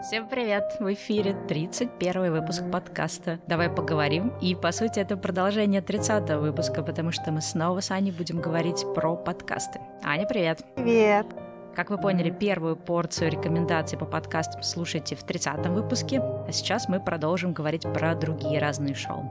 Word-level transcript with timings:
Всем 0.00 0.28
привет! 0.28 0.76
В 0.78 0.92
эфире 0.94 1.34
31 1.48 2.30
выпуск 2.30 2.62
подкаста 2.70 3.40
«Давай 3.48 3.68
поговорим». 3.68 4.32
И, 4.40 4.54
по 4.54 4.70
сути, 4.70 5.00
это 5.00 5.16
продолжение 5.16 5.82
30 5.82 6.30
выпуска, 6.38 6.84
потому 6.84 7.10
что 7.10 7.32
мы 7.32 7.40
снова 7.40 7.80
с 7.80 7.90
Аней 7.90 8.12
будем 8.12 8.40
говорить 8.40 8.84
про 8.94 9.16
подкасты. 9.16 9.80
Аня, 10.04 10.24
привет! 10.24 10.64
Привет! 10.76 11.26
Как 11.74 11.90
вы 11.90 11.98
поняли, 11.98 12.30
первую 12.30 12.76
порцию 12.76 13.32
рекомендаций 13.32 13.98
по 13.98 14.04
подкастам 14.04 14.62
слушайте 14.62 15.16
в 15.16 15.24
30 15.24 15.66
выпуске, 15.66 16.20
а 16.20 16.52
сейчас 16.52 16.88
мы 16.88 17.00
продолжим 17.00 17.52
говорить 17.52 17.82
про 17.82 18.14
другие 18.14 18.60
разные 18.60 18.94
шоу. 18.94 19.28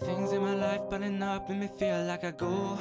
Things 0.00 0.32
in 0.32 0.42
my 0.42 0.58
life 0.60 0.82
up 0.90 1.48
and 1.48 1.60
me 1.60 1.68
feel 1.78 2.06
like 2.06 2.24
I 2.24 2.32
go 2.32 2.76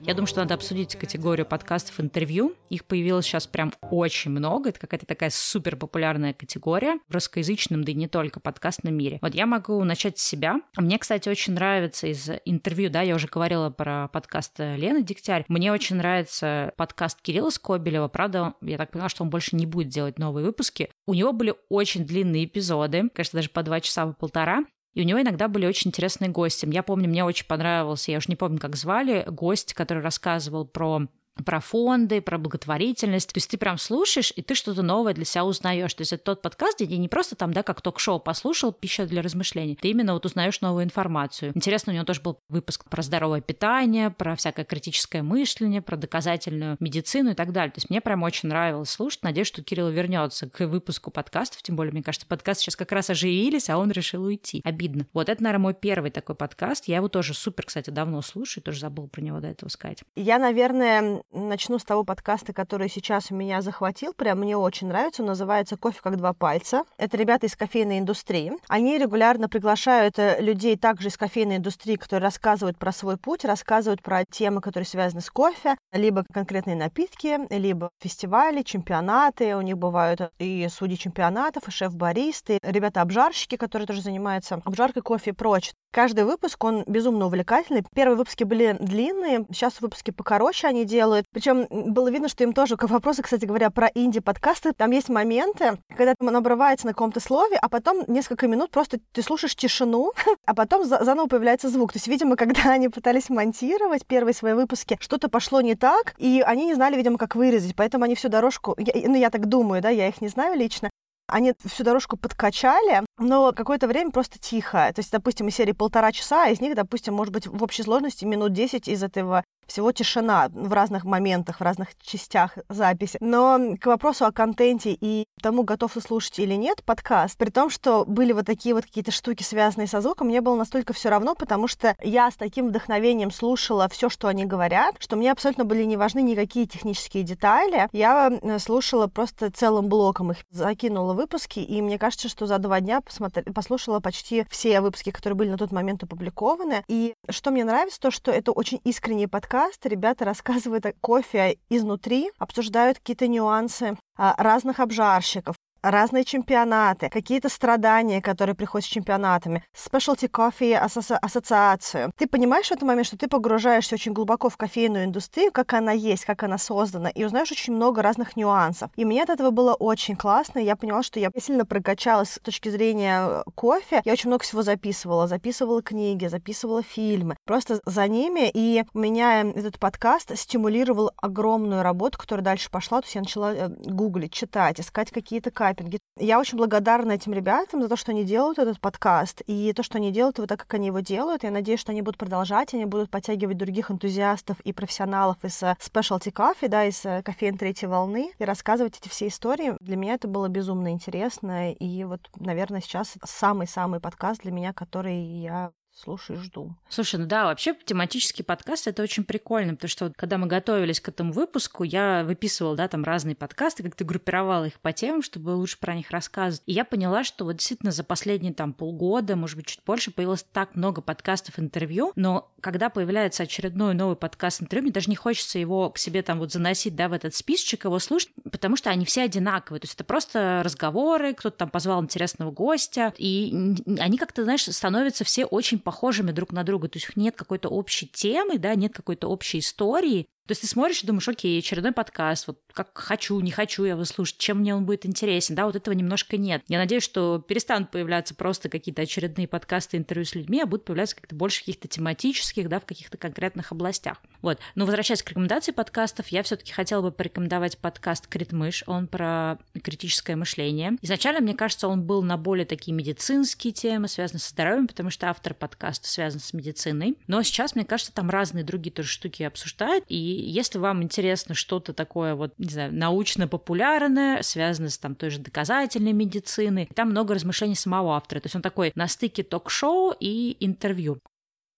я 0.00 0.14
думаю, 0.14 0.26
что 0.26 0.40
надо 0.40 0.54
обсудить 0.54 0.96
категорию 0.96 1.46
подкастов 1.46 2.00
интервью. 2.00 2.54
Их 2.70 2.84
появилось 2.84 3.26
сейчас 3.26 3.46
прям 3.46 3.72
очень 3.82 4.30
много. 4.30 4.70
Это 4.70 4.80
какая-то 4.80 5.06
такая 5.06 5.30
супер 5.30 5.76
популярная 5.76 6.32
категория 6.32 6.98
в 7.08 7.14
русскоязычном, 7.14 7.84
да 7.84 7.92
и 7.92 7.94
не 7.94 8.08
только 8.08 8.40
подкастном 8.40 8.94
мире. 8.94 9.18
Вот 9.20 9.34
я 9.34 9.46
могу 9.46 9.84
начать 9.84 10.18
с 10.18 10.22
себя. 10.22 10.60
Мне, 10.76 10.98
кстати, 10.98 11.28
очень 11.28 11.52
нравится 11.52 12.06
из 12.06 12.30
интервью, 12.44 12.88
да, 12.90 13.02
я 13.02 13.14
уже 13.14 13.26
говорила 13.26 13.70
про 13.70 14.08
подкаст 14.08 14.58
Лены 14.58 15.02
Дегтярь. 15.02 15.44
Мне 15.48 15.70
очень 15.70 15.96
нравится 15.96 16.72
подкаст 16.76 17.20
Кирилла 17.20 17.50
Скобелева. 17.50 18.08
Правда, 18.08 18.54
я 18.62 18.78
так 18.78 18.92
поняла, 18.92 19.10
что 19.10 19.22
он 19.22 19.30
больше 19.30 19.54
не 19.54 19.66
будет 19.66 19.88
делать 19.88 20.18
новые 20.18 20.46
выпуски. 20.46 20.90
У 21.06 21.14
него 21.14 21.32
были 21.32 21.54
очень 21.68 22.06
длинные 22.06 22.46
эпизоды, 22.46 23.10
конечно, 23.14 23.36
даже 23.36 23.50
по 23.50 23.62
два 23.62 23.80
часа, 23.80 24.06
по 24.06 24.12
полтора. 24.14 24.64
И 24.94 25.02
у 25.02 25.04
него 25.04 25.20
иногда 25.20 25.48
были 25.48 25.66
очень 25.66 25.90
интересные 25.90 26.30
гости. 26.30 26.68
Я 26.70 26.82
помню, 26.82 27.08
мне 27.08 27.24
очень 27.24 27.46
понравился, 27.46 28.10
я 28.10 28.18
уже 28.18 28.26
не 28.28 28.36
помню, 28.36 28.58
как 28.58 28.76
звали, 28.76 29.24
гость, 29.28 29.74
который 29.74 30.02
рассказывал 30.02 30.66
про 30.66 31.06
про 31.44 31.60
фонды, 31.60 32.20
про 32.20 32.38
благотворительность. 32.38 33.32
То 33.32 33.38
есть 33.38 33.50
ты 33.50 33.56
прям 33.56 33.78
слушаешь, 33.78 34.32
и 34.34 34.42
ты 34.42 34.54
что-то 34.54 34.82
новое 34.82 35.14
для 35.14 35.24
себя 35.24 35.44
узнаешь. 35.44 35.94
То 35.94 36.02
есть 36.02 36.12
это 36.12 36.24
тот 36.24 36.42
подкаст, 36.42 36.80
где 36.80 36.96
не 36.96 37.08
просто 37.08 37.36
там, 37.36 37.52
да, 37.52 37.62
как 37.62 37.80
ток-шоу 37.80 38.20
послушал, 38.20 38.72
пища 38.72 39.06
для 39.06 39.22
размышлений. 39.22 39.76
Ты 39.80 39.88
именно 39.88 40.12
вот 40.14 40.26
узнаешь 40.26 40.60
новую 40.60 40.84
информацию. 40.84 41.52
Интересно, 41.54 41.92
у 41.92 41.96
него 41.96 42.04
тоже 42.04 42.20
был 42.20 42.38
выпуск 42.48 42.88
про 42.88 43.02
здоровое 43.02 43.40
питание, 43.40 44.10
про 44.10 44.36
всякое 44.36 44.64
критическое 44.64 45.22
мышление, 45.22 45.82
про 45.82 45.96
доказательную 45.96 46.76
медицину 46.80 47.30
и 47.30 47.34
так 47.34 47.52
далее. 47.52 47.72
То 47.72 47.78
есть 47.78 47.90
мне 47.90 48.00
прям 48.00 48.22
очень 48.22 48.48
нравилось 48.48 48.90
слушать. 48.90 49.22
Надеюсь, 49.22 49.48
что 49.48 49.62
Кирилл 49.62 49.88
вернется 49.88 50.48
к 50.48 50.66
выпуску 50.66 51.10
подкастов. 51.10 51.62
Тем 51.62 51.76
более, 51.76 51.92
мне 51.92 52.02
кажется, 52.02 52.26
подкасты 52.26 52.64
сейчас 52.64 52.76
как 52.76 52.92
раз 52.92 53.10
оживились, 53.10 53.70
а 53.70 53.78
он 53.78 53.90
решил 53.90 54.24
уйти. 54.24 54.60
Обидно. 54.64 55.06
Вот 55.12 55.28
это, 55.28 55.42
наверное, 55.42 55.62
мой 55.62 55.74
первый 55.74 56.10
такой 56.10 56.34
подкаст. 56.34 56.86
Я 56.86 56.96
его 56.96 57.08
тоже 57.08 57.34
супер, 57.34 57.66
кстати, 57.66 57.90
давно 57.90 58.22
слушаю, 58.22 58.62
тоже 58.62 58.80
забыл 58.80 59.08
про 59.08 59.20
него 59.20 59.40
до 59.40 59.48
этого 59.48 59.68
сказать. 59.68 60.02
Я, 60.16 60.38
наверное, 60.38 61.19
начну 61.32 61.78
с 61.78 61.84
того 61.84 62.04
подкаста, 62.04 62.52
который 62.52 62.88
сейчас 62.88 63.30
у 63.30 63.34
меня 63.34 63.62
захватил. 63.62 64.12
Прям 64.14 64.40
мне 64.40 64.56
очень 64.56 64.88
нравится. 64.88 65.22
Он 65.22 65.28
называется 65.28 65.76
«Кофе 65.76 66.00
как 66.02 66.16
два 66.16 66.32
пальца». 66.32 66.84
Это 66.98 67.16
ребята 67.16 67.46
из 67.46 67.56
кофейной 67.56 67.98
индустрии. 67.98 68.52
Они 68.68 68.98
регулярно 68.98 69.48
приглашают 69.48 70.18
э, 70.18 70.40
людей 70.40 70.76
также 70.76 71.08
из 71.08 71.16
кофейной 71.16 71.56
индустрии, 71.56 71.96
которые 71.96 72.24
рассказывают 72.24 72.78
про 72.78 72.92
свой 72.92 73.16
путь, 73.16 73.44
рассказывают 73.44 74.02
про 74.02 74.24
темы, 74.24 74.60
которые 74.60 74.86
связаны 74.86 75.20
с 75.20 75.30
кофе, 75.30 75.76
либо 75.92 76.24
конкретные 76.32 76.76
напитки, 76.76 77.38
либо 77.50 77.90
фестивали, 78.00 78.62
чемпионаты. 78.62 79.56
У 79.56 79.60
них 79.60 79.78
бывают 79.78 80.32
и 80.38 80.68
судьи 80.70 80.96
чемпионатов, 80.96 81.68
и 81.68 81.70
шеф-баристы, 81.70 82.58
ребята-обжарщики, 82.62 83.56
которые 83.56 83.86
тоже 83.86 84.02
занимаются 84.02 84.60
обжаркой 84.64 85.02
кофе 85.02 85.30
и 85.30 85.34
прочее. 85.34 85.74
Каждый 85.92 86.24
выпуск, 86.24 86.62
он 86.62 86.84
безумно 86.86 87.26
увлекательный. 87.26 87.84
Первые 87.94 88.16
выпуски 88.16 88.44
были 88.44 88.76
длинные, 88.78 89.44
сейчас 89.50 89.80
выпуски 89.80 90.12
покороче 90.12 90.68
они 90.68 90.84
делают. 90.84 91.09
Причем 91.32 91.66
было 91.70 92.10
видно, 92.10 92.28
что 92.28 92.44
им 92.44 92.52
тоже 92.52 92.76
как 92.76 92.90
вопросы, 92.90 93.22
кстати 93.22 93.44
говоря, 93.44 93.70
про 93.70 93.88
инди-подкасты. 93.94 94.72
Там 94.72 94.90
есть 94.90 95.08
моменты, 95.08 95.78
когда 95.96 96.14
он 96.20 96.36
обрывается 96.36 96.86
на 96.86 96.92
каком-то 96.92 97.20
слове, 97.20 97.56
а 97.56 97.68
потом 97.68 98.04
несколько 98.08 98.48
минут 98.48 98.70
просто 98.70 98.98
ты 99.12 99.22
слушаешь 99.22 99.56
тишину, 99.56 100.12
а 100.46 100.54
потом 100.54 100.84
заново 100.84 101.26
появляется 101.26 101.68
звук. 101.68 101.92
То 101.92 101.96
есть, 101.96 102.08
видимо, 102.08 102.36
когда 102.36 102.70
они 102.70 102.88
пытались 102.88 103.30
монтировать 103.30 104.06
первые 104.06 104.34
свои 104.34 104.54
выпуски, 104.54 104.96
что-то 105.00 105.28
пошло 105.28 105.60
не 105.60 105.74
так, 105.74 106.14
и 106.18 106.42
они 106.44 106.66
не 106.66 106.74
знали, 106.74 106.96
видимо, 106.96 107.18
как 107.18 107.36
вырезать. 107.36 107.74
Поэтому 107.76 108.04
они 108.04 108.14
всю 108.14 108.28
дорожку, 108.28 108.74
я, 108.78 109.08
ну, 109.08 109.16
я 109.16 109.30
так 109.30 109.46
думаю, 109.46 109.82
да, 109.82 109.90
я 109.90 110.08
их 110.08 110.20
не 110.20 110.28
знаю 110.28 110.58
лично, 110.58 110.90
они 111.30 111.54
всю 111.64 111.84
дорожку 111.84 112.16
подкачали, 112.16 113.04
но 113.20 113.52
какое-то 113.52 113.86
время 113.86 114.10
просто 114.10 114.38
тихо. 114.38 114.90
То 114.94 115.00
есть, 115.00 115.12
допустим, 115.12 115.48
из 115.48 115.54
серии 115.54 115.72
полтора 115.72 116.10
часа, 116.10 116.48
из 116.48 116.60
них, 116.60 116.74
допустим, 116.74 117.14
может 117.14 117.32
быть, 117.32 117.46
в 117.46 117.62
общей 117.62 117.82
сложности 117.82 118.24
минут 118.24 118.52
10 118.52 118.88
из 118.88 119.02
этого 119.02 119.44
всего 119.70 119.92
тишина 119.92 120.48
в 120.52 120.72
разных 120.72 121.04
моментах, 121.04 121.60
в 121.60 121.62
разных 121.62 121.90
частях 122.02 122.58
записи. 122.68 123.18
Но 123.20 123.76
к 123.80 123.86
вопросу 123.86 124.26
о 124.26 124.32
контенте 124.32 124.96
и 125.00 125.26
тому, 125.40 125.62
готов 125.62 125.92
ты 125.92 126.00
слушать 126.00 126.38
или 126.40 126.54
нет 126.54 126.82
подкаст, 126.84 127.38
при 127.38 127.50
том, 127.50 127.70
что 127.70 128.04
были 128.04 128.32
вот 128.32 128.46
такие 128.46 128.74
вот 128.74 128.84
какие-то 128.84 129.12
штуки, 129.12 129.42
связанные 129.42 129.86
со 129.86 130.00
звуком, 130.00 130.26
мне 130.26 130.40
было 130.40 130.56
настолько 130.56 130.92
все 130.92 131.08
равно, 131.08 131.34
потому 131.34 131.68
что 131.68 131.94
я 132.02 132.30
с 132.30 132.34
таким 132.34 132.68
вдохновением 132.68 133.30
слушала 133.30 133.88
все, 133.88 134.08
что 134.08 134.26
они 134.26 134.44
говорят, 134.44 134.96
что 134.98 135.16
мне 135.16 135.30
абсолютно 135.30 135.64
были 135.64 135.84
не 135.84 135.96
важны 135.96 136.20
никакие 136.20 136.66
технические 136.66 137.22
детали. 137.22 137.88
Я 137.92 138.30
э, 138.42 138.58
слушала 138.58 139.06
просто 139.06 139.52
целым 139.52 139.88
блоком 139.88 140.32
их, 140.32 140.38
закинула 140.50 141.14
выпуски, 141.14 141.60
и 141.60 141.80
мне 141.80 141.98
кажется, 141.98 142.28
что 142.28 142.46
за 142.46 142.58
два 142.58 142.80
дня 142.80 143.00
посмотри, 143.10 143.42
послушала 143.52 144.00
почти 144.00 144.46
все 144.48 144.80
выпуски, 144.80 145.10
которые 145.10 145.36
были 145.36 145.50
на 145.50 145.58
тот 145.58 145.72
момент 145.72 146.02
опубликованы. 146.04 146.84
И 146.86 147.14
что 147.28 147.50
мне 147.50 147.64
нравится, 147.64 148.00
то, 148.00 148.10
что 148.10 148.30
это 148.30 148.52
очень 148.52 148.80
искренний 148.84 149.26
подкаст, 149.26 149.84
ребята 149.84 150.24
рассказывают 150.24 150.86
о 150.86 150.92
кофе 150.92 151.58
изнутри, 151.68 152.30
обсуждают 152.38 152.98
какие-то 152.98 153.26
нюансы 153.26 153.96
а, 154.16 154.34
разных 154.38 154.78
обжарщиков, 154.78 155.56
разные 155.82 156.24
чемпионаты, 156.24 157.08
какие-то 157.08 157.48
страдания, 157.48 158.20
которые 158.20 158.54
приходят 158.54 158.86
с 158.86 158.90
чемпионатами, 158.90 159.64
specialty 159.74 160.30
coffee 160.30 160.74
ассоциацию. 160.74 162.12
Ты 162.16 162.26
понимаешь 162.26 162.68
в 162.68 162.72
этот 162.72 162.82
момент, 162.82 163.06
что 163.06 163.16
ты 163.16 163.28
погружаешься 163.28 163.94
очень 163.94 164.12
глубоко 164.12 164.48
в 164.48 164.56
кофейную 164.56 165.04
индустрию, 165.04 165.52
как 165.52 165.72
она 165.72 165.92
есть, 165.92 166.24
как 166.24 166.42
она 166.42 166.58
создана, 166.58 167.08
и 167.08 167.24
узнаешь 167.24 167.52
очень 167.52 167.74
много 167.74 168.02
разных 168.02 168.36
нюансов. 168.36 168.90
И 168.96 169.04
мне 169.04 169.22
от 169.22 169.30
этого 169.30 169.50
было 169.50 169.74
очень 169.74 170.16
классно, 170.16 170.58
я 170.58 170.76
поняла, 170.76 171.02
что 171.02 171.20
я 171.20 171.30
сильно 171.38 171.64
прокачалась 171.64 172.32
с 172.32 172.38
точки 172.40 172.68
зрения 172.68 173.20
э, 173.22 173.42
кофе. 173.54 174.02
Я 174.04 174.12
очень 174.12 174.28
много 174.28 174.44
всего 174.44 174.62
записывала, 174.62 175.26
записывала 175.26 175.82
книги, 175.82 176.26
записывала 176.26 176.82
фильмы, 176.82 177.36
просто 177.44 177.80
за 177.86 178.06
ними, 178.08 178.50
и 178.52 178.84
у 178.92 178.98
меня 178.98 179.42
этот 179.42 179.78
подкаст 179.78 180.36
стимулировал 180.36 181.12
огромную 181.16 181.82
работу, 181.82 182.18
которая 182.18 182.44
дальше 182.44 182.70
пошла, 182.70 183.00
то 183.00 183.06
есть 183.06 183.14
я 183.14 183.20
начала 183.22 183.54
э, 183.54 183.68
гуглить, 183.68 184.32
читать, 184.32 184.80
искать 184.80 185.10
какие-то 185.10 185.50
качества, 185.50 185.69
тайпинге. 185.74 185.98
Я 186.18 186.38
очень 186.38 186.58
благодарна 186.58 187.12
этим 187.12 187.32
ребятам 187.32 187.82
за 187.82 187.88
то, 187.88 187.96
что 187.96 188.12
они 188.12 188.24
делают 188.24 188.58
этот 188.58 188.80
подкаст, 188.80 189.42
и 189.46 189.72
то, 189.72 189.82
что 189.82 189.98
они 189.98 190.10
делают 190.10 190.38
его 190.38 190.46
так, 190.46 190.60
как 190.60 190.74
они 190.74 190.88
его 190.88 191.00
делают. 191.00 191.44
Я 191.44 191.50
надеюсь, 191.50 191.80
что 191.80 191.92
они 191.92 192.02
будут 192.02 192.18
продолжать, 192.18 192.74
они 192.74 192.84
будут 192.84 193.10
подтягивать 193.10 193.56
других 193.56 193.90
энтузиастов 193.90 194.60
и 194.60 194.72
профессионалов 194.72 195.36
из 195.44 195.62
э, 195.62 195.76
Specialty 195.80 196.32
Coffee, 196.32 196.68
да, 196.68 196.84
из 196.84 197.04
э, 197.04 197.22
кофеин 197.22 197.56
третьей 197.56 197.88
волны, 197.88 198.32
и 198.38 198.44
рассказывать 198.44 198.98
эти 198.98 199.08
все 199.08 199.28
истории. 199.28 199.74
Для 199.80 199.96
меня 199.96 200.14
это 200.14 200.28
было 200.28 200.48
безумно 200.48 200.88
интересно, 200.88 201.72
и 201.72 202.04
вот, 202.04 202.20
наверное, 202.36 202.80
сейчас 202.80 203.14
самый-самый 203.24 204.00
подкаст 204.00 204.42
для 204.42 204.52
меня, 204.52 204.72
который 204.72 205.16
я 205.16 205.72
слушаю 206.00 206.38
и 206.38 206.42
жду. 206.42 206.74
Слушай, 206.88 207.20
ну 207.20 207.26
да, 207.26 207.44
вообще 207.44 207.74
тематический 207.84 208.44
подкаст 208.44 208.88
это 208.88 209.02
очень 209.02 209.24
прикольно, 209.24 209.74
потому 209.74 209.88
что 209.88 210.06
вот, 210.06 210.14
когда 210.16 210.38
мы 210.38 210.46
готовились 210.46 211.00
к 211.00 211.08
этому 211.08 211.32
выпуску, 211.32 211.84
я 211.84 212.24
выписывала, 212.24 212.76
да, 212.76 212.88
там 212.88 213.04
разные 213.04 213.36
подкасты, 213.36 213.82
как-то 213.82 214.04
группировала 214.04 214.66
их 214.66 214.80
по 214.80 214.92
темам, 214.92 215.22
чтобы 215.22 215.50
лучше 215.50 215.78
про 215.78 215.94
них 215.94 216.10
рассказывать. 216.10 216.62
И 216.66 216.72
я 216.72 216.84
поняла, 216.84 217.24
что 217.24 217.44
вот 217.44 217.56
действительно 217.56 217.92
за 217.92 218.04
последние 218.04 218.54
там 218.54 218.72
полгода, 218.72 219.36
может 219.36 219.56
быть, 219.56 219.66
чуть 219.66 219.82
больше, 219.84 220.10
появилось 220.10 220.44
так 220.52 220.74
много 220.74 221.02
подкастов, 221.02 221.58
интервью, 221.58 222.12
но 222.16 222.50
когда 222.60 222.90
появляется 222.90 223.42
очередной 223.42 223.94
новый 223.94 224.16
подкаст 224.16 224.62
интервью, 224.62 224.84
мне 224.84 224.92
даже 224.92 225.10
не 225.10 225.16
хочется 225.16 225.58
его 225.58 225.90
к 225.90 225.98
себе 225.98 226.22
там 226.22 226.38
вот 226.38 226.52
заносить, 226.52 226.96
да, 226.96 227.08
в 227.08 227.12
этот 227.12 227.34
списочек, 227.34 227.84
его 227.84 227.98
слушать, 227.98 228.30
потому 228.50 228.76
что 228.76 228.90
они 228.90 229.04
все 229.04 229.22
одинаковые. 229.22 229.80
То 229.80 229.84
есть 229.84 229.94
это 229.94 230.04
просто 230.04 230.62
разговоры, 230.64 231.34
кто-то 231.34 231.56
там 231.58 231.70
позвал 231.70 232.02
интересного 232.02 232.50
гостя, 232.50 233.12
и 233.18 233.74
они 233.98 234.18
как-то, 234.18 234.44
знаешь, 234.44 234.64
становятся 234.64 235.24
все 235.24 235.44
очень 235.44 235.78
похожими 235.90 236.30
друг 236.30 236.52
на 236.52 236.62
друга, 236.62 236.86
то 236.86 236.98
есть 236.98 237.08
у 237.08 237.10
них 237.10 237.16
нет 237.16 237.36
какой-то 237.36 237.68
общей 237.68 238.06
темы, 238.06 238.58
да, 238.58 238.76
нет 238.76 238.94
какой-то 238.94 239.26
общей 239.26 239.58
истории, 239.58 240.28
то 240.50 240.52
есть 240.52 240.62
ты 240.62 240.66
смотришь 240.66 241.04
и 241.04 241.06
думаешь, 241.06 241.28
окей, 241.28 241.60
очередной 241.60 241.92
подкаст, 241.92 242.48
вот 242.48 242.58
как 242.72 242.90
хочу, 242.98 243.38
не 243.38 243.52
хочу 243.52 243.84
я 243.84 243.92
его 243.92 244.04
слушать, 244.04 244.36
чем 244.38 244.58
мне 244.58 244.74
он 244.74 244.84
будет 244.84 245.06
интересен, 245.06 245.54
да, 245.54 245.64
вот 245.66 245.76
этого 245.76 245.94
немножко 245.94 246.36
нет. 246.36 246.64
Я 246.66 246.78
надеюсь, 246.78 247.04
что 247.04 247.38
перестанут 247.38 247.92
появляться 247.92 248.34
просто 248.34 248.68
какие-то 248.68 249.02
очередные 249.02 249.46
подкасты, 249.46 249.96
интервью 249.96 250.24
с 250.24 250.34
людьми, 250.34 250.60
а 250.60 250.66
будут 250.66 250.86
появляться 250.86 251.14
как-то 251.14 251.36
больше 251.36 251.60
каких-то 251.60 251.86
тематических, 251.86 252.68
да, 252.68 252.80
в 252.80 252.84
каких-то 252.84 253.16
конкретных 253.16 253.70
областях. 253.70 254.20
Вот. 254.42 254.58
Но 254.74 254.86
возвращаясь 254.86 255.22
к 255.22 255.30
рекомендации 255.30 255.70
подкастов, 255.70 256.26
я 256.28 256.42
все 256.42 256.56
таки 256.56 256.72
хотела 256.72 257.02
бы 257.02 257.12
порекомендовать 257.12 257.78
подкаст 257.78 258.26
«Критмыш», 258.26 258.82
он 258.88 259.06
про 259.06 259.56
критическое 259.80 260.34
мышление. 260.34 260.96
Изначально, 261.00 261.42
мне 261.42 261.54
кажется, 261.54 261.86
он 261.86 262.02
был 262.02 262.24
на 262.24 262.36
более 262.36 262.66
такие 262.66 262.92
медицинские 262.92 263.72
темы, 263.72 264.08
связанные 264.08 264.40
со 264.40 264.50
здоровьем, 264.50 264.88
потому 264.88 265.10
что 265.10 265.30
автор 265.30 265.54
подкаста 265.54 266.08
связан 266.08 266.40
с 266.40 266.52
медициной. 266.52 267.16
Но 267.28 267.40
сейчас, 267.44 267.76
мне 267.76 267.84
кажется, 267.84 268.12
там 268.12 268.30
разные 268.30 268.64
другие 268.64 268.92
тоже 268.92 269.10
штуки 269.10 269.44
обсуждают, 269.44 270.04
и 270.08 270.39
если 270.40 270.78
вам 270.78 271.02
интересно 271.02 271.54
что-то 271.54 271.92
такое 271.92 272.34
вот, 272.34 272.54
не 272.58 272.68
знаю, 272.68 272.94
научно-популярное, 272.94 274.42
связанное 274.42 274.90
с 274.90 274.98
там 274.98 275.14
той 275.14 275.30
же 275.30 275.40
доказательной 275.40 276.12
медициной, 276.12 276.88
там 276.94 277.10
много 277.10 277.34
размышлений 277.34 277.74
самого 277.74 278.16
автора. 278.16 278.40
То 278.40 278.46
есть 278.46 278.56
он 278.56 278.62
такой 278.62 278.92
на 278.94 279.08
стыке 279.08 279.42
ток-шоу 279.42 280.14
и 280.18 280.56
интервью. 280.60 281.18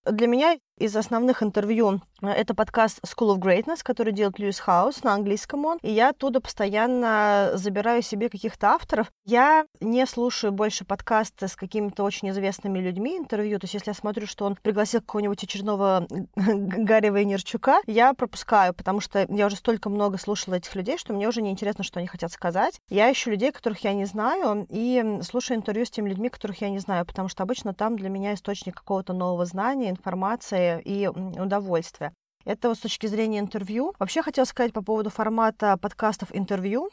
Для 0.05 0.27
меня 0.27 0.59
из 0.79 0.97
основных 0.97 1.43
интервью 1.43 2.03
это 2.31 2.55
подкаст 2.55 3.01
School 3.05 3.37
of 3.37 3.39
Greatness, 3.39 3.81
который 3.83 4.13
делает 4.13 4.39
Льюис 4.39 4.61
Хаус 4.61 5.03
на 5.03 5.15
английском 5.15 5.65
он. 5.65 5.79
И 5.83 5.91
я 5.91 6.11
оттуда 6.11 6.41
постоянно 6.41 7.51
забираю 7.55 8.03
себе 8.03 8.29
каких-то 8.29 8.69
авторов. 8.69 9.11
Я 9.25 9.67
не 9.81 10.07
слушаю 10.07 10.53
больше 10.53 10.85
подкасты 10.85 11.49
с 11.49 11.57
какими-то 11.57 12.05
очень 12.05 12.31
известными 12.31 12.79
людьми 12.79 13.17
интервью. 13.17 13.59
То 13.59 13.65
есть 13.65 13.75
если 13.75 13.91
я 13.91 13.95
смотрю, 13.95 14.27
что 14.27 14.45
он 14.45 14.57
пригласил 14.57 15.01
какого-нибудь 15.01 15.43
очередного 15.43 16.07
Гарри 16.37 17.11
Вейнерчука, 17.11 17.81
я 17.87 18.15
пропускаю, 18.15 18.75
потому 18.75 19.01
что 19.01 19.27
я 19.29 19.47
уже 19.47 19.57
столько 19.57 19.89
много 19.89 20.19
слушала 20.19 20.55
этих 20.55 20.75
людей, 20.75 20.99
что 20.99 21.13
мне 21.13 21.29
уже 21.29 21.43
не 21.43 21.51
интересно, 21.51 21.85
что 21.85 21.99
они 21.99 22.07
хотят 22.07 22.33
сказать. 22.33 22.81
Я 22.89 23.11
ищу 23.11 23.31
людей, 23.31 23.53
которых 23.53 23.85
я 23.85 23.95
не 23.95 24.05
знаю, 24.05 24.67
и 24.69 25.19
слушаю 25.23 25.59
интервью 25.59 25.85
с 25.85 25.91
теми 25.91 26.11
людьми, 26.11 26.29
которых 26.29 26.61
я 26.61 26.71
не 26.71 26.79
знаю, 26.79 27.05
потому 27.07 27.29
что 27.29 27.43
обычно 27.43 27.75
там 27.75 27.97
для 27.97 28.09
меня 28.09 28.35
источник 28.35 28.77
какого-то 28.77 29.13
нового 29.13 29.45
знания, 29.47 29.91
информации, 29.91 30.81
и 30.85 31.09
удовольствие. 31.09 32.12
Это 32.45 32.69
вот 32.69 32.79
с 32.79 32.81
точки 32.81 33.07
зрения 33.07 33.39
интервью. 33.39 33.95
Вообще 33.99 34.23
хотела 34.23 34.45
сказать 34.45 34.73
по 34.73 34.83
поводу 34.83 35.11
формата 35.11 35.77
подкастов 35.77 36.29
интервью 36.33 36.91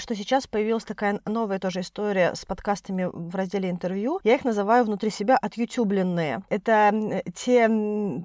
что 0.00 0.14
сейчас 0.14 0.46
появилась 0.46 0.84
такая 0.84 1.20
новая 1.26 1.58
тоже 1.58 1.80
история 1.80 2.34
с 2.34 2.44
подкастами 2.44 3.08
в 3.12 3.34
разделе 3.34 3.70
интервью. 3.70 4.18
Я 4.24 4.34
их 4.36 4.44
называю 4.44 4.84
внутри 4.84 5.10
себя 5.10 5.36
отютюбленные. 5.36 6.42
Это 6.48 7.22
те 7.34 7.68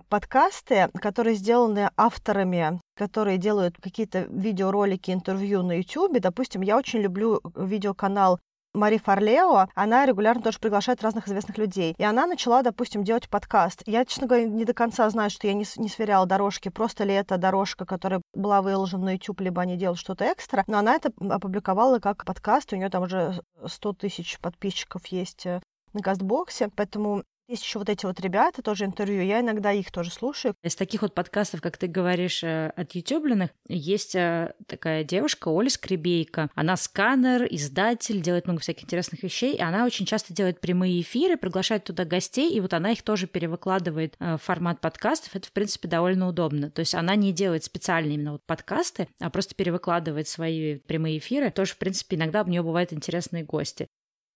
подкасты, 0.09 0.89
которые 1.01 1.35
сделаны 1.35 1.89
авторами 1.97 2.79
которые 2.97 3.37
делают 3.37 3.75
какие-то 3.81 4.25
видеоролики, 4.29 5.11
интервью 5.11 5.63
на 5.63 5.73
YouTube. 5.73 6.19
Допустим, 6.19 6.61
я 6.61 6.77
очень 6.77 6.99
люблю 6.99 7.41
видеоканал 7.55 8.39
Мари 8.75 8.97
Фарлео, 8.97 9.67
она 9.73 10.05
регулярно 10.05 10.43
тоже 10.43 10.59
приглашает 10.59 11.01
разных 11.01 11.27
известных 11.27 11.57
людей. 11.57 11.95
И 11.97 12.03
она 12.03 12.27
начала, 12.27 12.61
допустим, 12.61 13.03
делать 13.03 13.29
подкаст. 13.29 13.81
Я, 13.85 14.05
честно 14.05 14.27
говоря, 14.27 14.45
не 14.45 14.65
до 14.65 14.73
конца 14.73 15.09
знаю, 15.09 15.29
что 15.29 15.47
я 15.47 15.53
не, 15.53 15.65
не 15.77 15.89
сверяла 15.89 16.25
дорожки, 16.25 16.69
просто 16.69 17.03
ли 17.03 17.13
это 17.13 17.37
дорожка, 17.37 17.85
которая 17.85 18.21
была 18.33 18.61
выложена 18.61 19.05
на 19.05 19.13
YouTube, 19.13 19.41
либо 19.41 19.61
они 19.61 19.77
делают 19.77 19.99
что-то 19.99 20.31
экстра. 20.31 20.63
Но 20.67 20.77
она 20.77 20.95
это 20.95 21.11
опубликовала 21.29 21.99
как 21.99 22.25
подкаст. 22.25 22.73
У 22.73 22.75
нее 22.75 22.89
там 22.89 23.03
уже 23.03 23.41
100 23.65 23.93
тысяч 23.93 24.39
подписчиков 24.39 25.05
есть 25.07 25.45
э, 25.45 25.61
на 25.93 26.01
Кастбоксе, 26.01 26.69
поэтому 26.75 27.23
есть 27.47 27.63
еще 27.63 27.79
вот 27.79 27.89
эти 27.89 28.05
вот 28.05 28.19
ребята, 28.19 28.61
тоже 28.61 28.85
интервью, 28.85 29.21
я 29.21 29.41
иногда 29.41 29.71
их 29.71 29.91
тоже 29.91 30.11
слушаю. 30.11 30.55
Из 30.63 30.75
таких 30.75 31.01
вот 31.01 31.13
подкастов, 31.13 31.61
как 31.61 31.77
ты 31.77 31.87
говоришь, 31.87 32.43
э, 32.43 32.71
от 32.75 32.93
ютубленных, 32.93 33.51
есть 33.67 34.15
э, 34.15 34.53
такая 34.67 35.03
девушка 35.03 35.49
Оля 35.49 35.69
Скребейка. 35.69 36.49
Она 36.55 36.75
сканер, 36.77 37.47
издатель, 37.49 38.21
делает 38.21 38.45
много 38.45 38.61
всяких 38.61 38.85
интересных 38.85 39.23
вещей, 39.23 39.55
и 39.55 39.61
она 39.61 39.85
очень 39.85 40.05
часто 40.05 40.33
делает 40.33 40.59
прямые 40.59 41.01
эфиры, 41.01 41.37
приглашает 41.37 41.83
туда 41.83 42.05
гостей, 42.05 42.51
и 42.51 42.59
вот 42.59 42.73
она 42.73 42.91
их 42.91 43.03
тоже 43.03 43.27
перевыкладывает 43.27 44.15
э, 44.19 44.35
в 44.37 44.41
формат 44.41 44.81
подкастов. 44.81 45.35
Это, 45.35 45.47
в 45.47 45.51
принципе, 45.51 45.87
довольно 45.87 46.27
удобно. 46.27 46.71
То 46.71 46.79
есть 46.79 46.95
она 46.95 47.15
не 47.15 47.31
делает 47.31 47.63
специально 47.63 48.11
именно 48.11 48.33
вот 48.33 48.45
подкасты, 48.45 49.07
а 49.19 49.29
просто 49.29 49.55
перевыкладывает 49.55 50.27
свои 50.27 50.77
прямые 50.79 51.19
эфиры. 51.19 51.51
Тоже, 51.51 51.73
в 51.73 51.77
принципе, 51.77 52.15
иногда 52.15 52.43
у 52.43 52.47
нее 52.47 52.63
бывают 52.63 52.93
интересные 52.93 53.43
гости. 53.43 53.87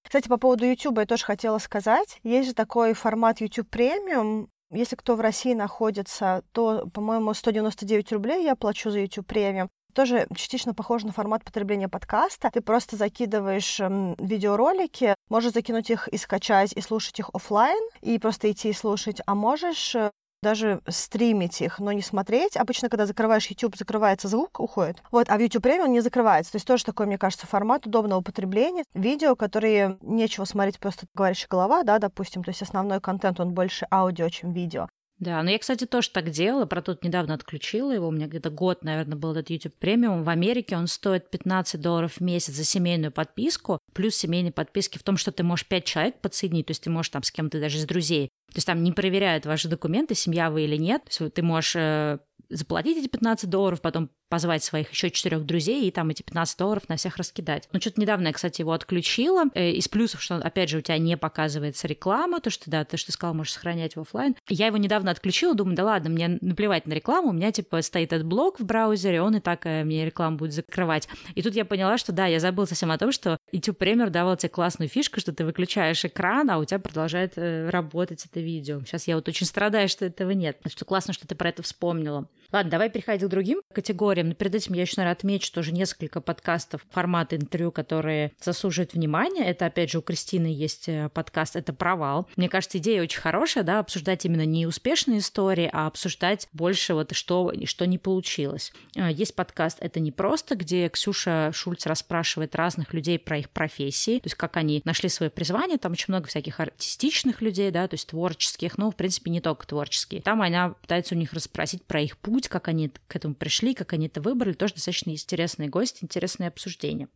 Кстати, 0.10 0.28
по 0.28 0.38
поводу 0.38 0.66
YouTube 0.66 0.98
я 0.98 1.06
тоже 1.06 1.24
хотела 1.24 1.60
сказать. 1.60 2.20
Есть 2.24 2.50
же 2.50 2.56
такой 2.56 2.94
формат 2.94 3.42
YouTube 3.42 3.70
премиум. 3.70 4.50
Если 4.72 4.96
кто 4.96 5.16
в 5.16 5.22
России 5.22 5.54
находится, 5.54 6.42
то, 6.52 6.90
по-моему, 6.92 7.32
199 7.36 8.12
рублей 8.14 8.44
я 8.44 8.56
плачу 8.56 8.90
за 8.90 9.02
YouTube 9.02 9.28
премиум. 9.28 9.70
Тоже 9.94 10.26
частично 10.36 10.74
похож 10.74 11.04
на 11.04 11.12
формат 11.12 11.44
потребления 11.44 11.90
подкаста. 11.90 12.50
Ты 12.52 12.62
просто 12.62 12.96
закидываешь 12.96 13.80
эм, 13.80 14.16
видеоролики, 14.16 15.14
можешь 15.30 15.54
закинуть 15.54 15.92
их 15.92 16.08
и 16.08 16.18
скачать, 16.18 16.74
и 16.74 16.82
слушать 16.82 17.20
их 17.20 17.30
офлайн, 17.32 17.88
и 18.02 18.18
просто 18.18 18.52
идти 18.52 18.70
и 18.70 18.74
слушать, 18.74 19.22
а 19.28 19.36
можешь 19.36 19.94
э, 19.94 20.10
даже 20.42 20.82
стримить 20.88 21.62
их, 21.62 21.80
но 21.80 21.92
не 21.92 22.02
смотреть. 22.02 22.58
Обычно, 22.58 22.90
когда 22.90 23.06
закрываешь 23.06 23.48
YouTube, 23.48 23.76
закрывается 23.76 24.28
звук, 24.28 24.60
уходит. 24.60 25.02
Вот, 25.12 25.30
а 25.30 25.38
в 25.38 25.42
YouTube 25.42 25.66
Premium 25.66 25.90
не 25.90 26.02
закрывается. 26.02 26.52
То 26.52 26.56
есть 26.58 26.68
тоже 26.68 26.86
такой, 26.86 27.06
мне 27.06 27.18
кажется, 27.18 27.48
формат 27.48 27.86
удобного 27.86 28.22
потребления. 28.22 28.84
Видео, 28.94 29.36
которые 29.36 29.98
нечего 30.02 30.46
смотреть, 30.46 30.80
просто 30.80 31.06
говорящая 31.14 31.48
голова, 31.50 31.84
да, 31.84 32.00
допустим. 32.00 32.44
То 32.44 32.52
есть 32.52 32.62
основной 32.62 33.02
контент, 33.02 33.40
он 33.40 33.54
больше 33.54 33.88
аудио, 33.92 34.30
чем 34.30 34.54
видео. 34.54 34.88
Да, 35.20 35.44
но 35.44 35.50
я, 35.50 35.60
кстати, 35.60 35.86
тоже 35.86 36.12
так 36.12 36.30
делала, 36.30 36.66
про 36.66 36.82
тут 36.82 37.04
недавно 37.04 37.34
отключила 37.34 37.92
его, 37.92 38.08
у 38.08 38.12
меня 38.12 38.28
где-то 38.28 38.50
год, 38.50 38.86
наверное, 38.86 39.18
был 39.18 39.32
этот 39.32 39.50
YouTube 39.50 39.76
премиум. 39.76 40.24
В 40.24 40.30
Америке 40.30 40.78
он 40.78 40.88
стоит 40.88 41.30
15 41.30 41.82
долларов 41.82 42.14
в 42.14 42.22
месяц 42.22 42.54
за 42.54 42.64
семейную 42.64 43.12
подписку, 43.12 43.80
плюс 43.94 44.16
семейные 44.16 44.54
подписки 44.54 44.98
в 44.98 45.04
том, 45.04 45.18
что 45.18 45.34
ты 45.34 45.44
можешь 45.44 45.68
5 45.68 45.84
человек 45.84 46.22
подсоединить, 46.22 46.68
то 46.68 46.72
есть 46.72 46.84
ты 46.84 46.90
можешь 46.90 47.10
там 47.10 47.24
с 47.24 47.32
кем-то 47.32 47.60
даже 47.60 47.80
из 47.80 47.86
друзей. 47.86 48.30
То 48.50 48.58
есть 48.58 48.68
там 48.68 48.84
не 48.84 48.92
проверяют 48.92 49.46
ваши 49.46 49.68
документы, 49.68 50.16
семья 50.16 50.50
вы 50.50 50.64
или 50.64 50.78
нет. 50.78 51.04
То 51.06 51.24
есть 51.24 51.34
ты 51.36 51.42
можешь 51.42 51.76
э, 51.76 52.20
заплатить 52.50 52.98
эти 52.98 53.08
15 53.08 53.50
долларов, 53.50 53.82
потом 53.82 54.10
позвать 54.30 54.64
своих 54.64 54.92
еще 54.92 55.10
четырех 55.10 55.44
друзей 55.46 55.88
и 55.88 55.92
там 55.92 56.10
эти 56.10 56.22
15 56.22 56.58
долларов 56.58 56.88
на 56.88 56.96
всех 56.96 57.18
раскидать. 57.18 57.68
Ну, 57.72 57.82
что-то 57.82 58.00
недавно 58.00 58.28
я, 58.28 58.34
кстати, 58.34 58.62
его 58.62 58.74
отключила. 58.74 59.46
Э, 59.56 59.72
из 59.72 59.88
плюсов, 59.88 60.22
что, 60.22 60.36
опять 60.36 60.70
же, 60.70 60.78
у 60.78 60.82
тебя 60.82 60.98
не 61.00 61.18
показывается 61.18 61.88
реклама, 61.88 62.40
то, 62.40 62.50
что, 62.50 62.70
да, 62.70 62.86
то, 62.86 62.96
что 62.96 63.08
ты 63.08 63.14
сказал, 63.14 63.34
можешь 63.34 63.54
сохранять 63.54 63.96
в 63.96 64.02
офлайн. 64.02 64.36
Я 64.48 64.68
его 64.68 64.78
недавно 64.78 65.12
отключила, 65.12 65.56
думаю, 65.56 65.76
да 65.76 65.84
ладно, 65.84 66.10
мне 66.10 66.38
наплевать 66.42 66.86
на 66.86 66.94
рекламу, 66.94 67.30
у 67.30 67.34
меня, 67.34 67.52
типа, 67.52 67.82
стоит 67.82 68.14
этот 68.14 68.28
блок 68.28 68.60
в 68.60 68.66
браузере, 68.66 69.22
он 69.22 69.36
и 69.36 69.40
так 69.40 69.66
э, 69.66 69.84
мне 69.84 70.06
рекламу 70.06 70.38
будет 70.38 70.54
закрывать. 70.54 71.10
И 71.34 71.42
тут 71.42 71.56
я 71.56 71.66
поняла, 71.66 71.98
что, 71.98 72.12
да, 72.12 72.28
я 72.28 72.40
забыла 72.40 72.66
совсем 72.66 72.92
о 72.92 72.98
том, 72.98 73.12
что 73.12 73.38
YouTube 73.52 73.82
Premier 73.82 74.10
давал 74.10 74.38
тебе 74.38 74.50
классную 74.50 74.90
фишку, 74.90 75.20
что 75.20 75.34
ты 75.34 75.44
выключаешь 75.44 76.06
экран, 76.06 76.50
а 76.52 76.60
у 76.60 76.66
тебя 76.66 76.80
продолжает 76.80 77.34
э, 77.36 77.70
работать 77.70 78.24
это 78.40 78.46
видео. 78.46 78.82
Сейчас 78.86 79.08
я 79.08 79.16
вот 79.16 79.28
очень 79.28 79.46
страдаю, 79.46 79.88
что 79.90 80.06
этого 80.06 80.32
нет. 80.32 80.58
Что 80.68 80.86
классно, 80.86 81.14
что 81.14 81.28
ты 81.28 81.36
про 81.36 81.50
это 81.50 81.62
вспомнила. 81.62 82.28
Ладно, 82.52 82.72
давай 82.72 82.90
переходить 82.90 83.28
к 83.28 83.30
другим 83.30 83.62
категориям. 83.74 84.30
Но 84.30 84.34
перед 84.34 84.56
этим 84.56 84.74
я 84.74 84.82
еще, 84.82 84.96
наверное, 84.98 85.14
отмечу 85.14 85.54
тоже 85.54 85.72
несколько 85.72 86.20
подкастов 86.20 86.82
формата 86.90 87.36
интервью, 87.36 87.72
которые 87.72 88.32
заслуживают 88.42 88.94
внимания. 88.94 89.46
Это, 89.46 89.68
опять 89.68 89.92
же, 89.92 90.00
у 90.00 90.02
Кристины 90.02 90.48
есть 90.48 90.90
э, 90.90 91.10
подкаст 91.14 91.56
«Это 91.56 91.74
провал». 91.74 92.28
Мне 92.38 92.50
кажется, 92.50 92.80
идея 92.80 93.04
очень 93.04 93.20
хорошая, 93.20 93.64
да, 93.64 93.80
обсуждать 93.80 94.26
именно 94.26 94.46
не 94.46 94.66
успешные 94.66 95.20
истории, 95.20 95.70
а 95.72 95.86
обсуждать 95.86 96.48
больше 96.52 96.96
вот 96.96 97.14
что, 97.14 97.54
что 97.66 97.86
не 97.86 98.00
получилось. 98.00 98.74
Э, 98.96 99.12
есть 99.12 99.36
подкаст 99.36 99.78
«Это 99.82 100.00
не 100.00 100.12
просто», 100.12 100.56
где 100.56 100.90
Ксюша 100.90 101.52
Шульц 101.54 101.86
расспрашивает 101.86 102.56
разных 102.56 102.94
людей 102.94 103.20
про 103.20 103.38
их 103.38 103.52
профессии, 103.52 104.20
то 104.20 104.26
есть 104.26 104.36
как 104.36 104.58
они 104.58 104.82
нашли 104.86 105.10
свое 105.10 105.30
призвание. 105.30 105.78
Там 105.78 105.92
очень 105.92 106.06
много 106.08 106.28
всяких 106.28 106.60
артистичных 106.60 107.42
людей, 107.42 107.70
да, 107.70 107.88
то 107.88 107.94
есть 107.94 108.08
творческих, 108.08 108.29
но, 108.78 108.92
в 108.92 108.96
принципе, 108.96 109.32
не 109.32 109.42
только 109.42 109.68
творческие. 109.68 110.22
Там 110.22 110.42
она 110.42 110.70
пытается 110.70 111.16
у 111.16 111.18
них 111.18 111.34
расспросить 111.34 111.84
про 111.84 112.02
их 112.02 112.18
путь, 112.18 112.48
как 112.48 112.68
они 112.68 112.92
к 113.08 113.16
этому 113.16 113.36
пришли, 113.36 113.74
как 113.74 113.94
они 113.94 114.08
это 114.08 114.22
выбрали, 114.22 114.54
тоже 114.54 114.76
достаточно 114.76 115.12
интересные 115.12 115.70
гости, 115.70 116.04
интересные 116.04 116.48
обсуждения. 116.48 117.08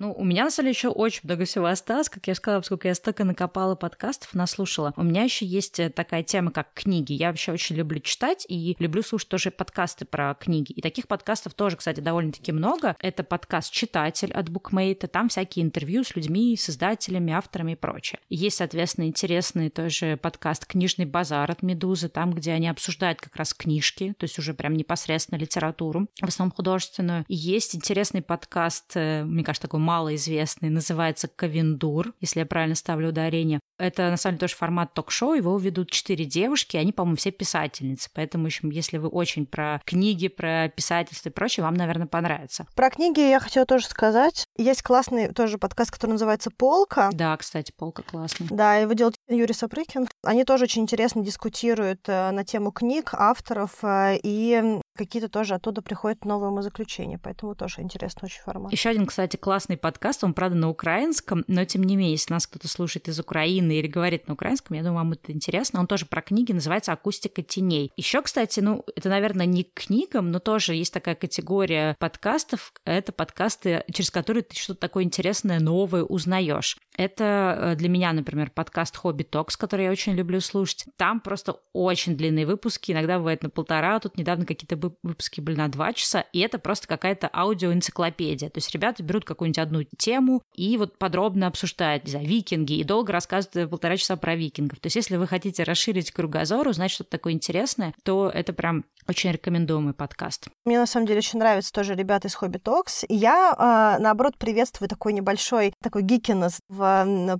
Ну, 0.00 0.14
у 0.16 0.24
меня, 0.24 0.44
на 0.44 0.50
самом 0.50 0.68
деле, 0.68 0.76
еще 0.76 0.88
очень 0.88 1.20
много 1.24 1.44
всего 1.44 1.66
осталось. 1.66 2.08
Как 2.08 2.26
я 2.26 2.34
сказала, 2.34 2.62
поскольку 2.62 2.86
я 2.86 2.94
столько 2.94 3.22
накопала 3.24 3.74
подкастов, 3.74 4.32
наслушала. 4.32 4.94
У 4.96 5.02
меня 5.02 5.24
еще 5.24 5.44
есть 5.44 5.78
э, 5.78 5.90
такая 5.90 6.22
тема, 6.22 6.50
как 6.50 6.72
книги. 6.72 7.12
Я 7.12 7.28
вообще 7.28 7.52
очень 7.52 7.76
люблю 7.76 8.00
читать 8.00 8.46
и 8.48 8.74
люблю 8.78 9.02
слушать 9.02 9.28
тоже 9.28 9.50
подкасты 9.50 10.06
про 10.06 10.32
книги. 10.32 10.72
И 10.72 10.80
таких 10.80 11.06
подкастов 11.06 11.52
тоже, 11.52 11.76
кстати, 11.76 12.00
довольно-таки 12.00 12.50
много. 12.50 12.96
Это 13.00 13.22
подкаст 13.24 13.70
«Читатель» 13.72 14.32
от 14.32 14.48
Букмейта. 14.48 15.06
Там 15.06 15.28
всякие 15.28 15.66
интервью 15.66 16.02
с 16.02 16.16
людьми, 16.16 16.56
с 16.56 16.70
издателями, 16.70 17.34
авторами 17.34 17.72
и 17.72 17.76
прочее. 17.76 18.20
Есть, 18.30 18.56
соответственно, 18.56 19.04
интересный 19.04 19.68
тоже 19.68 20.16
подкаст 20.16 20.64
«Книжный 20.64 21.04
базар» 21.04 21.50
от 21.50 21.62
«Медузы», 21.62 22.08
там, 22.08 22.32
где 22.32 22.52
они 22.52 22.68
обсуждают 22.68 23.20
как 23.20 23.36
раз 23.36 23.52
книжки, 23.52 24.14
то 24.16 24.24
есть 24.24 24.38
уже 24.38 24.54
прям 24.54 24.72
непосредственно 24.78 25.38
литературу, 25.38 26.08
в 26.22 26.26
основном 26.26 26.52
художественную. 26.52 27.26
И 27.28 27.34
есть 27.34 27.76
интересный 27.76 28.22
подкаст, 28.22 28.92
э, 28.94 29.24
мне 29.24 29.44
кажется, 29.44 29.68
такой 29.68 29.80
малоизвестный, 29.90 30.70
называется 30.70 31.26
«Ковендур», 31.26 32.14
если 32.20 32.40
я 32.40 32.46
правильно 32.46 32.76
ставлю 32.76 33.08
ударение. 33.08 33.58
Это, 33.76 34.08
на 34.10 34.16
самом 34.16 34.36
деле, 34.36 34.40
тоже 34.42 34.54
формат 34.54 34.94
ток-шоу, 34.94 35.34
его 35.34 35.58
ведут 35.58 35.90
четыре 35.90 36.24
девушки, 36.24 36.76
они, 36.76 36.92
по-моему, 36.92 37.16
все 37.16 37.32
писательницы, 37.32 38.08
поэтому, 38.14 38.44
в 38.44 38.46
общем, 38.46 38.70
если 38.70 38.98
вы 38.98 39.08
очень 39.08 39.46
про 39.46 39.80
книги, 39.84 40.28
про 40.28 40.68
писательство 40.68 41.30
и 41.30 41.32
прочее, 41.32 41.64
вам, 41.64 41.74
наверное, 41.74 42.06
понравится. 42.06 42.66
Про 42.76 42.90
книги 42.90 43.18
я 43.18 43.40
хотела 43.40 43.66
тоже 43.66 43.86
сказать. 43.86 44.44
Есть 44.56 44.82
классный 44.82 45.32
тоже 45.32 45.58
подкаст, 45.58 45.90
который 45.90 46.12
называется 46.12 46.50
«Полка». 46.56 47.10
Да, 47.12 47.36
кстати, 47.36 47.72
«Полка» 47.76 48.02
классный. 48.02 48.46
Да, 48.48 48.76
его 48.76 48.92
делает 48.92 49.16
Юрий 49.28 49.54
Сапрыкин. 49.54 50.06
Они 50.22 50.44
тоже 50.44 50.64
очень 50.64 50.82
интересно 50.82 51.24
дискутируют 51.24 52.02
э, 52.06 52.30
на 52.30 52.44
тему 52.44 52.70
книг, 52.70 53.10
авторов, 53.14 53.82
э, 53.82 54.18
и 54.22 54.78
какие-то 54.96 55.28
тоже 55.28 55.54
оттуда 55.54 55.82
приходят 55.82 56.24
новые 56.24 56.50
умозаключения, 56.50 57.18
поэтому 57.18 57.54
тоже 57.54 57.80
интересный 57.80 58.26
очень 58.26 58.42
формат. 58.42 58.70
Еще 58.70 58.90
один, 58.90 59.06
кстати, 59.06 59.36
классный 59.36 59.78
подкаст, 59.80 60.22
он, 60.24 60.34
правда, 60.34 60.56
на 60.56 60.68
украинском, 60.68 61.44
но, 61.46 61.64
тем 61.64 61.82
не 61.84 61.96
менее, 61.96 62.12
если 62.12 62.32
нас 62.32 62.46
кто-то 62.46 62.68
слушает 62.68 63.08
из 63.08 63.18
Украины 63.18 63.72
или 63.78 63.86
говорит 63.86 64.28
на 64.28 64.34
украинском, 64.34 64.76
я 64.76 64.82
думаю, 64.82 64.98
вам 64.98 65.12
это 65.12 65.32
интересно. 65.32 65.80
Он 65.80 65.86
тоже 65.86 66.06
про 66.06 66.22
книги, 66.22 66.52
называется 66.52 66.92
«Акустика 66.92 67.42
теней». 67.42 67.90
Еще, 67.96 68.22
кстати, 68.22 68.60
ну, 68.60 68.84
это, 68.94 69.08
наверное, 69.08 69.46
не 69.46 69.64
к 69.64 69.74
книгам, 69.74 70.30
но 70.30 70.38
тоже 70.38 70.74
есть 70.74 70.92
такая 70.92 71.14
категория 71.14 71.96
подкастов. 71.98 72.72
Это 72.84 73.12
подкасты, 73.12 73.84
через 73.92 74.10
которые 74.10 74.42
ты 74.42 74.56
что-то 74.56 74.80
такое 74.80 75.04
интересное, 75.04 75.60
новое 75.60 76.04
узнаешь. 76.04 76.76
Это 77.00 77.56
э, 77.58 77.76
для 77.76 77.88
меня, 77.88 78.12
например, 78.12 78.50
подкаст 78.50 78.94
«Хобби 78.94 79.22
Токс», 79.22 79.56
который 79.56 79.86
я 79.86 79.90
очень 79.90 80.12
люблю 80.12 80.38
слушать. 80.42 80.84
Там 80.98 81.20
просто 81.20 81.56
очень 81.72 82.14
длинные 82.14 82.44
выпуски, 82.44 82.92
иногда 82.92 83.16
бывает 83.16 83.42
на 83.42 83.48
полтора, 83.48 83.98
тут 84.00 84.18
недавно 84.18 84.44
какие-то 84.44 84.76
выпуски 84.76 85.40
были 85.40 85.56
на 85.56 85.68
два 85.68 85.94
часа, 85.94 86.26
и 86.34 86.40
это 86.40 86.58
просто 86.58 86.86
какая-то 86.86 87.30
аудиоэнциклопедия. 87.32 88.50
То 88.50 88.58
есть 88.58 88.70
ребята 88.74 89.02
берут 89.02 89.24
какую-нибудь 89.24 89.58
одну 89.58 89.84
тему 89.96 90.42
и 90.54 90.76
вот 90.76 90.98
подробно 90.98 91.46
обсуждают, 91.46 92.04
не 92.04 92.10
знаю, 92.10 92.26
викинги, 92.26 92.74
и 92.74 92.84
долго 92.84 93.14
рассказывают 93.14 93.70
полтора 93.70 93.96
часа 93.96 94.16
про 94.16 94.36
викингов. 94.36 94.78
То 94.80 94.88
есть 94.88 94.96
если 94.96 95.16
вы 95.16 95.26
хотите 95.26 95.62
расширить 95.62 96.10
кругозор, 96.10 96.68
узнать 96.68 96.90
что-то 96.90 97.12
такое 97.12 97.32
интересное, 97.32 97.94
то 98.02 98.30
это 98.32 98.52
прям 98.52 98.84
очень 99.08 99.32
рекомендуемый 99.32 99.94
подкаст. 99.94 100.48
Мне 100.66 100.78
на 100.78 100.86
самом 100.86 101.06
деле 101.06 101.18
очень 101.20 101.38
нравятся 101.38 101.72
тоже 101.72 101.94
ребята 101.94 102.28
из 102.28 102.34
Хобби 102.34 102.58
Токс. 102.58 103.06
Я, 103.08 103.96
э, 103.98 104.02
наоборот, 104.02 104.36
приветствую 104.36 104.90
такой 104.90 105.14
небольшой 105.14 105.72
такой 105.82 106.02
гикинес 106.02 106.60
в 106.68 106.89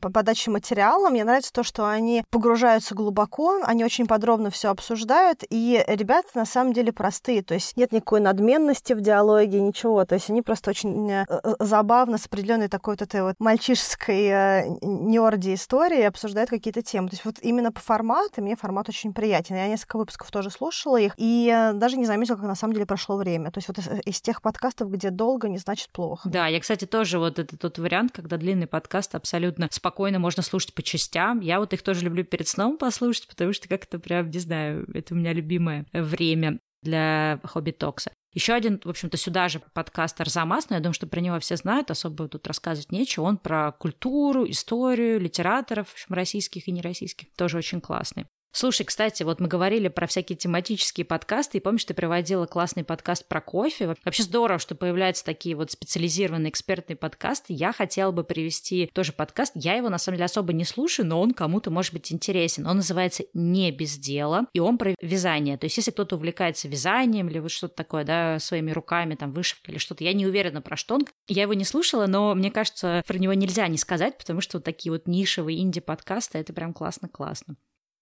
по 0.01 0.11
подаче 0.11 0.51
материала. 0.51 1.09
Мне 1.11 1.25
нравится 1.25 1.53
то, 1.53 1.63
что 1.63 1.89
они 1.89 2.25
погружаются 2.31 2.95
глубоко, 2.95 3.61
они 3.65 3.85
очень 3.85 4.07
подробно 4.07 4.51
все 4.51 4.71
обсуждают, 4.71 5.43
и 5.49 5.85
ребята 5.87 6.29
на 6.35 6.45
самом 6.45 6.73
деле 6.73 6.93
простые, 6.93 7.43
то 7.43 7.55
есть 7.55 7.77
нет 7.77 7.93
никакой 7.93 8.21
надменности 8.21 8.93
в 8.93 9.01
диалоге, 9.01 9.61
ничего, 9.61 10.05
то 10.05 10.15
есть 10.15 10.31
они 10.31 10.43
просто 10.43 10.71
очень 10.71 11.11
э, 11.11 11.25
э, 11.29 11.55
забавно 11.59 12.19
с 12.19 12.27
определенной 12.27 12.69
такой 12.69 12.95
вот 12.95 13.03
этой 13.03 13.23
вот 13.23 13.35
мальчишеской 13.39 14.27
э, 14.27 14.65
нерди 14.83 15.55
истории 15.55 16.03
обсуждают 16.03 16.51
какие-то 16.51 16.83
темы. 16.83 17.09
То 17.09 17.15
есть 17.15 17.25
вот 17.25 17.37
именно 17.43 17.73
по 17.73 17.81
формату 17.81 18.43
мне 18.43 18.57
формат 18.57 18.89
очень 18.89 19.13
приятен. 19.13 19.57
Я 19.57 19.69
несколько 19.69 19.99
выпусков 19.99 20.31
тоже 20.31 20.51
слушала 20.51 20.99
их, 20.99 21.15
и 21.17 21.71
даже 21.75 21.97
не 21.97 22.07
заметила, 22.07 22.37
как 22.37 22.47
на 22.47 22.55
самом 22.55 22.75
деле 22.75 22.87
прошло 22.87 23.17
время. 23.17 23.51
То 23.51 23.59
есть 23.59 23.69
вот 23.69 23.79
из, 23.79 23.89
из 24.05 24.21
тех 24.21 24.43
подкастов, 24.43 24.91
где 24.91 25.11
долго, 25.11 25.49
не 25.49 25.59
значит 25.59 25.91
плохо. 25.91 26.29
Да, 26.29 26.47
я, 26.47 26.61
кстати, 26.61 26.85
тоже 26.85 27.19
вот 27.19 27.39
это 27.39 27.57
тот 27.57 27.79
вариант, 27.79 28.13
когда 28.13 28.37
длинный 28.37 28.67
подкаст 28.67 29.15
абсолютно 29.15 29.40
спокойно 29.71 30.19
можно 30.19 30.43
слушать 30.43 30.75
по 30.75 30.83
частям. 30.83 31.41
Я 31.41 31.61
вот 31.61 31.73
их 31.73 31.83
тоже 31.83 32.05
люблю 32.05 32.25
перед 32.25 32.49
сном 32.49 32.79
послушать, 32.79 33.29
потому 33.29 33.53
что 33.53 33.69
как-то 33.69 33.99
прям, 33.99 34.31
не 34.31 34.39
знаю, 34.39 34.87
это 34.95 35.15
у 35.15 35.17
меня 35.17 35.33
любимое 35.33 35.87
время 35.93 36.59
для 36.83 37.41
хобби 37.45 37.73
токса. 37.73 38.13
Еще 38.33 38.53
один, 38.53 38.81
в 38.85 38.89
общем-то, 38.89 39.17
сюда 39.17 39.49
же 39.49 39.61
подкаст 39.75 40.21
Арзамас, 40.21 40.71
но 40.71 40.77
я 40.77 40.81
думаю, 40.81 40.95
что 40.95 41.09
про 41.09 41.21
него 41.21 41.41
все 41.41 41.57
знают, 41.57 41.91
особо 41.91 42.29
тут 42.29 42.47
рассказывать 42.47 42.93
нечего. 42.93 43.25
Он 43.25 43.39
про 43.39 43.73
культуру, 43.73 44.49
историю, 44.49 45.19
литераторов, 45.19 45.89
в 45.89 45.93
общем, 45.95 46.15
российских 46.15 46.69
и 46.69 46.73
нероссийских. 46.73 47.29
Тоже 47.37 47.59
очень 47.59 47.81
классный. 47.81 48.27
Слушай, 48.53 48.85
кстати, 48.85 49.23
вот 49.23 49.41
мы 49.41 49.47
говорили 49.47 49.87
про 49.87 50.09
всякие 50.09 50.37
тематические 50.37 51.05
подкасты, 51.05 51.59
и 51.59 51.61
помнишь, 51.61 51.85
ты 51.85 51.95
приводила 51.95 52.47
классный 52.47 52.83
подкаст 52.83 53.29
про 53.29 53.41
кофе. 53.41 53.95
Вообще 54.05 54.25
здорово, 54.25 54.59
что 54.59 54.75
появляются 54.75 55.25
такие 55.25 55.55
вот 55.55 55.71
специализированные 55.71 56.51
экспертные 56.51 56.97
подкасты. 56.97 57.53
Я 57.53 57.73
хотела 57.73 58.11
бы 58.11 58.25
привести 58.25 58.91
тоже 58.93 59.13
подкаст. 59.13 59.53
Я 59.55 59.75
его, 59.75 59.89
на 59.89 59.99
самом 59.99 60.17
деле, 60.17 60.25
особо 60.25 60.53
не 60.53 60.65
слушаю, 60.65 61.07
но 61.07 61.21
он 61.21 61.33
кому-то 61.33 61.71
может 61.71 61.93
быть 61.93 62.13
интересен. 62.13 62.67
Он 62.67 62.79
называется 62.79 63.23
«Не 63.35 63.71
без 63.71 63.97
дела», 63.97 64.47
и 64.53 64.59
он 64.59 64.79
про 64.79 64.97
вязание. 65.01 65.57
То 65.57 65.67
есть 65.67 65.77
если 65.77 65.93
кто-то 65.93 66.17
увлекается 66.17 66.67
вязанием 66.67 67.29
или 67.29 67.39
вот 67.39 67.53
что-то 67.53 67.77
такое, 67.77 68.05
да, 68.05 68.41
своими 68.41 68.73
руками, 68.73 69.15
там, 69.15 69.33
вышивкой 69.33 69.75
или 69.75 69.79
что-то, 69.79 70.03
я 70.03 70.13
не 70.13 70.27
уверена, 70.27 70.61
про 70.61 70.77
что 70.77 70.97
он. 70.97 71.07
Я 71.29 71.43
его 71.43 71.55
не 71.55 71.65
слушала, 71.65 72.07
но 72.09 72.35
мне 72.35 72.51
кажется, 72.51 73.05
про 73.07 73.17
него 73.17 73.33
нельзя 73.33 73.69
не 73.69 73.79
сказать, 73.79 74.19
потому 74.19 74.41
что 74.41 74.59
вот 74.59 74.65
такие 74.65 74.91
вот 74.91 75.07
нишевые 75.07 75.61
инди-подкасты, 75.61 76.39
это 76.39 76.53
прям 76.53 76.75
классно-классно. 76.75 77.57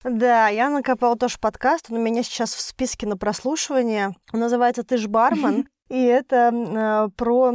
Да, 0.04 0.48
я 0.48 0.70
накопала 0.70 1.16
тоже 1.16 1.38
подкаст, 1.40 1.90
он 1.90 1.98
у 1.98 2.02
меня 2.02 2.22
сейчас 2.22 2.54
в 2.54 2.60
списке 2.60 3.06
на 3.06 3.16
прослушивание. 3.16 4.14
Он 4.32 4.40
называется 4.40 4.84
«Ты 4.84 4.96
ж 4.96 5.06
бармен». 5.08 5.68
И 5.88 6.02
это 6.04 6.52
э, 6.52 7.08
про 7.16 7.50
э, 7.50 7.52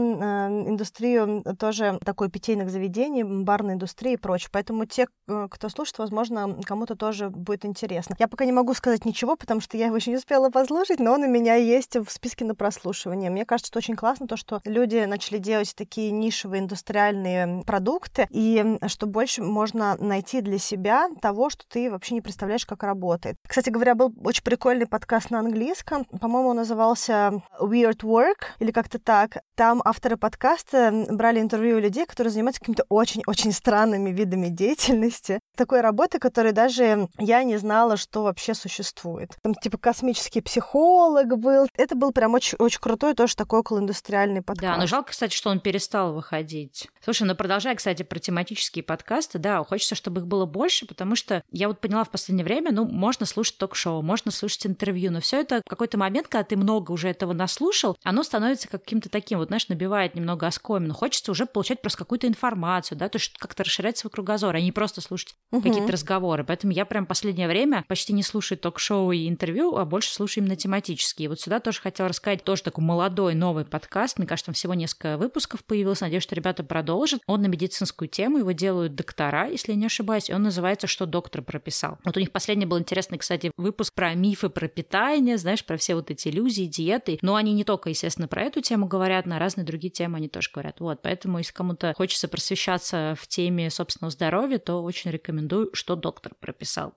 индустрию 0.68 1.44
тоже 1.58 2.00
такой 2.04 2.30
питейных 2.30 2.70
заведений, 2.70 3.24
барной 3.24 3.76
индустрии 3.76 4.14
и 4.14 4.18
прочее. 4.18 4.50
Поэтому 4.52 4.86
те, 4.86 5.08
э, 5.28 5.48
кто 5.50 5.70
слушает, 5.70 6.00
возможно, 6.00 6.58
кому-то 6.66 6.96
тоже 6.96 7.30
будет 7.30 7.66
интересно. 7.66 8.16
Я 8.18 8.28
пока 8.28 8.46
не 8.46 8.52
могу 8.52 8.74
сказать 8.74 9.06
ничего, 9.06 9.36
потому 9.36 9.62
что 9.62 9.78
я 9.78 9.88
его 9.88 9.96
еще 9.96 10.10
не 10.10 10.18
успела 10.18 10.50
послушать, 10.50 11.00
но 11.00 11.14
он 11.14 11.24
у 11.24 11.28
меня 11.28 11.56
есть 11.56 11.96
в 11.96 12.10
списке 12.10 12.44
на 12.44 12.56
прослушивание. 12.56 13.30
Мне 13.30 13.46
кажется, 13.46 13.68
что 13.68 13.78
очень 13.78 13.96
классно 13.96 14.28
то, 14.28 14.36
что 14.36 14.62
люди 14.66 15.06
начали 15.06 15.38
делать 15.38 15.74
такие 15.76 16.12
нишевые 16.12 16.62
индустриальные 16.62 17.64
продукты, 17.66 18.28
и 18.32 18.78
что 18.88 19.06
больше 19.06 19.44
можно 19.44 19.96
найти 20.00 20.42
для 20.42 20.58
себя 20.58 21.10
того, 21.22 21.50
что 21.52 21.66
ты 21.68 21.92
вообще 21.92 22.16
не 22.16 22.22
представляешь, 22.22 22.66
как 22.66 22.82
работает. 22.84 23.38
Кстати 23.48 23.70
говоря, 23.70 23.94
был 23.94 24.12
очень 24.24 24.44
прикольный 24.44 24.88
подкаст 24.88 25.30
на 25.30 25.40
английском. 25.40 26.06
По-моему, 26.06 26.50
он 26.50 26.58
назывался 26.58 27.42
Weird 27.60 28.00
Work 28.00 28.23
Work, 28.24 28.46
или 28.60 28.72
как-то 28.72 29.00
так. 29.00 29.40
Там 29.56 29.82
авторы 29.84 30.18
подкаста 30.18 31.06
брали 31.10 31.40
интервью 31.40 31.78
у 31.78 31.80
людей, 31.80 32.06
которые 32.06 32.32
занимаются 32.32 32.62
какими-то 32.62 32.86
очень-очень 32.90 33.52
странными 33.52 34.12
видами 34.12 34.48
деятельности. 34.48 35.40
Такой 35.58 35.82
работы, 35.82 36.20
которой 36.20 36.54
даже 36.54 37.08
я 37.20 37.44
не 37.44 37.58
знала, 37.58 37.98
что 37.98 38.24
вообще 38.24 38.54
существует. 38.54 39.32
Там 39.42 39.54
типа 39.54 39.78
космический 39.78 40.42
психолог 40.42 41.38
был. 41.38 41.68
Это 41.76 41.96
был 41.96 42.12
прям 42.12 42.34
очень, 42.34 42.58
очень 42.60 42.80
крутой 42.80 43.14
тоже 43.14 43.36
такой 43.36 43.60
околоиндустриальный 43.60 44.42
подкаст. 44.42 44.74
Да, 44.74 44.78
но 44.78 44.88
жалко, 44.88 45.12
кстати, 45.12 45.36
что 45.36 45.50
он 45.50 45.60
перестал 45.60 46.14
выходить. 46.14 46.88
Слушай, 47.04 47.24
ну 47.24 47.36
продолжай, 47.36 47.76
кстати, 47.76 48.04
про 48.04 48.20
тематические 48.20 48.84
подкасты. 48.84 49.40
Да, 49.40 49.64
хочется, 49.64 49.96
чтобы 49.96 50.22
их 50.22 50.28
было 50.28 50.46
больше, 50.46 50.88
потому 50.88 51.16
что 51.16 51.44
я 51.52 51.68
вот 51.68 51.82
поняла 51.82 52.04
в 52.04 52.10
последнее 52.10 52.46
время, 52.46 52.72
ну, 52.72 52.86
можно 52.86 53.26
слушать 53.26 53.58
ток-шоу, 53.58 54.02
можно 54.02 54.32
слушать 54.32 54.66
интервью, 54.66 55.12
но 55.12 55.20
все 55.20 55.42
это 55.42 55.62
какой-то 55.68 55.98
момент, 55.98 56.28
когда 56.28 56.44
ты 56.44 56.56
много 56.56 56.92
уже 56.92 57.10
этого 57.10 57.34
наслушал, 57.34 57.98
а 58.04 58.13
оно 58.14 58.24
становится 58.24 58.68
каким-то 58.68 59.10
таким, 59.10 59.40
вот, 59.40 59.48
знаешь, 59.48 59.68
набивает 59.68 60.16
немного 60.16 60.48
оскомину. 60.48 60.94
Хочется 60.94 61.32
уже 61.32 61.46
получать 61.46 61.82
просто 61.82 61.98
какую-то 62.00 62.28
информацию, 62.28 62.98
да, 62.98 63.10
то 63.10 63.18
есть 63.18 63.36
как-то 63.38 63.64
расширять 63.64 63.98
свой 63.98 64.12
кругозор, 64.12 64.56
а 64.56 64.62
не 64.62 64.72
просто 64.72 65.02
слушать 65.02 65.36
угу. 65.52 65.62
какие-то 65.62 65.92
разговоры. 65.92 66.44
Поэтому 66.44 66.74
я 66.74 66.86
прям 66.86 67.06
последнее 67.06 67.48
время 67.48 67.84
почти 67.88 68.14
не 68.14 68.24
слушаю 68.24 68.58
ток-шоу 68.58 69.12
и 69.12 69.28
интервью, 69.28 69.76
а 69.76 69.86
больше 69.86 70.14
слушаю 70.14 70.44
именно 70.44 70.56
тематические. 70.56 71.26
И 71.26 71.28
вот 71.28 71.42
сюда 71.42 71.60
тоже 71.60 71.82
хотела 71.82 72.10
рассказать 72.10 72.44
тоже 72.44 72.64
такой 72.64 72.84
молодой 72.84 73.34
новый 73.34 73.66
подкаст. 73.66 74.20
Мне 74.20 74.28
кажется, 74.28 74.48
там 74.48 74.56
всего 74.56 74.74
несколько 74.74 75.18
выпусков 75.18 75.64
появилось. 75.64 76.02
Надеюсь, 76.02 76.24
что 76.24 76.36
ребята 76.36 76.64
продолжат. 76.64 77.22
Он 77.26 77.42
на 77.42 77.48
медицинскую 77.48 78.08
тему, 78.08 78.38
его 78.38 78.52
делают 78.52 78.96
доктора, 78.96 79.48
если 79.48 79.72
я 79.72 79.78
не 79.78 79.88
ошибаюсь. 79.88 80.30
И 80.30 80.34
он 80.34 80.44
называется 80.44 80.88
«Что 80.88 81.06
доктор 81.06 81.42
прописал». 81.42 81.98
Вот 82.06 82.16
у 82.16 82.20
них 82.20 82.32
последний 82.32 82.66
был 82.66 82.78
интересный, 82.78 83.18
кстати, 83.18 83.52
выпуск 83.58 83.94
про 83.94 84.14
мифы 84.14 84.50
про 84.50 84.68
питание, 84.68 85.38
знаешь, 85.38 85.66
про 85.66 85.78
все 85.78 85.96
вот 85.96 86.12
эти 86.12 86.28
иллюзии, 86.28 86.66
диеты. 86.66 87.18
Но 87.22 87.36
они 87.36 87.54
не 87.54 87.64
только, 87.64 87.90
естественно, 88.04 88.28
про 88.28 88.42
эту 88.44 88.62
тему 88.62 88.86
говорят, 88.86 89.26
на 89.26 89.40
разные 89.40 89.66
другие 89.66 89.90
темы 89.90 90.18
они 90.18 90.28
тоже 90.28 90.50
говорят. 90.54 90.82
Вот, 90.82 91.02
поэтому 91.02 91.38
если 91.38 91.54
кому-то 91.54 91.94
хочется 91.96 92.28
просвещаться 92.28 93.16
в 93.18 93.28
теме 93.28 93.70
собственного 93.70 94.12
здоровья, 94.12 94.58
то 94.58 94.84
очень 94.84 95.12
рекомендую, 95.12 95.70
что 95.74 95.96
доктор 95.96 96.34
прописал. 96.40 96.96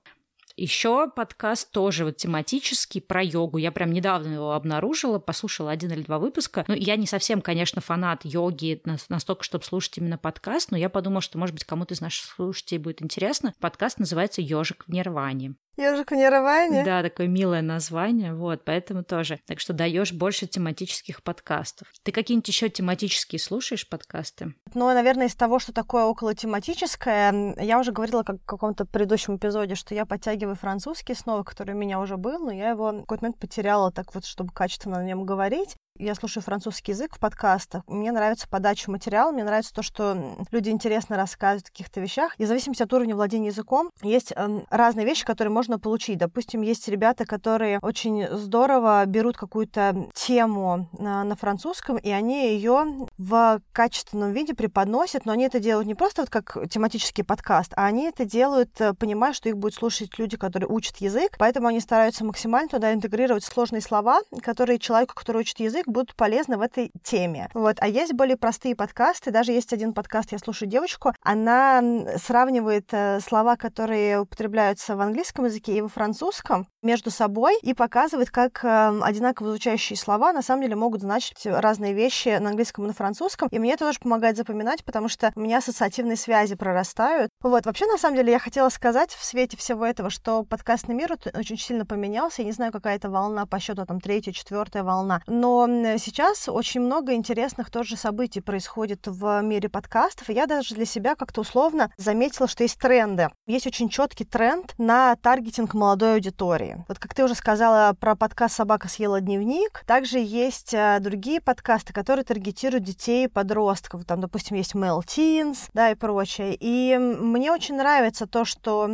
Еще 0.57 1.09
подкаст 1.15 1.71
тоже 1.71 2.07
вот 2.07 2.17
тематический 2.17 3.01
про 3.03 3.23
йогу. 3.23 3.59
Я 3.59 3.71
прям 3.71 3.93
недавно 3.93 4.33
его 4.33 4.53
обнаружила, 4.53 5.19
послушала 5.19 5.71
один 5.71 5.93
или 5.93 6.03
два 6.03 6.19
выпуска. 6.19 6.65
Ну, 6.67 6.75
я 6.75 6.97
не 6.97 7.07
совсем, 7.07 7.43
конечно, 7.43 7.83
фанат 7.83 8.25
йоги 8.25 8.83
настолько, 9.09 9.45
чтобы 9.45 9.65
слушать 9.65 9.99
именно 9.99 10.17
подкаст, 10.17 10.71
но 10.71 10.79
я 10.79 10.89
подумала, 10.89 11.21
что, 11.21 11.39
может 11.39 11.55
быть, 11.55 11.65
кому-то 11.65 11.95
из 11.95 12.01
наших 12.01 12.25
слушателей 12.25 12.79
будет 12.79 13.03
интересно. 13.03 13.53
Подкаст 13.61 13.99
называется 13.99 14.41
«Ежик 14.41 14.85
в 14.87 14.93
нирване». 14.93 15.57
Ежик 15.77 16.11
в 16.11 16.15
Нирване. 16.15 16.85
Да, 16.85 17.03
такое 17.03 17.27
милое 17.27 17.63
название, 17.63 18.35
вот, 18.35 18.65
поэтому 18.65 19.05
тоже. 19.05 19.39
Так 19.47 19.61
что 19.61 19.73
даешь 19.73 20.13
больше 20.13 20.47
тематических 20.47 21.23
подкастов. 21.23 21.89
Ты 22.03 22.13
какие-нибудь 22.13 22.49
еще 22.49 22.69
тематические 22.69 23.39
слушаешь 23.39 23.89
подкасты? 23.89 24.55
Ну, 24.75 24.87
наверное, 24.87 25.27
из 25.27 25.35
того, 25.35 25.59
что 25.59 25.73
такое 25.73 26.05
около 26.05 26.35
тематическое, 26.35 27.55
я 27.61 27.79
уже 27.79 27.93
говорила 27.93 28.23
как 28.23 28.37
в 28.37 28.47
каком-то 28.47 28.87
предыдущем 28.87 29.37
эпизоде, 29.37 29.75
что 29.75 29.95
я 29.95 30.07
подтягиваю 30.07 30.57
французский 30.57 31.15
снова, 31.15 31.43
который 31.43 31.75
у 31.75 31.79
меня 31.79 32.01
уже 32.01 32.17
был, 32.17 32.47
но 32.47 32.53
я 32.53 32.71
его 32.71 32.93
в 32.93 33.01
какой-то 33.03 33.25
момент 33.25 33.39
потеряла 33.39 33.93
так 33.93 34.15
вот, 34.15 34.25
чтобы 34.25 34.53
качественно 34.53 34.97
на 34.97 35.05
нем 35.05 35.25
говорить. 35.25 35.77
Я 35.99 36.15
слушаю 36.15 36.43
французский 36.43 36.93
язык 36.93 37.17
в 37.17 37.19
подкастах. 37.19 37.83
Мне 37.87 38.13
нравится 38.13 38.47
подача 38.49 38.91
материала, 38.91 39.33
мне 39.33 39.45
нравится 39.45 39.73
то, 39.73 39.83
что 39.83 40.37
люди 40.51 40.69
интересно 40.69 41.17
рассказывают 41.17 41.69
о 41.69 41.71
каких-то 41.71 42.01
вещах. 42.01 42.35
И 42.39 42.45
в 42.45 42.49
зависимости 42.49 42.83
от 42.83 42.93
уровня 42.93 43.15
владения 43.15 43.47
языком 43.47 43.91
есть 44.03 44.33
э, 44.37 44.61
разные 44.71 45.07
вещи, 45.07 45.25
которые 45.25 45.53
можно 45.53 45.79
получить. 45.79 46.19
Допустим, 46.19 46.61
есть 46.61 46.87
ребята, 46.89 47.25
которые 47.25 47.79
очень 47.81 48.29
здорово 48.29 49.05
берут 49.07 49.39
какую-то 49.39 50.09
тему 50.15 50.89
на, 50.99 51.25
на 51.25 51.35
французском, 51.35 51.97
и 51.97 52.11
они 52.11 52.51
ее 52.51 53.07
в 53.17 53.61
качественном 53.73 54.33
виде 54.33 54.55
преподносят, 54.55 55.25
но 55.25 55.33
они 55.33 55.45
это 55.45 55.61
делают 55.61 55.87
не 55.87 55.95
просто 55.95 56.23
вот 56.23 56.31
как 56.31 56.69
тематический 56.69 57.25
подкаст, 57.25 57.73
а 57.75 57.87
они 57.87 58.05
это 58.05 58.27
делают, 58.27 58.79
э, 58.81 58.93
понимая, 58.93 59.33
что 59.33 59.49
их 59.49 59.57
будут 59.57 59.75
слушать 59.75 60.19
люди, 60.19 60.37
которые 60.37 60.69
учат 60.69 60.99
язык, 60.99 61.37
поэтому 61.39 61.69
они 61.69 61.81
стараются 61.81 62.25
максимально 62.25 62.69
туда 62.69 62.93
интегрировать 62.93 63.45
сложные 63.45 63.81
слова, 63.81 64.21
которые 64.43 64.79
человеку, 64.79 65.15
который 65.15 65.41
учит 65.41 65.61
язык 65.61 65.86
будут 65.87 66.15
полезны 66.15 66.57
в 66.57 66.61
этой 66.61 66.91
теме. 67.03 67.49
Вот. 67.55 67.77
А 67.81 67.89
есть 67.89 68.13
более 68.13 68.37
простые 68.37 68.77
подкасты. 68.77 69.31
Даже 69.31 69.53
есть 69.53 69.73
один 69.73 69.93
подкаст, 69.93 70.33
я 70.33 70.39
слушаю 70.39 70.69
девочку, 70.69 71.13
она 71.23 71.83
сравнивает 72.17 72.89
э, 72.93 73.21
слова, 73.21 73.57
которые 73.57 74.21
употребляются 74.21 74.97
в 74.97 75.01
английском 75.01 75.45
языке 75.47 75.77
и 75.77 75.81
во 75.81 75.89
французском 75.89 76.69
между 76.83 77.11
собой 77.11 77.59
и 77.63 77.75
показывает, 77.75 78.31
как 78.31 78.65
э, 78.65 79.01
одинаково 79.03 79.51
звучащие 79.51 79.97
слова 79.97 80.33
на 80.33 80.43
самом 80.43 80.63
деле 80.63 80.77
могут 80.77 81.01
значить 81.01 81.47
разные 81.47 81.93
вещи 81.93 82.39
на 82.39 82.51
английском 82.51 82.85
и 82.85 82.89
на 82.89 82.95
французском. 82.95 83.49
И 83.51 83.59
мне 83.59 83.73
это 83.75 83.87
тоже 83.87 83.99
помогает 84.01 84.37
запоминать, 84.37 84.85
потому 84.85 85.09
что 85.09 85.33
у 85.35 85.41
меня 85.41 85.59
ассоциативные 85.59 86.17
связи 86.17 86.55
прорастают. 86.55 87.31
Вот. 87.43 87.67
Вообще, 87.67 87.87
на 87.87 87.99
самом 87.99 88.17
деле, 88.17 88.33
я 88.33 88.39
хотела 88.39 88.69
сказать 88.69 89.13
в 89.13 89.25
свете 89.25 89.57
всего 89.57 89.85
этого, 89.85 90.11
что 90.11 90.45
подкастный 90.45 90.95
мир 90.95 91.17
очень 91.35 91.59
сильно 91.59 91.87
поменялся. 91.87 92.43
Я 92.43 92.47
не 92.47 92.53
знаю, 92.53 92.73
какая 92.73 92.97
это 92.97 93.11
волна 93.11 93.47
по 93.47 93.59
счету, 93.59 93.85
там, 93.87 94.01
третья, 94.01 94.33
четвертая 94.33 94.83
волна. 94.83 95.23
Но 95.27 95.67
сейчас 95.99 96.49
очень 96.49 96.81
много 96.81 97.15
интересных 97.15 97.71
тоже 97.71 97.97
событий 97.97 98.41
происходит 98.41 99.07
в 99.07 99.41
мире 99.43 99.69
подкастов. 99.69 100.31
И 100.31 100.33
я 100.33 100.47
даже 100.47 100.75
для 100.75 100.85
себя 100.85 101.15
как-то 101.15 101.41
условно 101.41 101.93
заметила, 101.97 102.49
что 102.49 102.63
есть 102.63 102.79
тренды. 102.79 103.31
Есть 103.47 103.67
очень 103.67 103.89
четкий 103.89 104.25
тренд 104.25 104.75
на 104.79 105.17
таргетинг 105.17 105.75
молодой 105.75 106.15
аудитории. 106.15 106.85
Вот 106.89 106.99
как 106.99 107.15
ты 107.15 107.25
уже 107.25 107.35
сказала 107.35 107.95
про 107.99 108.17
подкаст 108.17 108.57
«Собака 108.57 108.89
съела 108.89 109.21
дневник», 109.21 109.83
также 109.87 110.19
есть 110.19 110.75
э, 110.75 110.99
другие 111.01 111.41
подкасты, 111.41 111.93
которые 111.93 112.25
таргетируют 112.25 112.85
детей 112.85 113.25
и 113.25 113.29
подростков. 113.29 114.05
Там, 114.05 114.21
допустим, 114.21 114.57
есть 114.57 114.75
Mel 114.75 115.01
Teens, 115.01 115.71
да, 115.75 115.91
и 115.91 115.95
прочее. 115.95 116.57
И 116.59 116.97
мне 116.99 117.53
очень 117.53 117.77
нравится 117.77 118.27
то, 118.27 118.45
что 118.45 118.89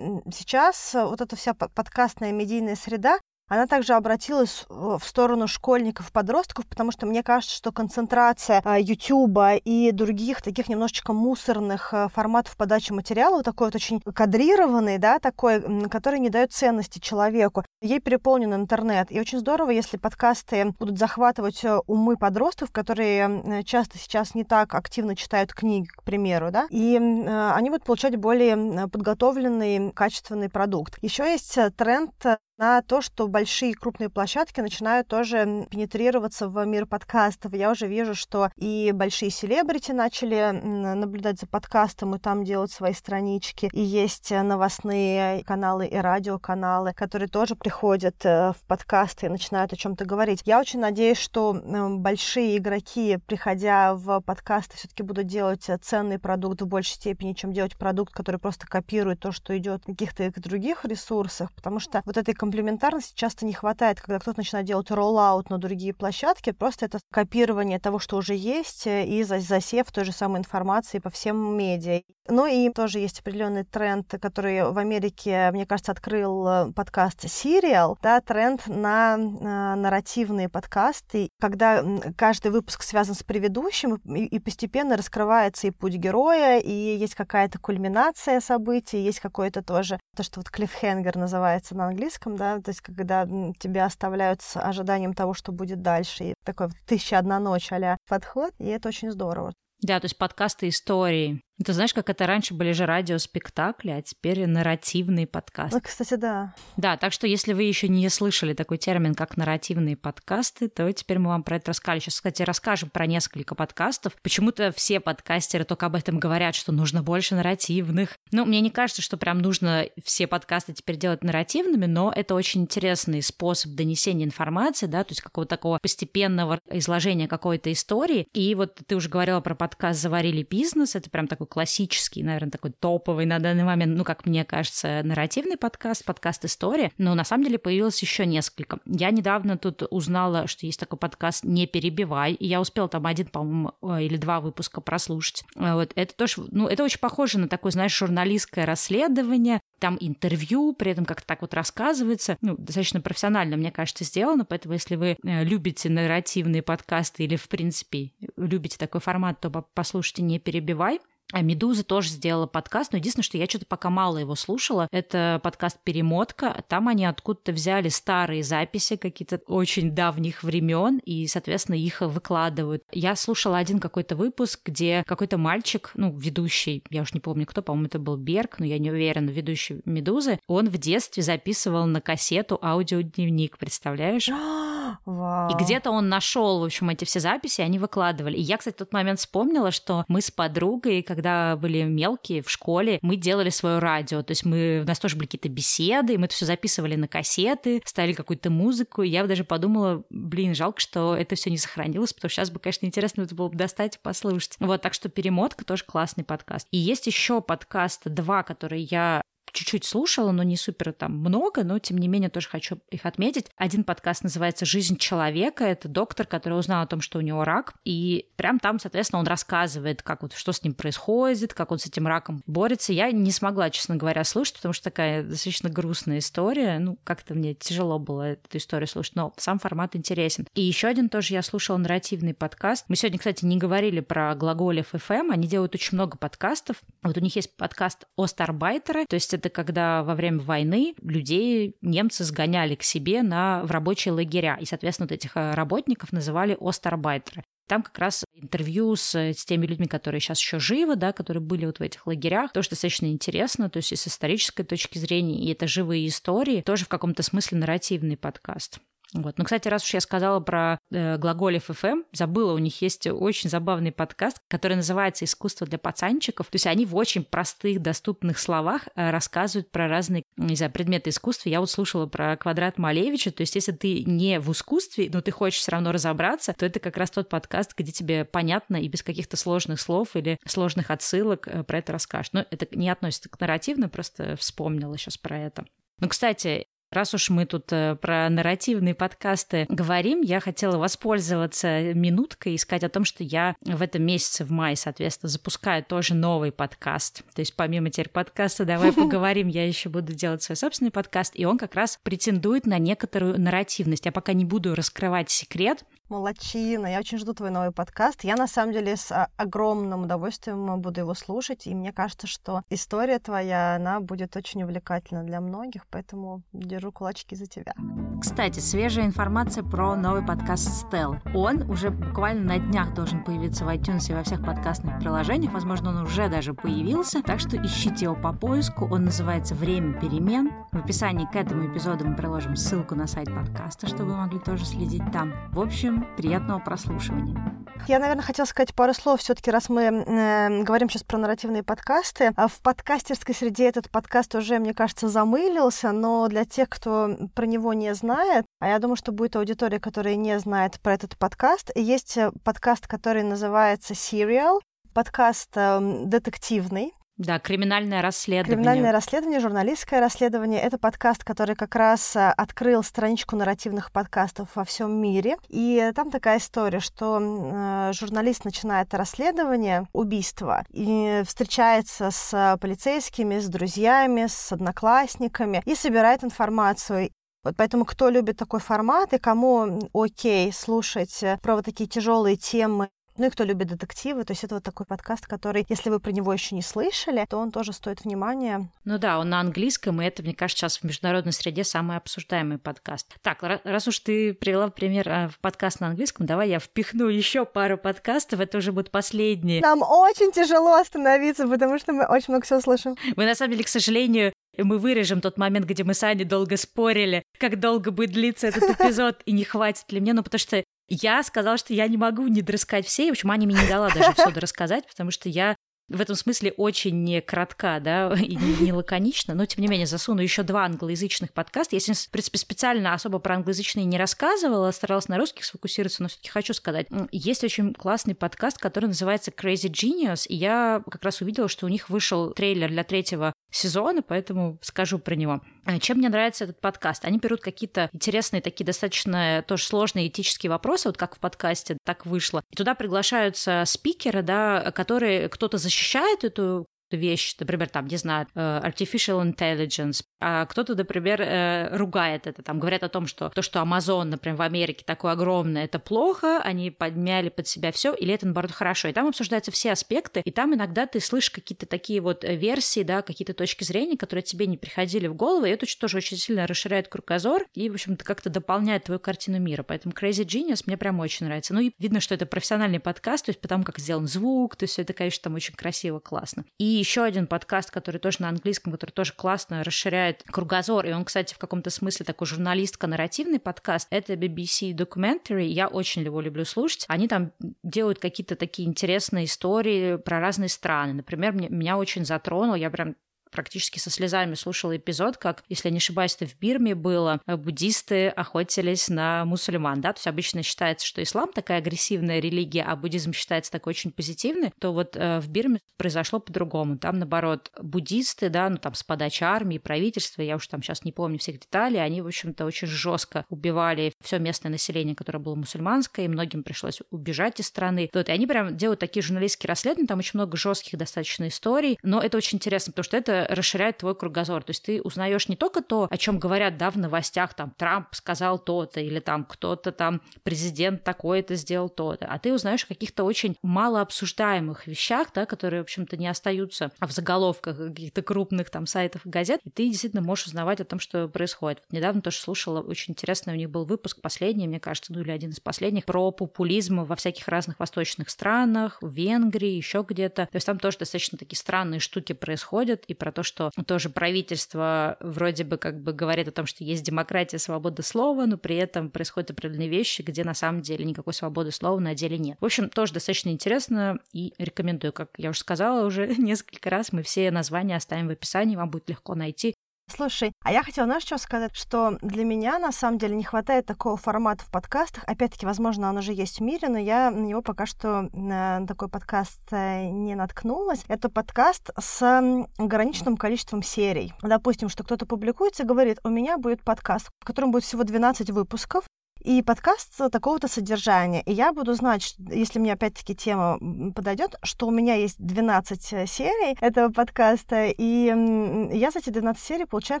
сейчас 0.32 0.94
вот 0.94 1.20
эта 1.20 1.36
вся 1.36 1.54
подкастная 1.54 2.32
медийная 2.32 2.76
среда, 2.76 3.18
она 3.48 3.66
также 3.66 3.94
обратилась 3.94 4.64
в 4.68 5.00
сторону 5.02 5.46
школьников, 5.48 6.12
подростков, 6.12 6.66
потому 6.66 6.92
что 6.92 7.06
мне 7.06 7.22
кажется, 7.22 7.56
что 7.56 7.72
концентрация 7.72 8.62
YouTube 8.78 9.38
а, 9.38 9.56
и 9.56 9.90
других 9.92 10.42
таких 10.42 10.68
немножечко 10.68 11.12
мусорных 11.12 11.92
а, 11.92 12.08
форматов 12.08 12.56
подачи 12.56 12.92
материала, 12.92 13.42
такой 13.42 13.68
вот 13.68 13.74
очень 13.74 14.00
кадрированный, 14.00 14.98
да, 14.98 15.18
такой, 15.18 15.88
который 15.88 16.18
не 16.18 16.30
дает 16.30 16.52
ценности 16.52 16.98
человеку. 16.98 17.64
Ей 17.80 18.00
переполнен 18.00 18.54
интернет. 18.54 19.10
И 19.10 19.20
очень 19.20 19.38
здорово, 19.38 19.70
если 19.70 19.96
подкасты 19.96 20.74
будут 20.78 20.98
захватывать 20.98 21.64
э, 21.64 21.78
умы 21.86 22.16
подростков, 22.16 22.70
которые 22.70 23.62
часто 23.64 23.98
сейчас 23.98 24.34
не 24.34 24.44
так 24.44 24.74
активно 24.74 25.16
читают 25.16 25.52
книги, 25.52 25.86
к 25.86 26.02
примеру, 26.02 26.50
да, 26.50 26.66
и 26.70 26.96
э, 26.96 27.52
они 27.52 27.70
будут 27.70 27.84
получать 27.84 28.16
более 28.16 28.88
подготовленный, 28.88 29.92
качественный 29.92 30.48
продукт. 30.48 30.98
Еще 31.02 31.24
есть 31.24 31.56
э, 31.56 31.70
тренд 31.70 32.12
на 32.58 32.82
то, 32.82 33.00
что 33.00 33.28
большие 33.28 33.72
крупные 33.72 34.10
площадки 34.10 34.60
начинают 34.60 35.06
тоже 35.06 35.66
пенетрироваться 35.70 36.48
в 36.48 36.64
мир 36.66 36.86
подкастов. 36.86 37.54
Я 37.54 37.70
уже 37.70 37.86
вижу, 37.86 38.16
что 38.16 38.50
и 38.56 38.90
большие 38.92 39.30
селебрити 39.30 39.92
начали 39.92 40.50
наблюдать 40.50 41.38
за 41.38 41.46
подкастом 41.46 42.16
и 42.16 42.18
там 42.18 42.42
делать 42.42 42.72
свои 42.72 42.92
странички. 42.92 43.70
И 43.72 43.80
есть 43.80 44.32
новостные 44.32 45.44
каналы 45.44 45.86
и 45.86 45.96
радиоканалы, 45.96 46.92
которые 46.94 47.28
тоже 47.28 47.54
приходят 47.54 48.16
э, 48.24 48.52
в 48.52 48.66
подкасты 48.66 49.26
и 49.26 49.28
начинают 49.28 49.72
о 49.72 49.76
чем-то 49.76 50.04
говорить. 50.04 50.42
Я 50.44 50.58
очень 50.58 50.80
надеюсь, 50.80 51.18
что 51.18 51.56
большие 51.98 52.56
игроки, 52.56 53.18
приходя 53.26 53.94
в 53.94 54.20
подкасты, 54.20 54.76
все-таки 54.76 55.04
будут 55.04 55.26
делать 55.26 55.70
ценный 55.82 56.18
продукт 56.18 56.60
в 56.60 56.66
большей 56.66 56.94
степени, 56.94 57.34
чем 57.34 57.52
делать 57.52 57.76
продукт, 57.76 58.12
который 58.12 58.40
просто 58.40 58.66
копирует 58.66 59.20
то, 59.20 59.30
что 59.30 59.56
идет 59.56 59.82
в 59.84 59.86
каких-то 59.86 60.28
других 60.40 60.84
ресурсах, 60.84 61.52
потому 61.52 61.78
что 61.78 62.02
вот 62.04 62.16
этой 62.16 62.34
комплементарности 62.48 63.14
часто 63.14 63.44
не 63.44 63.52
хватает, 63.52 64.00
когда 64.00 64.18
кто-то 64.18 64.38
начинает 64.38 64.66
делать 64.66 64.90
роллаут 64.90 65.50
на 65.50 65.58
другие 65.58 65.92
площадки. 65.92 66.52
Просто 66.52 66.86
это 66.86 66.98
копирование 67.10 67.78
того, 67.78 67.98
что 67.98 68.16
уже 68.16 68.34
есть, 68.34 68.86
э, 68.86 69.06
и 69.06 69.22
засев 69.22 69.92
той 69.92 70.04
же 70.04 70.12
самой 70.12 70.40
информации 70.40 70.98
по 70.98 71.10
всем 71.10 71.56
медиа. 71.58 72.00
Ну 72.28 72.46
и 72.46 72.70
тоже 72.70 72.98
есть 72.98 73.20
определенный 73.20 73.64
тренд, 73.64 74.06
который 74.20 74.70
в 74.70 74.78
Америке, 74.78 75.50
мне 75.52 75.64
кажется, 75.64 75.92
открыл 75.92 76.46
э, 76.46 76.72
подкаст 76.72 77.24
Serial, 77.24 77.96
да, 78.02 78.20
тренд 78.20 78.66
на, 78.66 79.16
на 79.16 79.76
нарративные 79.76 80.50
подкасты, 80.50 81.30
когда 81.40 81.82
каждый 82.16 82.50
выпуск 82.50 82.82
связан 82.82 83.14
с 83.14 83.22
предыдущим, 83.22 83.96
и, 84.14 84.26
и 84.26 84.38
постепенно 84.38 84.96
раскрывается 84.96 85.66
и 85.66 85.70
путь 85.70 85.94
героя, 85.94 86.58
и 86.58 86.70
есть 86.70 87.14
какая-то 87.14 87.58
кульминация 87.58 88.40
событий, 88.40 89.02
есть 89.02 89.20
какой-то 89.20 89.62
тоже, 89.62 89.98
то, 90.14 90.22
что 90.22 90.40
вот 90.40 90.50
клиффхенгер 90.50 91.16
называется 91.16 91.74
на 91.74 91.86
английском, 91.86 92.36
да, 92.36 92.60
то 92.60 92.70
есть 92.70 92.82
когда 92.82 93.26
тебя 93.58 93.86
оставляют 93.86 94.42
с 94.42 94.60
ожиданием 94.60 95.14
того, 95.14 95.32
что 95.32 95.50
будет 95.50 95.80
дальше, 95.80 96.24
и 96.24 96.34
такой 96.44 96.68
тысяча 96.86 97.18
одна 97.18 97.38
ночь 97.38 97.72
а 97.72 97.96
подход, 98.08 98.52
и 98.58 98.66
это 98.66 98.88
очень 98.88 99.10
здорово. 99.10 99.52
Да, 99.80 100.00
то 100.00 100.06
есть 100.06 100.18
подкасты 100.18 100.68
истории. 100.68 101.40
Ты 101.64 101.72
знаешь, 101.72 101.92
как 101.92 102.08
это 102.08 102.26
раньше 102.26 102.54
были 102.54 102.70
же 102.70 102.86
радиоспектакли, 102.86 103.90
а 103.90 104.00
теперь 104.00 104.46
нарративный 104.46 105.26
подкаст. 105.26 105.74
Ну, 105.74 105.80
кстати, 105.80 106.14
да. 106.14 106.54
Да, 106.76 106.96
так 106.96 107.12
что 107.12 107.26
если 107.26 107.52
вы 107.52 107.64
еще 107.64 107.88
не 107.88 108.08
слышали 108.10 108.54
такой 108.54 108.78
термин, 108.78 109.16
как 109.16 109.36
нарративные 109.36 109.96
подкасты, 109.96 110.68
то 110.68 110.90
теперь 110.92 111.18
мы 111.18 111.30
вам 111.30 111.42
про 111.42 111.56
это 111.56 111.70
рассказали. 111.70 111.98
Сейчас, 111.98 112.16
кстати, 112.16 112.42
расскажем 112.42 112.90
про 112.90 113.06
несколько 113.06 113.56
подкастов. 113.56 114.12
Почему-то 114.22 114.70
все 114.70 115.00
подкастеры 115.00 115.64
только 115.64 115.86
об 115.86 115.96
этом 115.96 116.20
говорят, 116.20 116.54
что 116.54 116.70
нужно 116.70 117.02
больше 117.02 117.34
нарративных. 117.34 118.16
Ну, 118.30 118.44
мне 118.44 118.60
не 118.60 118.70
кажется, 118.70 119.02
что 119.02 119.16
прям 119.16 119.40
нужно 119.40 119.86
все 120.04 120.28
подкасты 120.28 120.74
теперь 120.74 120.96
делать 120.96 121.24
нарративными, 121.24 121.86
но 121.86 122.12
это 122.14 122.36
очень 122.36 122.62
интересный 122.62 123.20
способ 123.20 123.72
донесения 123.72 124.24
информации, 124.24 124.86
да, 124.86 125.02
то 125.02 125.10
есть 125.10 125.22
какого-то 125.22 125.56
такого 125.56 125.78
постепенного 125.82 126.60
изложения 126.70 127.26
какой-то 127.26 127.72
истории. 127.72 128.28
И 128.32 128.54
вот 128.54 128.78
ты 128.86 128.94
уже 128.94 129.08
говорила 129.08 129.40
про 129.40 129.56
подкаст 129.56 130.00
«Заварили 130.00 130.46
бизнес», 130.48 130.94
это 130.94 131.10
прям 131.10 131.26
такой 131.26 131.47
классический, 131.48 132.22
наверное, 132.22 132.50
такой 132.50 132.70
топовый 132.70 133.26
на 133.26 133.38
данный 133.38 133.64
момент, 133.64 133.96
ну, 133.96 134.04
как 134.04 134.26
мне 134.26 134.44
кажется, 134.44 135.02
нарративный 135.02 135.56
подкаст, 135.56 136.04
подкаст 136.04 136.44
«История», 136.44 136.92
но 136.98 137.14
на 137.14 137.24
самом 137.24 137.44
деле 137.44 137.58
появилось 137.58 138.00
еще 138.02 138.26
несколько. 138.26 138.78
Я 138.86 139.10
недавно 139.10 139.58
тут 139.58 139.82
узнала, 139.90 140.46
что 140.46 140.66
есть 140.66 140.78
такой 140.78 140.98
подкаст 140.98 141.44
«Не 141.44 141.66
перебивай», 141.66 142.34
и 142.34 142.46
я 142.46 142.60
успела 142.60 142.88
там 142.88 143.06
один, 143.06 143.26
по-моему, 143.26 143.72
э, 143.82 144.04
или 144.04 144.16
два 144.16 144.40
выпуска 144.40 144.80
прослушать. 144.80 145.44
Э, 145.56 145.74
вот 145.74 145.92
это 145.94 146.14
тоже, 146.14 146.44
ну, 146.50 146.68
это 146.68 146.84
очень 146.84 147.00
похоже 147.00 147.38
на 147.38 147.48
такое, 147.48 147.72
знаешь, 147.72 147.96
журналистское 147.96 148.66
расследование, 148.66 149.60
там 149.78 149.96
интервью, 150.00 150.74
при 150.74 150.92
этом 150.92 151.04
как-то 151.04 151.26
так 151.26 151.42
вот 151.42 151.54
рассказывается, 151.54 152.36
ну, 152.40 152.56
достаточно 152.56 153.00
профессионально, 153.00 153.56
мне 153.56 153.70
кажется, 153.70 154.04
сделано, 154.04 154.44
поэтому 154.44 154.74
если 154.74 154.96
вы 154.96 155.16
э, 155.22 155.44
любите 155.44 155.88
нарративные 155.88 156.62
подкасты 156.62 157.24
или, 157.24 157.36
в 157.36 157.48
принципе, 157.48 158.12
любите 158.36 158.78
такой 158.78 159.00
формат, 159.00 159.40
то 159.40 159.50
послушайте 159.50 160.22
«Не 160.22 160.38
перебивай», 160.38 161.00
а 161.32 161.42
Медуза 161.42 161.84
тоже 161.84 162.10
сделала 162.10 162.46
подкаст, 162.46 162.92
но 162.92 162.98
единственное, 162.98 163.24
что 163.24 163.38
я 163.38 163.46
что-то 163.46 163.66
пока 163.66 163.90
мало 163.90 164.18
его 164.18 164.34
слушала. 164.34 164.88
Это 164.90 165.40
подкаст 165.42 165.78
«Перемотка». 165.84 166.64
Там 166.68 166.88
они 166.88 167.04
откуда-то 167.04 167.52
взяли 167.52 167.88
старые 167.88 168.42
записи 168.42 168.96
какие-то 168.96 169.40
очень 169.46 169.90
давних 169.90 170.42
времен 170.42 170.98
и, 171.04 171.26
соответственно, 171.26 171.76
их 171.76 172.00
выкладывают. 172.00 172.82
Я 172.92 173.14
слушала 173.16 173.58
один 173.58 173.78
какой-то 173.78 174.16
выпуск, 174.16 174.60
где 174.64 175.04
какой-то 175.06 175.36
мальчик, 175.36 175.90
ну, 175.94 176.16
ведущий, 176.16 176.82
я 176.90 177.02
уж 177.02 177.12
не 177.12 177.20
помню 177.20 177.46
кто, 177.46 177.62
по-моему, 177.62 177.86
это 177.86 177.98
был 177.98 178.16
Берг, 178.16 178.58
но 178.58 178.64
я 178.64 178.78
не 178.78 178.90
уверена, 178.90 179.30
ведущий 179.30 179.80
«Медузы», 179.84 180.38
он 180.46 180.68
в 180.68 180.78
детстве 180.78 181.22
записывал 181.22 181.86
на 181.86 182.00
кассету 182.00 182.58
аудиодневник, 182.62 183.58
представляешь? 183.58 184.30
Вау. 185.04 185.50
И 185.50 185.62
где-то 185.62 185.90
он 185.90 186.08
нашел, 186.08 186.60
в 186.60 186.64
общем, 186.64 186.90
эти 186.90 187.04
все 187.04 187.20
записи, 187.20 187.60
они 187.60 187.78
выкладывали. 187.78 188.36
И 188.36 188.40
я, 188.40 188.56
кстати, 188.56 188.74
в 188.74 188.78
тот 188.78 188.92
момент 188.92 189.18
вспомнила, 189.18 189.70
что 189.70 190.04
мы 190.08 190.20
с 190.20 190.30
подругой, 190.30 191.02
когда 191.02 191.56
были 191.56 191.82
мелкие 191.82 192.42
в 192.42 192.50
школе, 192.50 192.98
мы 193.02 193.16
делали 193.16 193.50
свое 193.50 193.78
радио. 193.78 194.22
То 194.22 194.32
есть 194.32 194.44
мы, 194.44 194.80
у 194.82 194.86
нас 194.86 194.98
тоже 194.98 195.16
были 195.16 195.26
какие-то 195.26 195.48
беседы, 195.48 196.18
мы 196.18 196.26
это 196.26 196.34
все 196.34 196.46
записывали 196.46 196.96
на 196.96 197.08
кассеты, 197.08 197.82
ставили 197.84 198.14
какую-то 198.14 198.50
музыку. 198.50 199.02
И 199.02 199.08
я 199.08 199.26
даже 199.26 199.44
подумала, 199.44 200.02
блин, 200.10 200.54
жалко, 200.54 200.80
что 200.80 201.16
это 201.16 201.34
все 201.34 201.50
не 201.50 201.58
сохранилось, 201.58 202.12
потому 202.12 202.30
что 202.30 202.40
сейчас 202.40 202.50
бы, 202.50 202.58
конечно, 202.60 202.86
интересно 202.86 203.22
это 203.22 203.34
было 203.34 203.48
бы 203.48 203.56
достать 203.56 203.96
и 203.96 203.98
послушать. 204.02 204.56
Вот, 204.60 204.82
так 204.82 204.94
что 204.94 205.08
перемотка 205.08 205.64
тоже 205.64 205.84
классный 205.84 206.24
подкаст. 206.24 206.66
И 206.70 206.78
есть 206.78 207.06
еще 207.06 207.40
подкаст 207.40 208.02
два, 208.04 208.42
которые 208.42 208.82
я 208.82 209.22
чуть-чуть 209.52 209.84
слушала, 209.84 210.32
но 210.32 210.42
не 210.42 210.56
супер 210.56 210.92
там 210.92 211.16
много, 211.18 211.64
но 211.64 211.78
тем 211.78 211.98
не 211.98 212.08
менее 212.08 212.30
тоже 212.30 212.48
хочу 212.48 212.78
их 212.90 213.06
отметить. 213.06 213.46
Один 213.56 213.84
подкаст 213.84 214.22
называется 214.22 214.64
«Жизнь 214.64 214.96
человека». 214.96 215.64
Это 215.64 215.88
доктор, 215.88 216.26
который 216.26 216.58
узнал 216.58 216.82
о 216.82 216.86
том, 216.86 217.00
что 217.00 217.18
у 217.18 217.22
него 217.22 217.44
рак. 217.44 217.74
И 217.84 218.26
прям 218.36 218.58
там, 218.58 218.78
соответственно, 218.78 219.20
он 219.20 219.26
рассказывает, 219.26 220.02
как 220.02 220.22
вот, 220.22 220.32
что 220.32 220.52
с 220.52 220.62
ним 220.62 220.74
происходит, 220.74 221.54
как 221.54 221.72
он 221.72 221.78
с 221.78 221.86
этим 221.86 222.06
раком 222.06 222.42
борется. 222.46 222.92
Я 222.92 223.10
не 223.10 223.32
смогла, 223.32 223.70
честно 223.70 223.96
говоря, 223.96 224.24
слушать, 224.24 224.56
потому 224.56 224.72
что 224.72 224.84
такая 224.84 225.22
достаточно 225.22 225.68
грустная 225.68 226.18
история. 226.18 226.78
Ну, 226.78 226.98
как-то 227.04 227.34
мне 227.34 227.54
тяжело 227.54 227.98
было 227.98 228.32
эту 228.32 228.58
историю 228.58 228.88
слушать, 228.88 229.16
но 229.16 229.32
сам 229.36 229.58
формат 229.58 229.96
интересен. 229.96 230.46
И 230.54 230.62
еще 230.62 230.88
один 230.88 231.08
тоже 231.08 231.34
я 231.34 231.42
слушала 231.42 231.76
нарративный 231.76 232.34
подкаст. 232.34 232.84
Мы 232.88 232.96
сегодня, 232.96 233.18
кстати, 233.18 233.44
не 233.44 233.56
говорили 233.56 234.00
про 234.00 234.34
глаголев 234.34 234.94
FM. 234.94 235.32
Они 235.32 235.46
делают 235.46 235.74
очень 235.74 235.94
много 235.94 236.16
подкастов. 236.16 236.76
Вот 237.02 237.16
у 237.16 237.20
них 237.20 237.36
есть 237.36 237.56
подкаст 237.56 238.06
«Остарбайтеры», 238.16 239.06
то 239.06 239.14
есть 239.14 239.34
это 239.38 239.50
когда 239.50 240.02
во 240.02 240.14
время 240.14 240.40
войны 240.40 240.94
людей 241.00 241.76
немцы 241.80 242.24
сгоняли 242.24 242.74
к 242.74 242.82
себе 242.82 243.22
на, 243.22 243.62
в 243.64 243.70
рабочие 243.70 244.12
лагеря. 244.12 244.58
И, 244.60 244.64
соответственно, 244.64 245.06
вот 245.06 245.12
этих 245.12 245.36
э, 245.36 245.54
работников 245.54 246.12
называли 246.12 246.56
остарбайтеры. 246.60 247.44
Там 247.68 247.82
как 247.82 247.98
раз 247.98 248.24
интервью 248.34 248.96
с, 248.96 249.14
с 249.14 249.44
теми 249.44 249.66
людьми, 249.66 249.86
которые 249.86 250.20
сейчас 250.20 250.40
еще 250.40 250.58
живы, 250.58 250.96
да, 250.96 251.12
которые 251.12 251.42
были 251.42 251.66
вот 251.66 251.78
в 251.78 251.82
этих 251.82 252.06
лагерях, 252.06 252.52
тоже 252.52 252.70
достаточно 252.70 253.06
интересно, 253.06 253.68
то 253.68 253.76
есть 253.76 253.92
и 253.92 253.96
с 253.96 254.08
исторической 254.08 254.64
точки 254.64 254.98
зрения, 254.98 255.38
и 255.38 255.52
это 255.52 255.68
живые 255.68 256.08
истории, 256.08 256.62
тоже 256.62 256.86
в 256.86 256.88
каком-то 256.88 257.22
смысле 257.22 257.58
нарративный 257.58 258.16
подкаст. 258.16 258.80
Вот. 259.14 259.38
Ну, 259.38 259.44
кстати, 259.44 259.68
раз 259.68 259.84
уж 259.84 259.94
я 259.94 260.00
сказала 260.00 260.40
про 260.40 260.78
э, 260.90 261.16
глаголев 261.16 261.70
FM, 261.70 262.04
забыла, 262.12 262.52
у 262.52 262.58
них 262.58 262.82
есть 262.82 263.06
очень 263.06 263.48
забавный 263.48 263.90
подкаст, 263.90 264.38
который 264.48 264.76
называется 264.76 265.24
«Искусство 265.24 265.66
для 265.66 265.78
пацанчиков». 265.78 266.46
То 266.48 266.56
есть 266.56 266.66
они 266.66 266.84
в 266.84 266.94
очень 266.94 267.24
простых, 267.24 267.80
доступных 267.80 268.38
словах 268.38 268.88
э, 268.94 269.10
рассказывают 269.10 269.70
про 269.70 269.88
разные, 269.88 270.24
не 270.36 270.56
знаю, 270.56 270.72
предметы 270.72 271.10
искусства. 271.10 271.48
Я 271.48 271.60
вот 271.60 271.70
слушала 271.70 272.06
про 272.06 272.36
квадрат 272.36 272.76
Малевича, 272.76 273.30
то 273.30 273.40
есть 273.40 273.54
если 273.54 273.72
ты 273.72 274.04
не 274.04 274.40
в 274.40 274.52
искусстве, 274.52 275.08
но 275.12 275.22
ты 275.22 275.30
хочешь 275.30 275.60
все 275.60 275.72
равно 275.72 275.92
разобраться, 275.92 276.52
то 276.52 276.66
это 276.66 276.78
как 276.78 276.96
раз 276.98 277.10
тот 277.10 277.30
подкаст, 277.30 277.72
где 277.76 277.92
тебе 277.92 278.26
понятно 278.26 278.76
и 278.76 278.88
без 278.88 279.02
каких-то 279.02 279.38
сложных 279.38 279.80
слов 279.80 280.16
или 280.16 280.38
сложных 280.46 280.90
отсылок 280.90 281.48
э, 281.48 281.64
про 281.64 281.78
это 281.78 281.92
расскажешь. 281.92 282.32
Но 282.32 282.44
это 282.50 282.68
не 282.76 282.90
относится 282.90 283.30
к 283.30 283.40
нарративно, 283.40 283.88
просто 283.88 284.36
вспомнила 284.36 284.98
сейчас 284.98 285.16
про 285.16 285.38
это. 285.38 285.64
Ну, 286.00 286.08
кстати, 286.08 286.66
Раз 286.90 287.12
уж 287.12 287.28
мы 287.28 287.44
тут 287.44 287.70
э, 287.72 287.96
про 287.96 288.30
нарративные 288.30 288.94
подкасты 288.94 289.66
говорим, 289.68 290.22
я 290.22 290.40
хотела 290.40 290.78
воспользоваться 290.78 291.92
минуткой 291.92 292.54
и 292.54 292.58
сказать 292.58 292.84
о 292.84 292.88
том, 292.88 293.04
что 293.04 293.22
я 293.22 293.56
в 293.60 293.82
этом 293.82 294.02
месяце, 294.04 294.44
в 294.44 294.50
мае, 294.50 294.74
соответственно, 294.74 295.28
запускаю 295.28 295.84
тоже 295.84 296.14
новый 296.14 296.50
подкаст. 296.50 297.24
То 297.34 297.40
есть 297.40 297.54
помимо 297.54 297.90
теперь 297.90 298.08
подкаста 298.08 298.64
«Давай 298.64 298.92
поговорим», 298.94 299.48
я 299.48 299.66
еще 299.66 299.90
буду 299.90 300.14
делать 300.14 300.42
свой 300.42 300.56
собственный 300.56 300.90
подкаст, 300.90 301.32
и 301.34 301.44
он 301.44 301.58
как 301.58 301.74
раз 301.74 301.98
претендует 302.02 302.66
на 302.66 302.78
некоторую 302.78 303.38
нарративность. 303.38 304.06
Я 304.06 304.12
пока 304.12 304.32
не 304.32 304.46
буду 304.46 304.74
раскрывать 304.74 305.30
секрет, 305.30 305.84
Молодчина. 306.08 306.86
Я 306.86 307.00
очень 307.00 307.18
жду 307.18 307.34
твой 307.34 307.50
новый 307.50 307.70
подкаст. 307.70 308.24
Я, 308.24 308.36
на 308.36 308.46
самом 308.46 308.72
деле, 308.72 308.96
с 308.96 309.12
а, 309.12 309.28
огромным 309.36 310.04
удовольствием 310.04 310.80
буду 310.80 311.00
его 311.00 311.12
слушать. 311.12 311.66
И 311.66 311.74
мне 311.74 311.92
кажется, 311.92 312.26
что 312.26 312.62
история 312.70 313.18
твоя, 313.18 313.76
она 313.76 314.00
будет 314.00 314.34
очень 314.34 314.62
увлекательна 314.62 315.22
для 315.22 315.42
многих. 315.42 315.86
Поэтому 315.90 316.42
держу 316.54 316.92
кулачки 316.92 317.36
за 317.36 317.46
тебя. 317.46 317.74
Кстати, 318.20 318.58
свежая 318.58 319.04
информация 319.04 319.62
про 319.62 319.94
новый 319.96 320.24
подкаст 320.24 320.86
Стел. 320.86 321.16
Он 321.34 321.70
уже 321.70 321.90
буквально 321.90 322.54
на 322.54 322.58
днях 322.58 322.94
должен 322.94 323.22
появиться 323.22 323.64
в 323.64 323.68
iTunes 323.68 324.10
и 324.10 324.14
во 324.14 324.22
всех 324.22 324.42
подкастных 324.42 324.98
приложениях. 325.00 325.52
Возможно, 325.52 325.90
он 325.90 326.02
уже 326.02 326.28
даже 326.30 326.54
появился. 326.54 327.22
Так 327.22 327.38
что 327.38 327.56
ищите 327.56 328.06
его 328.06 328.16
по 328.16 328.32
поиску. 328.32 328.88
Он 328.90 329.04
называется 329.04 329.54
«Время 329.54 329.92
перемен». 330.00 330.50
В 330.72 330.78
описании 330.78 331.26
к 331.26 331.36
этому 331.36 331.70
эпизоду 331.70 332.06
мы 332.06 332.16
приложим 332.16 332.56
ссылку 332.56 332.94
на 332.94 333.06
сайт 333.06 333.28
подкаста, 333.28 333.86
чтобы 333.86 334.12
вы 334.12 334.16
могли 334.16 334.38
тоже 334.38 334.64
следить 334.64 335.02
там. 335.12 335.34
В 335.52 335.60
общем, 335.60 335.97
приятного 336.16 336.58
прослушивания. 336.60 337.58
Я, 337.86 337.98
наверное, 338.00 338.22
хотела 338.22 338.44
сказать 338.44 338.74
пару 338.74 338.92
слов 338.92 339.20
все-таки, 339.20 339.50
раз 339.50 339.68
мы 339.68 339.82
э, 339.82 340.62
говорим 340.62 340.90
сейчас 340.90 341.04
про 341.04 341.16
нарративные 341.16 341.62
подкасты. 341.62 342.32
А 342.36 342.48
в 342.48 342.60
подкастерской 342.60 343.34
среде 343.34 343.66
этот 343.66 343.90
подкаст 343.90 344.34
уже, 344.34 344.58
мне 344.58 344.74
кажется, 344.74 345.08
замылился, 345.08 345.92
но 345.92 346.28
для 346.28 346.44
тех, 346.44 346.68
кто 346.68 347.16
про 347.34 347.46
него 347.46 347.72
не 347.72 347.94
знает, 347.94 348.44
а 348.60 348.68
я 348.68 348.78
думаю, 348.78 348.96
что 348.96 349.12
будет 349.12 349.36
аудитория, 349.36 349.80
которая 349.80 350.16
не 350.16 350.38
знает 350.38 350.80
про 350.80 350.94
этот 350.94 351.16
подкаст, 351.16 351.70
есть 351.74 352.16
э, 352.16 352.30
подкаст, 352.44 352.86
который 352.86 353.22
называется 353.22 353.94
Serial, 353.94 354.60
подкаст 354.92 355.50
э, 355.54 356.02
детективный, 356.04 356.92
да, 357.18 357.40
криминальное 357.40 358.00
расследование. 358.00 358.54
Криминальное 358.56 358.92
расследование, 358.92 359.40
журналистское 359.40 360.00
расследование. 360.00 360.60
Это 360.60 360.78
подкаст, 360.78 361.24
который 361.24 361.56
как 361.56 361.74
раз 361.74 362.14
э, 362.14 362.30
открыл 362.30 362.84
страничку 362.84 363.34
нарративных 363.34 363.90
подкастов 363.90 364.50
во 364.54 364.64
всем 364.64 364.92
мире. 364.92 365.36
И 365.48 365.90
там 365.96 366.12
такая 366.12 366.38
история, 366.38 366.78
что 366.78 367.18
э, 367.20 367.92
журналист 367.92 368.44
начинает 368.44 368.94
расследование 368.94 369.88
убийства 369.92 370.64
и 370.70 371.24
встречается 371.26 372.12
с 372.12 372.56
полицейскими, 372.60 373.40
с 373.40 373.48
друзьями, 373.48 374.26
с 374.28 374.52
одноклассниками 374.52 375.60
и 375.64 375.74
собирает 375.74 376.22
информацию. 376.22 377.10
Вот 377.42 377.56
поэтому 377.56 377.84
кто 377.84 378.10
любит 378.10 378.36
такой 378.36 378.60
формат 378.60 379.12
и 379.12 379.18
кому 379.18 379.90
окей 379.92 380.52
слушать 380.52 381.24
про 381.42 381.56
вот 381.56 381.64
такие 381.64 381.88
тяжелые 381.88 382.36
темы 382.36 382.90
ну 383.18 383.26
и 383.26 383.30
кто 383.30 383.44
любит 383.44 383.68
детективы, 383.68 384.24
то 384.24 384.32
есть 384.32 384.44
это 384.44 384.56
вот 384.56 384.64
такой 384.64 384.86
подкаст, 384.86 385.26
который, 385.26 385.66
если 385.68 385.90
вы 385.90 386.00
про 386.00 386.12
него 386.12 386.32
еще 386.32 386.54
не 386.54 386.62
слышали, 386.62 387.26
то 387.28 387.38
он 387.38 387.50
тоже 387.50 387.72
стоит 387.72 388.04
внимания. 388.04 388.70
Ну 388.84 388.98
да, 388.98 389.18
он 389.18 389.30
на 389.30 389.40
английском, 389.40 390.00
и 390.00 390.04
это, 390.04 390.22
мне 390.22 390.34
кажется, 390.34 390.62
сейчас 390.62 390.78
в 390.78 390.84
международной 390.84 391.32
среде 391.32 391.64
самый 391.64 391.96
обсуждаемый 391.96 392.58
подкаст. 392.58 393.16
Так, 393.22 393.42
раз 393.42 393.88
уж 393.88 393.98
ты 394.00 394.34
привела 394.34 394.68
пример 394.68 395.08
а, 395.08 395.28
в 395.28 395.38
подкаст 395.40 395.80
на 395.80 395.88
английском, 395.88 396.26
давай 396.26 396.48
я 396.48 396.58
впихну 396.58 397.08
еще 397.08 397.44
пару 397.44 397.76
подкастов, 397.76 398.40
это 398.40 398.58
уже 398.58 398.72
будут 398.72 398.90
последние. 398.90 399.60
Нам 399.60 399.82
очень 399.82 400.32
тяжело 400.32 400.74
остановиться, 400.74 401.46
потому 401.48 401.78
что 401.78 401.92
мы 401.92 402.06
очень 402.06 402.26
много 402.28 402.44
всего 402.44 402.60
слышим. 402.60 402.96
Мы, 403.16 403.26
на 403.26 403.34
самом 403.34 403.52
деле, 403.52 403.64
к 403.64 403.68
сожалению, 403.68 404.32
мы 404.56 404.78
вырежем 404.78 405.20
тот 405.20 405.38
момент, 405.38 405.66
где 405.66 405.84
мы 405.84 405.94
с 405.94 406.02
Аней 406.02 406.24
долго 406.24 406.56
спорили, 406.56 407.22
как 407.38 407.60
долго 407.60 407.90
будет 407.90 408.12
длиться 408.12 408.48
этот 408.48 408.62
эпизод, 408.80 409.22
и 409.24 409.32
не 409.32 409.44
хватит 409.44 409.90
ли 409.92 410.00
мне, 410.00 410.12
ну, 410.12 410.22
потому 410.22 410.38
что 410.38 410.62
я 410.88 411.22
сказала, 411.22 411.58
что 411.58 411.74
я 411.74 411.86
не 411.88 411.96
могу 411.96 412.26
не 412.26 412.42
дорассказать 412.42 412.86
все, 412.86 413.08
в 413.08 413.10
общем, 413.12 413.30
Аня 413.30 413.46
мне 413.46 413.56
не 413.60 413.68
дала 413.68 413.90
даже 413.90 414.12
все 414.14 414.30
дорассказать, 414.30 414.86
потому 414.88 415.10
что 415.10 415.28
я 415.28 415.56
в 415.88 416.00
этом 416.00 416.16
смысле 416.16 416.52
очень 416.56 417.02
не 417.02 417.20
кратка, 417.20 417.80
да, 417.80 418.12
и 418.14 418.36
не, 418.36 418.72
лаконична, 418.72 419.34
но 419.34 419.46
тем 419.46 419.62
не 419.62 419.68
менее 419.68 419.86
засуну 419.86 420.20
еще 420.20 420.42
два 420.42 420.64
англоязычных 420.64 421.32
подкаста. 421.32 421.76
Я, 421.76 421.80
в 421.80 422.10
принципе, 422.10 422.38
специально 422.38 422.94
особо 422.94 423.18
про 423.18 423.36
англоязычные 423.36 423.86
не 423.86 423.96
рассказывала, 423.96 424.70
старалась 424.70 425.08
на 425.08 425.16
русских 425.16 425.44
сфокусироваться, 425.44 426.02
но 426.02 426.08
все-таки 426.08 426.28
хочу 426.28 426.52
сказать. 426.52 426.88
Есть 427.10 427.42
очень 427.42 427.72
классный 427.72 428.14
подкаст, 428.14 428.58
который 428.58 428.86
называется 428.86 429.30
Crazy 429.30 429.70
Genius, 429.70 430.26
и 430.26 430.36
я 430.36 430.82
как 430.90 431.02
раз 431.02 431.22
увидела, 431.22 431.48
что 431.48 431.66
у 431.66 431.70
них 431.70 431.88
вышел 431.88 432.32
трейлер 432.32 432.68
для 432.68 432.84
третьего 432.84 433.32
сезона, 433.50 434.02
поэтому 434.02 434.58
скажу 434.60 434.98
про 434.98 435.14
него. 435.14 435.40
А 435.68 435.78
чем 435.78 435.98
мне 435.98 436.08
нравится 436.08 436.44
этот 436.44 436.60
подкаст? 436.60 437.04
Они 437.04 437.18
берут 437.18 437.42
какие-то 437.42 437.90
интересные, 437.92 438.40
такие 438.40 438.64
достаточно 438.64 439.44
тоже 439.46 439.64
сложные 439.64 440.08
этические 440.08 440.48
вопросы, 440.48 440.88
вот 440.88 440.96
как 440.96 441.16
в 441.16 441.20
подкасте 441.20 441.76
так 441.84 442.06
вышло. 442.06 442.42
И 442.50 442.56
туда 442.56 442.74
приглашаются 442.74 443.64
спикеры, 443.66 444.22
да, 444.22 444.72
которые 444.72 445.28
кто-то 445.28 445.58
защищает 445.58 445.78
защищает 445.88 446.24
эту 446.24 446.66
вещь, 446.96 447.34
например, 447.38 447.68
там, 447.68 447.86
не 447.86 447.96
знаю, 447.96 448.26
э, 448.34 448.60
artificial 448.64 449.22
intelligence, 449.22 450.02
а 450.20 450.46
кто-то, 450.46 450.74
например, 450.74 451.20
э, 451.20 451.76
ругает 451.76 452.26
это, 452.26 452.42
там, 452.42 452.58
говорят 452.58 452.82
о 452.82 452.88
том, 452.88 453.06
что 453.06 453.28
то, 453.28 453.42
что 453.42 453.60
Amazon, 453.60 454.04
например, 454.04 454.36
в 454.36 454.42
Америке 454.42 454.84
такой 454.84 455.12
огромный, 455.12 455.64
это 455.64 455.78
плохо, 455.78 456.40
они 456.42 456.70
подмяли 456.70 457.28
под 457.28 457.46
себя 457.46 457.72
все, 457.72 457.94
или 457.94 458.12
это, 458.12 458.26
наоборот, 458.26 458.50
хорошо. 458.52 458.88
И 458.88 458.92
там 458.92 459.06
обсуждаются 459.06 459.52
все 459.52 459.72
аспекты, 459.72 460.20
и 460.24 460.30
там 460.30 460.54
иногда 460.54 460.86
ты 460.86 461.00
слышишь 461.00 461.30
какие-то 461.30 461.66
такие 461.66 462.00
вот 462.00 462.24
э, 462.24 462.34
версии, 462.34 462.82
да, 462.82 463.02
какие-то 463.02 463.34
точки 463.34 463.64
зрения, 463.64 463.96
которые 463.96 464.22
тебе 464.22 464.46
не 464.46 464.56
приходили 464.56 465.06
в 465.06 465.14
голову, 465.14 465.44
и 465.44 465.50
это 465.50 465.66
тоже 465.78 465.98
очень 465.98 466.16
сильно 466.16 466.46
расширяет 466.46 466.88
кругозор 466.88 467.44
и, 467.54 467.70
в 467.70 467.74
общем-то, 467.74 468.04
как-то 468.04 468.30
дополняет 468.30 468.84
твою 468.84 468.98
картину 468.98 469.38
мира. 469.38 469.62
Поэтому 469.62 469.94
Crazy 469.94 470.24
Genius 470.24 470.62
мне 470.66 470.76
прям 470.76 470.98
очень 471.00 471.26
нравится. 471.26 471.54
Ну 471.54 471.60
и 471.60 471.72
видно, 471.78 472.00
что 472.00 472.14
это 472.14 472.26
профессиональный 472.26 472.80
подкаст, 472.80 473.26
то 473.26 473.30
есть 473.30 473.40
потому 473.40 473.64
как 473.64 473.78
сделан 473.78 474.06
звук, 474.06 474.56
то 474.56 474.64
есть 474.64 474.72
все 474.72 474.82
это, 474.82 474.92
конечно, 474.92 475.22
там 475.24 475.34
очень 475.34 475.54
красиво, 475.54 475.98
классно. 476.00 476.44
И 476.58 476.77
еще 476.78 477.02
один 477.02 477.26
подкаст, 477.26 477.70
который 477.70 477.98
тоже 477.98 478.18
на 478.20 478.28
английском, 478.28 478.72
который 478.72 478.90
тоже 478.90 479.12
классно 479.12 479.64
расширяет 479.64 480.22
кругозор, 480.24 480.86
и 480.86 480.92
он, 480.92 481.04
кстати, 481.04 481.34
в 481.34 481.38
каком-то 481.38 481.70
смысле 481.70 482.06
такой 482.06 482.26
журналистко-нарративный 482.26 483.40
подкаст, 483.40 483.88
это 483.90 484.14
BBC 484.14 484.72
Documentary, 484.72 485.46
я 485.46 485.68
очень 485.68 486.02
его 486.02 486.20
люблю 486.20 486.44
слушать. 486.44 486.84
Они 486.88 487.08
там 487.08 487.32
делают 487.62 487.98
какие-то 487.98 488.36
такие 488.36 488.68
интересные 488.68 489.26
истории 489.26 489.96
про 489.96 490.20
разные 490.20 490.48
страны. 490.48 490.92
Например, 490.92 491.32
меня 491.32 491.78
очень 491.78 492.04
затронул, 492.04 492.54
я 492.54 492.70
прям 492.70 492.96
практически 493.30 493.78
со 493.78 493.90
слезами 493.90 494.34
слушала 494.34 494.76
эпизод, 494.76 495.16
как, 495.16 495.44
если 495.48 495.70
не 495.70 495.78
ошибаюсь, 495.78 496.16
это 496.18 496.26
в 496.26 496.38
Бирме 496.38 496.74
было, 496.74 497.20
э, 497.26 497.36
буддисты 497.36 498.08
охотились 498.08 498.88
на 498.88 499.24
мусульман, 499.24 499.80
да, 499.80 499.92
то 499.92 499.98
есть 499.98 500.06
обычно 500.06 500.42
считается, 500.42 500.86
что 500.86 501.02
ислам 501.02 501.32
такая 501.32 501.58
агрессивная 501.58 502.20
религия, 502.20 502.64
а 502.64 502.76
буддизм 502.76 503.12
считается 503.12 503.50
такой 503.50 503.70
очень 503.70 503.90
позитивный, 503.90 504.52
то 504.58 504.72
вот 504.72 504.96
э, 504.96 505.20
в 505.20 505.28
Бирме 505.28 505.60
произошло 505.76 506.20
по-другому. 506.20 506.78
Там, 506.78 506.98
наоборот, 506.98 507.50
буддисты, 507.60 508.28
да, 508.28 508.48
ну 508.48 508.56
там 508.56 508.74
с 508.74 508.82
подачи 508.82 509.24
армии, 509.24 509.58
правительства, 509.58 510.22
я 510.22 510.36
уж 510.36 510.46
там 510.48 510.62
сейчас 510.62 510.84
не 510.84 510.92
помню 510.92 511.18
всех 511.18 511.38
деталей, 511.40 511.82
они, 511.82 512.02
в 512.02 512.06
общем-то, 512.06 512.44
очень 512.44 512.68
жестко 512.68 513.24
убивали 513.28 513.92
все 514.02 514.18
местное 514.18 514.50
население, 514.50 514.94
которое 514.94 515.18
было 515.18 515.34
мусульманское, 515.34 516.06
и 516.06 516.08
многим 516.08 516.42
пришлось 516.42 516.80
убежать 516.90 517.40
из 517.40 517.46
страны. 517.46 517.90
Вот, 517.92 518.08
и 518.08 518.12
они 518.12 518.26
прям 518.26 518.56
делают 518.56 518.80
такие 518.80 519.02
журналистские 519.02 519.48
расследования, 519.48 519.86
там 519.86 519.98
очень 519.98 520.12
много 520.14 520.36
жестких 520.36 520.78
достаточно 520.78 521.28
историй, 521.28 521.78
но 521.82 522.00
это 522.00 522.16
очень 522.16 522.36
интересно, 522.36 522.72
потому 522.72 522.84
что 522.84 522.96
это 522.96 523.17
просто 523.18 523.34
расширяет 523.34 523.78
твой 523.78 523.94
кругозор. 523.94 524.42
То 524.42 524.50
есть 524.50 524.64
ты 524.64 524.80
узнаешь 524.82 525.28
не 525.28 525.36
только 525.36 525.62
то, 525.62 525.88
о 525.90 525.96
чем 525.96 526.18
говорят, 526.18 526.56
да, 526.56 526.70
в 526.70 526.76
новостях, 526.76 527.34
там, 527.34 527.52
Трамп 527.56 527.88
сказал 527.92 528.38
то-то, 528.38 528.80
или 528.80 529.00
там 529.00 529.24
кто-то 529.24 529.72
там, 529.72 530.00
президент 530.22 530.84
такой-то 530.84 531.34
сделал 531.34 531.68
то-то, 531.68 532.06
а 532.06 532.18
ты 532.18 532.32
узнаешь 532.32 532.64
о 532.64 532.68
каких-то 532.68 533.04
очень 533.04 533.36
мало 533.42 533.80
обсуждаемых 533.80 534.66
вещах, 534.66 535.08
да, 535.14 535.26
которые, 535.26 535.62
в 535.62 535.64
общем-то, 535.64 535.96
не 535.96 536.08
остаются 536.08 536.70
в 536.80 536.90
заголовках 536.90 537.56
каких-то 537.56 538.02
крупных 538.02 538.50
там 538.50 538.66
сайтов 538.66 539.06
и 539.06 539.08
газет, 539.08 539.40
и 539.44 539.50
ты 539.50 539.68
действительно 539.68 540.02
можешь 540.02 540.26
узнавать 540.26 540.60
о 540.60 540.64
том, 540.64 540.80
что 540.80 541.08
происходит. 541.08 541.60
Вот 541.66 541.72
недавно 541.72 542.02
тоже 542.02 542.18
слушала, 542.18 542.60
очень 542.60 542.92
интересный 542.92 543.34
у 543.34 543.36
них 543.36 543.50
был 543.50 543.64
выпуск, 543.64 544.00
последний, 544.00 544.48
мне 544.48 544.60
кажется, 544.60 544.92
ну 544.92 545.00
или 545.00 545.10
один 545.10 545.30
из 545.30 545.40
последних, 545.40 545.84
про 545.84 546.10
популизм 546.10 546.84
во 546.84 546.96
всяких 546.96 547.28
разных 547.28 547.58
восточных 547.58 548.10
странах, 548.10 548.78
в 548.80 548.90
Венгрии, 548.90 549.50
еще 549.50 549.84
где-то. 549.86 550.26
То 550.26 550.36
есть 550.36 550.46
там 550.46 550.58
тоже 550.58 550.78
достаточно 550.78 551.18
такие 551.18 551.38
странные 551.38 551.80
штуки 551.80 552.12
происходят, 552.12 552.84
и 552.86 552.94
про 552.94 553.07
то, 553.12 553.22
что 553.22 553.50
тоже 553.66 553.90
правительство 553.90 554.96
вроде 555.00 555.44
бы 555.44 555.58
как 555.58 555.82
бы 555.82 555.92
говорит 555.92 556.28
о 556.28 556.32
том, 556.32 556.46
что 556.46 556.64
есть 556.64 556.82
демократия, 556.82 557.38
свобода 557.38 557.82
слова, 557.82 558.26
но 558.26 558.38
при 558.38 558.56
этом 558.56 558.90
происходят 558.90 559.30
определенные 559.30 559.68
вещи, 559.68 560.02
где 560.02 560.24
на 560.24 560.34
самом 560.34 560.62
деле 560.62 560.84
никакой 560.84 561.14
свободы 561.14 561.50
слова 561.50 561.78
на 561.80 561.94
деле 561.94 562.18
нет. 562.18 562.36
В 562.40 562.44
общем, 562.44 562.68
тоже 562.68 562.92
достаточно 562.92 563.30
интересно 563.30 563.98
и 564.12 564.34
рекомендую. 564.38 564.92
Как 564.92 565.10
я 565.16 565.30
уже 565.30 565.40
сказала 565.40 565.86
уже 565.86 566.06
несколько 566.18 566.70
раз, 566.70 566.92
мы 566.92 567.02
все 567.02 567.30
названия 567.30 567.76
оставим 567.76 568.08
в 568.08 568.10
описании, 568.10 568.56
вам 568.56 568.70
будет 568.70 568.88
легко 568.88 569.14
найти. 569.14 569.54
Слушай, 569.90 570.32
а 570.44 570.52
я 570.52 570.62
хотела, 570.62 570.86
знаешь, 570.86 571.02
что 571.02 571.18
сказать? 571.18 571.56
Что 571.56 571.98
для 572.02 572.24
меня, 572.24 572.58
на 572.58 572.72
самом 572.72 572.98
деле, 572.98 573.16
не 573.16 573.24
хватает 573.24 573.66
такого 573.66 573.96
формата 573.96 574.44
в 574.44 574.50
подкастах. 574.50 575.04
Опять-таки, 575.06 575.46
возможно, 575.46 575.88
он 575.88 575.96
уже 575.96 576.12
есть 576.12 576.40
в 576.40 576.42
мире, 576.42 576.68
но 576.68 576.78
я 576.78 577.10
на 577.10 577.24
него 577.24 577.42
пока 577.42 577.66
что 577.66 578.08
на 578.12 578.66
такой 578.66 578.88
подкаст 578.88 579.40
э, 579.50 579.88
не 579.88 580.14
наткнулась. 580.14 580.84
Это 580.88 581.08
подкаст 581.08 581.70
с 581.78 582.22
ограниченным 582.58 583.16
количеством 583.16 583.62
серий. 583.62 584.12
Допустим, 584.22 584.68
что 584.68 584.84
кто-то 584.84 585.06
публикуется 585.06 585.62
и 585.62 585.66
говорит, 585.66 585.98
у 586.04 586.10
меня 586.10 586.36
будет 586.36 586.62
подкаст, 586.62 587.08
в 587.20 587.24
котором 587.24 587.50
будет 587.50 587.64
всего 587.64 587.82
12 587.82 588.30
выпусков, 588.30 588.84
и 589.20 589.42
подкаст 589.42 589.96
такого-то 590.10 590.48
содержания. 590.48 591.22
И 591.22 591.32
я 591.32 591.52
буду 591.52 591.74
знать, 591.74 592.16
если 592.18 592.58
мне 592.58 592.72
опять-таки 592.72 593.14
тема 593.14 593.58
подойдет, 593.94 594.36
что 594.42 594.66
у 594.66 594.70
меня 594.70 594.94
есть 594.94 595.16
12 595.18 595.92
э, 595.92 596.06
серий 596.06 596.56
этого 596.60 596.92
подкаста, 596.92 597.66
и 597.66 598.70
я 598.72 598.90
за 598.90 598.98
эти 598.98 599.10
12 599.10 599.42
серий 599.42 599.64
получаю 599.64 600.00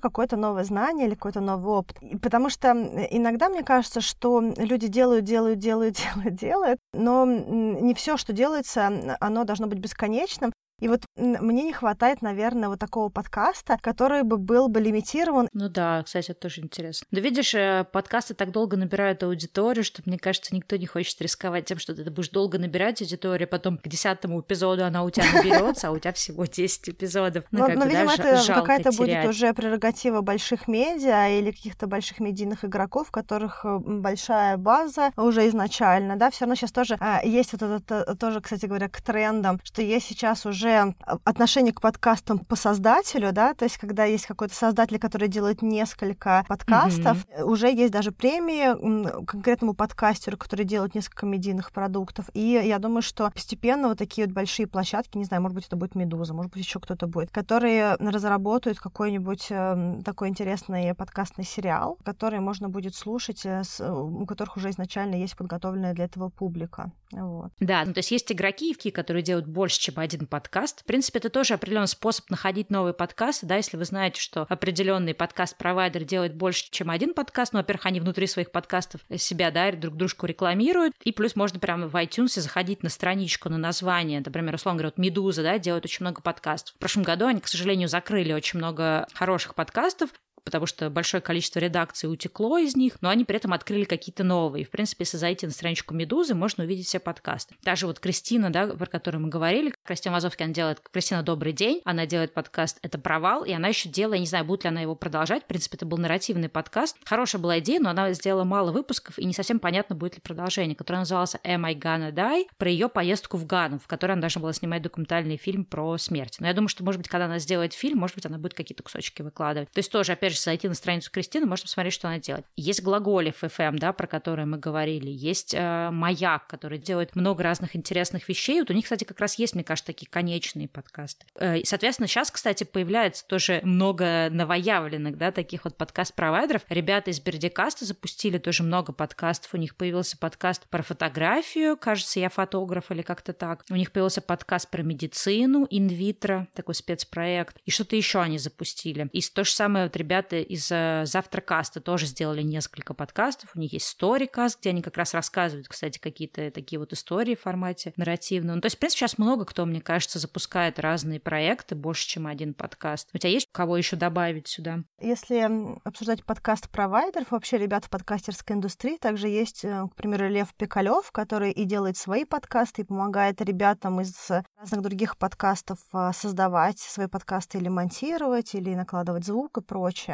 какое-то 0.00 0.36
новое 0.36 0.64
знание 0.64 1.06
или 1.06 1.14
какой-то 1.14 1.40
новый 1.40 1.72
опыт. 1.72 1.98
Потому 2.22 2.50
что 2.50 2.70
иногда 3.10 3.48
мне 3.48 3.62
кажется, 3.62 4.00
что 4.00 4.40
люди 4.40 4.88
делают, 4.88 5.24
делают, 5.24 5.58
делают, 5.58 5.96
делают, 6.14 6.34
делают, 6.34 6.80
но 6.92 7.24
не 7.26 7.94
все, 7.94 8.16
что 8.16 8.32
делается, 8.32 9.16
оно 9.20 9.44
должно 9.44 9.66
быть 9.66 9.78
бесконечным. 9.78 10.52
И 10.80 10.88
вот 10.88 11.02
мне 11.16 11.64
не 11.64 11.72
хватает, 11.72 12.22
наверное, 12.22 12.68
вот 12.68 12.78
такого 12.78 13.08
подкаста, 13.08 13.78
который 13.80 14.22
бы 14.22 14.38
был 14.38 14.68
бы 14.68 14.80
лимитирован. 14.80 15.48
Ну 15.52 15.68
да, 15.68 16.02
кстати, 16.04 16.30
это 16.30 16.40
тоже 16.40 16.60
интересно. 16.60 17.06
Да 17.10 17.20
видишь, 17.20 17.54
э, 17.54 17.84
подкасты 17.92 18.34
так 18.34 18.52
долго 18.52 18.76
набирают 18.76 19.22
аудиторию, 19.24 19.82
что, 19.82 20.02
мне 20.04 20.18
кажется, 20.18 20.54
никто 20.54 20.76
не 20.76 20.86
хочет 20.86 21.20
рисковать 21.20 21.64
тем, 21.64 21.78
что 21.78 21.94
ты 21.94 22.08
будешь 22.10 22.28
долго 22.28 22.58
набирать 22.58 23.02
аудиторию, 23.02 23.48
потом 23.48 23.78
к 23.78 23.88
десятому 23.88 24.40
эпизоду 24.40 24.84
она 24.84 25.02
у 25.02 25.10
тебя 25.10 25.26
наберется, 25.34 25.88
а 25.88 25.90
у 25.90 25.98
тебя 25.98 26.12
всего 26.12 26.44
10 26.44 26.90
эпизодов. 26.90 27.44
Ну, 27.50 27.66
но, 27.66 27.74
но 27.74 27.84
видимо, 27.86 28.14
это 28.14 28.42
какая-то 28.46 28.92
будет 28.92 29.24
уже 29.24 29.52
прерогатива 29.54 30.20
больших 30.20 30.68
медиа 30.68 31.38
или 31.38 31.50
каких-то 31.50 31.88
больших 31.88 32.20
медийных 32.20 32.64
игроков, 32.64 33.10
которых 33.10 33.64
э, 33.64 33.78
большая 33.78 34.56
база 34.56 35.10
уже 35.16 35.48
изначально, 35.48 36.16
да, 36.16 36.30
все 36.30 36.44
равно 36.44 36.54
сейчас 36.54 36.70
тоже 36.70 36.96
а, 37.00 37.20
есть 37.24 37.52
вот 37.52 37.62
это 37.62 38.14
тоже, 38.14 38.40
кстати 38.40 38.66
говоря, 38.66 38.88
к 38.88 39.00
трендам, 39.00 39.60
что 39.64 39.82
есть 39.82 40.06
сейчас 40.06 40.46
уже 40.46 40.67
уже 40.68 40.94
отношение 41.24 41.72
к 41.72 41.80
подкастам 41.80 42.38
по 42.38 42.56
создателю, 42.56 43.32
да, 43.32 43.54
то 43.54 43.64
есть 43.64 43.78
когда 43.78 44.04
есть 44.04 44.26
какой-то 44.26 44.54
создатель, 44.54 44.98
который 44.98 45.28
делает 45.28 45.62
несколько 45.62 46.44
подкастов, 46.48 47.24
mm-hmm. 47.26 47.42
уже 47.44 47.68
есть 47.72 47.92
даже 47.92 48.12
премии 48.12 49.24
конкретному 49.24 49.74
подкастеру, 49.74 50.36
который 50.36 50.64
делает 50.64 50.94
несколько 50.94 51.26
медийных 51.26 51.72
продуктов. 51.72 52.26
И 52.34 52.60
я 52.64 52.78
думаю, 52.78 53.02
что 53.02 53.30
постепенно 53.30 53.88
вот 53.88 53.98
такие 53.98 54.26
вот 54.26 54.34
большие 54.34 54.66
площадки, 54.66 55.18
не 55.18 55.24
знаю, 55.24 55.42
может 55.42 55.54
быть, 55.54 55.66
это 55.66 55.76
будет 55.76 55.94
Медуза, 55.94 56.34
может 56.34 56.52
быть, 56.52 56.64
еще 56.64 56.80
кто-то 56.80 57.06
будет, 57.06 57.30
которые 57.30 57.94
разработают 57.94 58.78
какой-нибудь 58.78 59.46
э, 59.50 60.00
такой 60.04 60.28
интересный 60.28 60.94
подкастный 60.94 61.44
сериал, 61.44 61.98
который 62.04 62.40
можно 62.40 62.68
будет 62.68 62.94
слушать, 62.94 63.44
э, 63.44 63.62
с, 63.64 63.80
у 63.80 64.26
которых 64.26 64.56
уже 64.56 64.70
изначально 64.70 65.16
есть 65.16 65.36
подготовленная 65.36 65.94
для 65.94 66.04
этого 66.04 66.28
публика. 66.28 66.92
Вот. 67.12 67.52
Да, 67.60 67.84
ну 67.86 67.92
то 67.92 67.98
есть 67.98 68.10
есть 68.10 68.30
игроки, 68.30 68.74
которые 68.90 69.22
делают 69.22 69.46
больше, 69.46 69.80
чем 69.80 69.98
один 69.98 70.26
подкаст, 70.26 70.57
подкаст. 70.58 70.80
В 70.80 70.84
принципе, 70.84 71.20
это 71.20 71.30
тоже 71.30 71.54
определенный 71.54 71.86
способ 71.86 72.28
находить 72.30 72.70
новые 72.70 72.92
подкасты, 72.92 73.46
да, 73.46 73.56
если 73.56 73.76
вы 73.76 73.84
знаете, 73.84 74.20
что 74.20 74.46
определенный 74.48 75.14
подкаст-провайдер 75.14 76.04
делает 76.04 76.34
больше, 76.34 76.66
чем 76.70 76.90
один 76.90 77.14
подкаст, 77.14 77.52
ну, 77.52 77.60
во-первых, 77.60 77.86
они 77.86 78.00
внутри 78.00 78.26
своих 78.26 78.50
подкастов 78.50 79.02
себя, 79.16 79.52
да, 79.52 79.70
друг 79.70 79.96
дружку 79.96 80.26
рекламируют, 80.26 80.94
и 81.04 81.12
плюс 81.12 81.36
можно 81.36 81.60
прямо 81.60 81.86
в 81.86 81.94
iTunes 81.94 82.40
заходить 82.40 82.82
на 82.82 82.88
страничку, 82.88 83.48
на 83.48 83.58
название, 83.58 84.20
например, 84.24 84.54
условно 84.54 84.78
говоря, 84.78 84.92
вот 84.96 84.98
Медуза, 84.98 85.42
да, 85.42 85.58
делает 85.58 85.84
очень 85.84 86.04
много 86.04 86.22
подкастов. 86.22 86.74
В 86.74 86.78
прошлом 86.78 87.04
году 87.04 87.26
они, 87.26 87.40
к 87.40 87.46
сожалению, 87.46 87.88
закрыли 87.88 88.32
очень 88.32 88.58
много 88.58 89.06
хороших 89.14 89.54
подкастов, 89.54 90.10
потому 90.48 90.64
что 90.64 90.88
большое 90.88 91.20
количество 91.20 91.58
редакций 91.58 92.10
утекло 92.10 92.56
из 92.56 92.74
них, 92.74 93.02
но 93.02 93.10
они 93.10 93.26
при 93.26 93.36
этом 93.36 93.52
открыли 93.52 93.84
какие-то 93.84 94.24
новые. 94.24 94.64
В 94.64 94.70
принципе, 94.70 95.02
если 95.02 95.18
зайти 95.18 95.44
на 95.44 95.52
страничку 95.52 95.92
Медузы, 95.92 96.34
можно 96.34 96.64
увидеть 96.64 96.86
все 96.86 97.00
подкасты. 97.00 97.54
Даже 97.62 97.86
вот 97.86 98.00
Кристина, 98.00 98.48
да, 98.48 98.66
про 98.68 98.86
которую 98.86 99.24
мы 99.24 99.28
говорили, 99.28 99.74
Кристина 99.84 100.14
Вазовки, 100.14 100.42
она 100.42 100.54
делает 100.54 100.80
«Кристина, 100.90 101.22
добрый 101.22 101.52
день», 101.52 101.82
она 101.84 102.06
делает 102.06 102.32
подкаст 102.32 102.78
«Это 102.80 102.98
провал», 102.98 103.44
и 103.44 103.52
она 103.52 103.68
еще 103.68 103.90
делала, 103.90 104.14
я 104.14 104.20
не 104.20 104.26
знаю, 104.26 104.46
будет 104.46 104.64
ли 104.64 104.70
она 104.70 104.80
его 104.80 104.94
продолжать, 104.94 105.44
в 105.44 105.46
принципе, 105.46 105.76
это 105.76 105.84
был 105.84 105.98
нарративный 105.98 106.48
подкаст. 106.48 106.96
Хорошая 107.04 107.42
была 107.42 107.58
идея, 107.58 107.78
но 107.78 107.90
она 107.90 108.10
сделала 108.14 108.44
мало 108.44 108.72
выпусков, 108.72 109.18
и 109.18 109.26
не 109.26 109.34
совсем 109.34 109.58
понятно, 109.58 109.96
будет 109.96 110.14
ли 110.14 110.22
продолжение, 110.22 110.74
которое 110.74 111.00
назывался 111.00 111.40
«Am 111.44 111.66
I 111.66 111.74
Gonna 111.74 112.10
Die?», 112.10 112.46
про 112.56 112.70
ее 112.70 112.88
поездку 112.88 113.36
в 113.36 113.44
Гану, 113.44 113.78
в 113.78 113.86
которой 113.86 114.12
она 114.12 114.22
должна 114.22 114.40
была 114.40 114.54
снимать 114.54 114.80
документальный 114.80 115.36
фильм 115.36 115.66
про 115.66 115.98
смерть. 115.98 116.36
Но 116.40 116.46
я 116.46 116.54
думаю, 116.54 116.68
что, 116.68 116.84
может 116.84 117.00
быть, 117.00 117.08
когда 117.08 117.26
она 117.26 117.38
сделает 117.38 117.74
фильм, 117.74 117.98
может 117.98 118.16
быть, 118.16 118.24
она 118.24 118.38
будет 118.38 118.54
какие-то 118.54 118.82
кусочки 118.82 119.20
выкладывать. 119.20 119.70
То 119.72 119.80
есть 119.80 119.92
тоже, 119.92 120.12
опять 120.12 120.32
же, 120.32 120.37
зайти 120.44 120.68
на 120.68 120.74
страницу 120.74 121.10
Кристины, 121.10 121.46
можно 121.46 121.64
посмотреть, 121.64 121.94
что 121.94 122.08
она 122.08 122.18
делает. 122.18 122.46
Есть 122.56 122.82
Глаголев 122.82 123.42
FM, 123.42 123.78
да, 123.78 123.92
про 123.92 124.06
который 124.06 124.44
мы 124.44 124.58
говорили. 124.58 125.10
Есть 125.10 125.54
э, 125.54 125.90
Маяк, 125.90 126.46
который 126.46 126.78
делает 126.78 127.16
много 127.16 127.42
разных 127.42 127.76
интересных 127.76 128.28
вещей. 128.28 128.60
Вот 128.60 128.70
у 128.70 128.74
них, 128.74 128.84
кстати, 128.84 129.04
как 129.04 129.20
раз 129.20 129.38
есть, 129.38 129.54
мне 129.54 129.64
кажется, 129.64 129.86
такие 129.86 130.08
конечные 130.08 130.68
подкасты. 130.68 131.26
Э, 131.36 131.62
соответственно, 131.64 132.08
сейчас, 132.08 132.30
кстати, 132.30 132.64
появляется 132.64 133.26
тоже 133.26 133.60
много 133.62 134.28
новоявленных, 134.30 135.16
да, 135.16 135.32
таких 135.32 135.64
вот 135.64 135.76
подкаст-провайдеров. 135.76 136.62
Ребята 136.68 137.10
из 137.10 137.20
Бердикаста 137.20 137.84
запустили 137.84 138.38
тоже 138.38 138.62
много 138.62 138.92
подкастов. 138.92 139.54
У 139.54 139.56
них 139.56 139.76
появился 139.76 140.18
подкаст 140.18 140.68
про 140.68 140.82
фотографию, 140.82 141.76
кажется, 141.76 142.20
я 142.20 142.28
фотограф 142.28 142.90
или 142.90 143.02
как-то 143.02 143.32
так. 143.32 143.64
У 143.70 143.76
них 143.76 143.92
появился 143.92 144.20
подкаст 144.20 144.70
про 144.70 144.82
медицину, 144.82 145.66
инвитро, 145.70 146.48
такой 146.54 146.74
спецпроект. 146.74 147.56
И 147.64 147.70
что-то 147.70 147.96
еще 147.96 148.20
они 148.20 148.38
запустили. 148.38 149.08
И 149.12 149.20
то 149.20 149.44
же 149.44 149.52
самое 149.52 149.86
вот 149.86 149.96
ребята 149.96 150.17
из 150.20 150.58
из 150.58 151.10
Завтракаста 151.10 151.80
тоже 151.80 152.06
сделали 152.06 152.42
несколько 152.42 152.94
подкастов. 152.94 153.50
У 153.54 153.58
них 153.58 153.72
есть 153.72 153.96
Storycast, 153.98 154.58
где 154.60 154.70
они 154.70 154.82
как 154.82 154.96
раз 154.96 155.14
рассказывают, 155.14 155.68
кстати, 155.68 155.98
какие-то 155.98 156.50
такие 156.50 156.78
вот 156.78 156.92
истории 156.92 157.34
в 157.34 157.40
формате 157.40 157.92
нарративного. 157.96 158.56
Ну, 158.56 158.60
то 158.60 158.66
есть, 158.66 158.76
в 158.76 158.78
принципе, 158.78 159.00
сейчас 159.00 159.18
много 159.18 159.44
кто, 159.44 159.64
мне 159.64 159.80
кажется, 159.80 160.18
запускает 160.18 160.78
разные 160.78 161.20
проекты, 161.20 161.74
больше, 161.74 162.06
чем 162.08 162.26
один 162.26 162.54
подкаст. 162.54 163.08
У 163.14 163.18
тебя 163.18 163.30
есть 163.30 163.48
кого 163.52 163.76
еще 163.76 163.96
добавить 163.96 164.48
сюда? 164.48 164.80
Если 165.00 165.48
обсуждать 165.84 166.24
подкаст 166.24 166.68
провайдеров, 166.70 167.30
вообще 167.30 167.58
ребят 167.58 167.84
в 167.84 167.90
подкастерской 167.90 168.56
индустрии, 168.56 168.96
также 168.98 169.28
есть, 169.28 169.64
э, 169.64 169.84
к 169.90 169.94
примеру, 169.94 170.28
Лев 170.28 170.54
Пикалев, 170.54 171.10
который 171.12 171.52
и 171.52 171.64
делает 171.64 171.96
свои 171.96 172.24
подкасты, 172.24 172.82
и 172.82 172.84
помогает 172.84 173.40
ребятам 173.40 174.00
из 174.00 174.14
разных 174.58 174.82
других 174.82 175.16
подкастов 175.16 175.78
а, 175.92 176.12
создавать 176.12 176.78
свои 176.78 177.06
подкасты 177.06 177.58
или 177.58 177.68
монтировать, 177.68 178.54
или 178.54 178.74
накладывать 178.74 179.24
звук 179.24 179.58
и 179.58 179.62
прочее. 179.62 180.07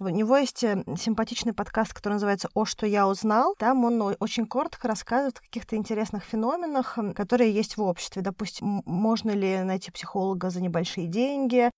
У 0.00 0.08
него 0.08 0.36
есть 0.36 0.62
э, 0.64 0.84
симпатичный 0.98 1.52
подкаст, 1.52 1.92
который 1.92 2.14
называется 2.14 2.48
«О, 2.54 2.64
что 2.64 2.86
я 2.86 3.08
узнал». 3.08 3.54
Там 3.58 3.84
он 3.84 4.16
очень 4.20 4.46
коротко 4.46 4.88
рассказывает 4.88 5.38
о 5.38 5.42
каких-то 5.42 5.76
интересных 5.76 6.24
феноменах, 6.24 6.98
которые 7.14 7.52
есть 7.52 7.76
в 7.76 7.82
обществе. 7.82 8.22
Допустим, 8.22 8.82
можно 8.86 9.30
ли 9.30 9.62
найти 9.62 9.90
психолога 9.90 10.50
за 10.50 10.60
небольшие 10.60 11.06
деньги, 11.06 11.70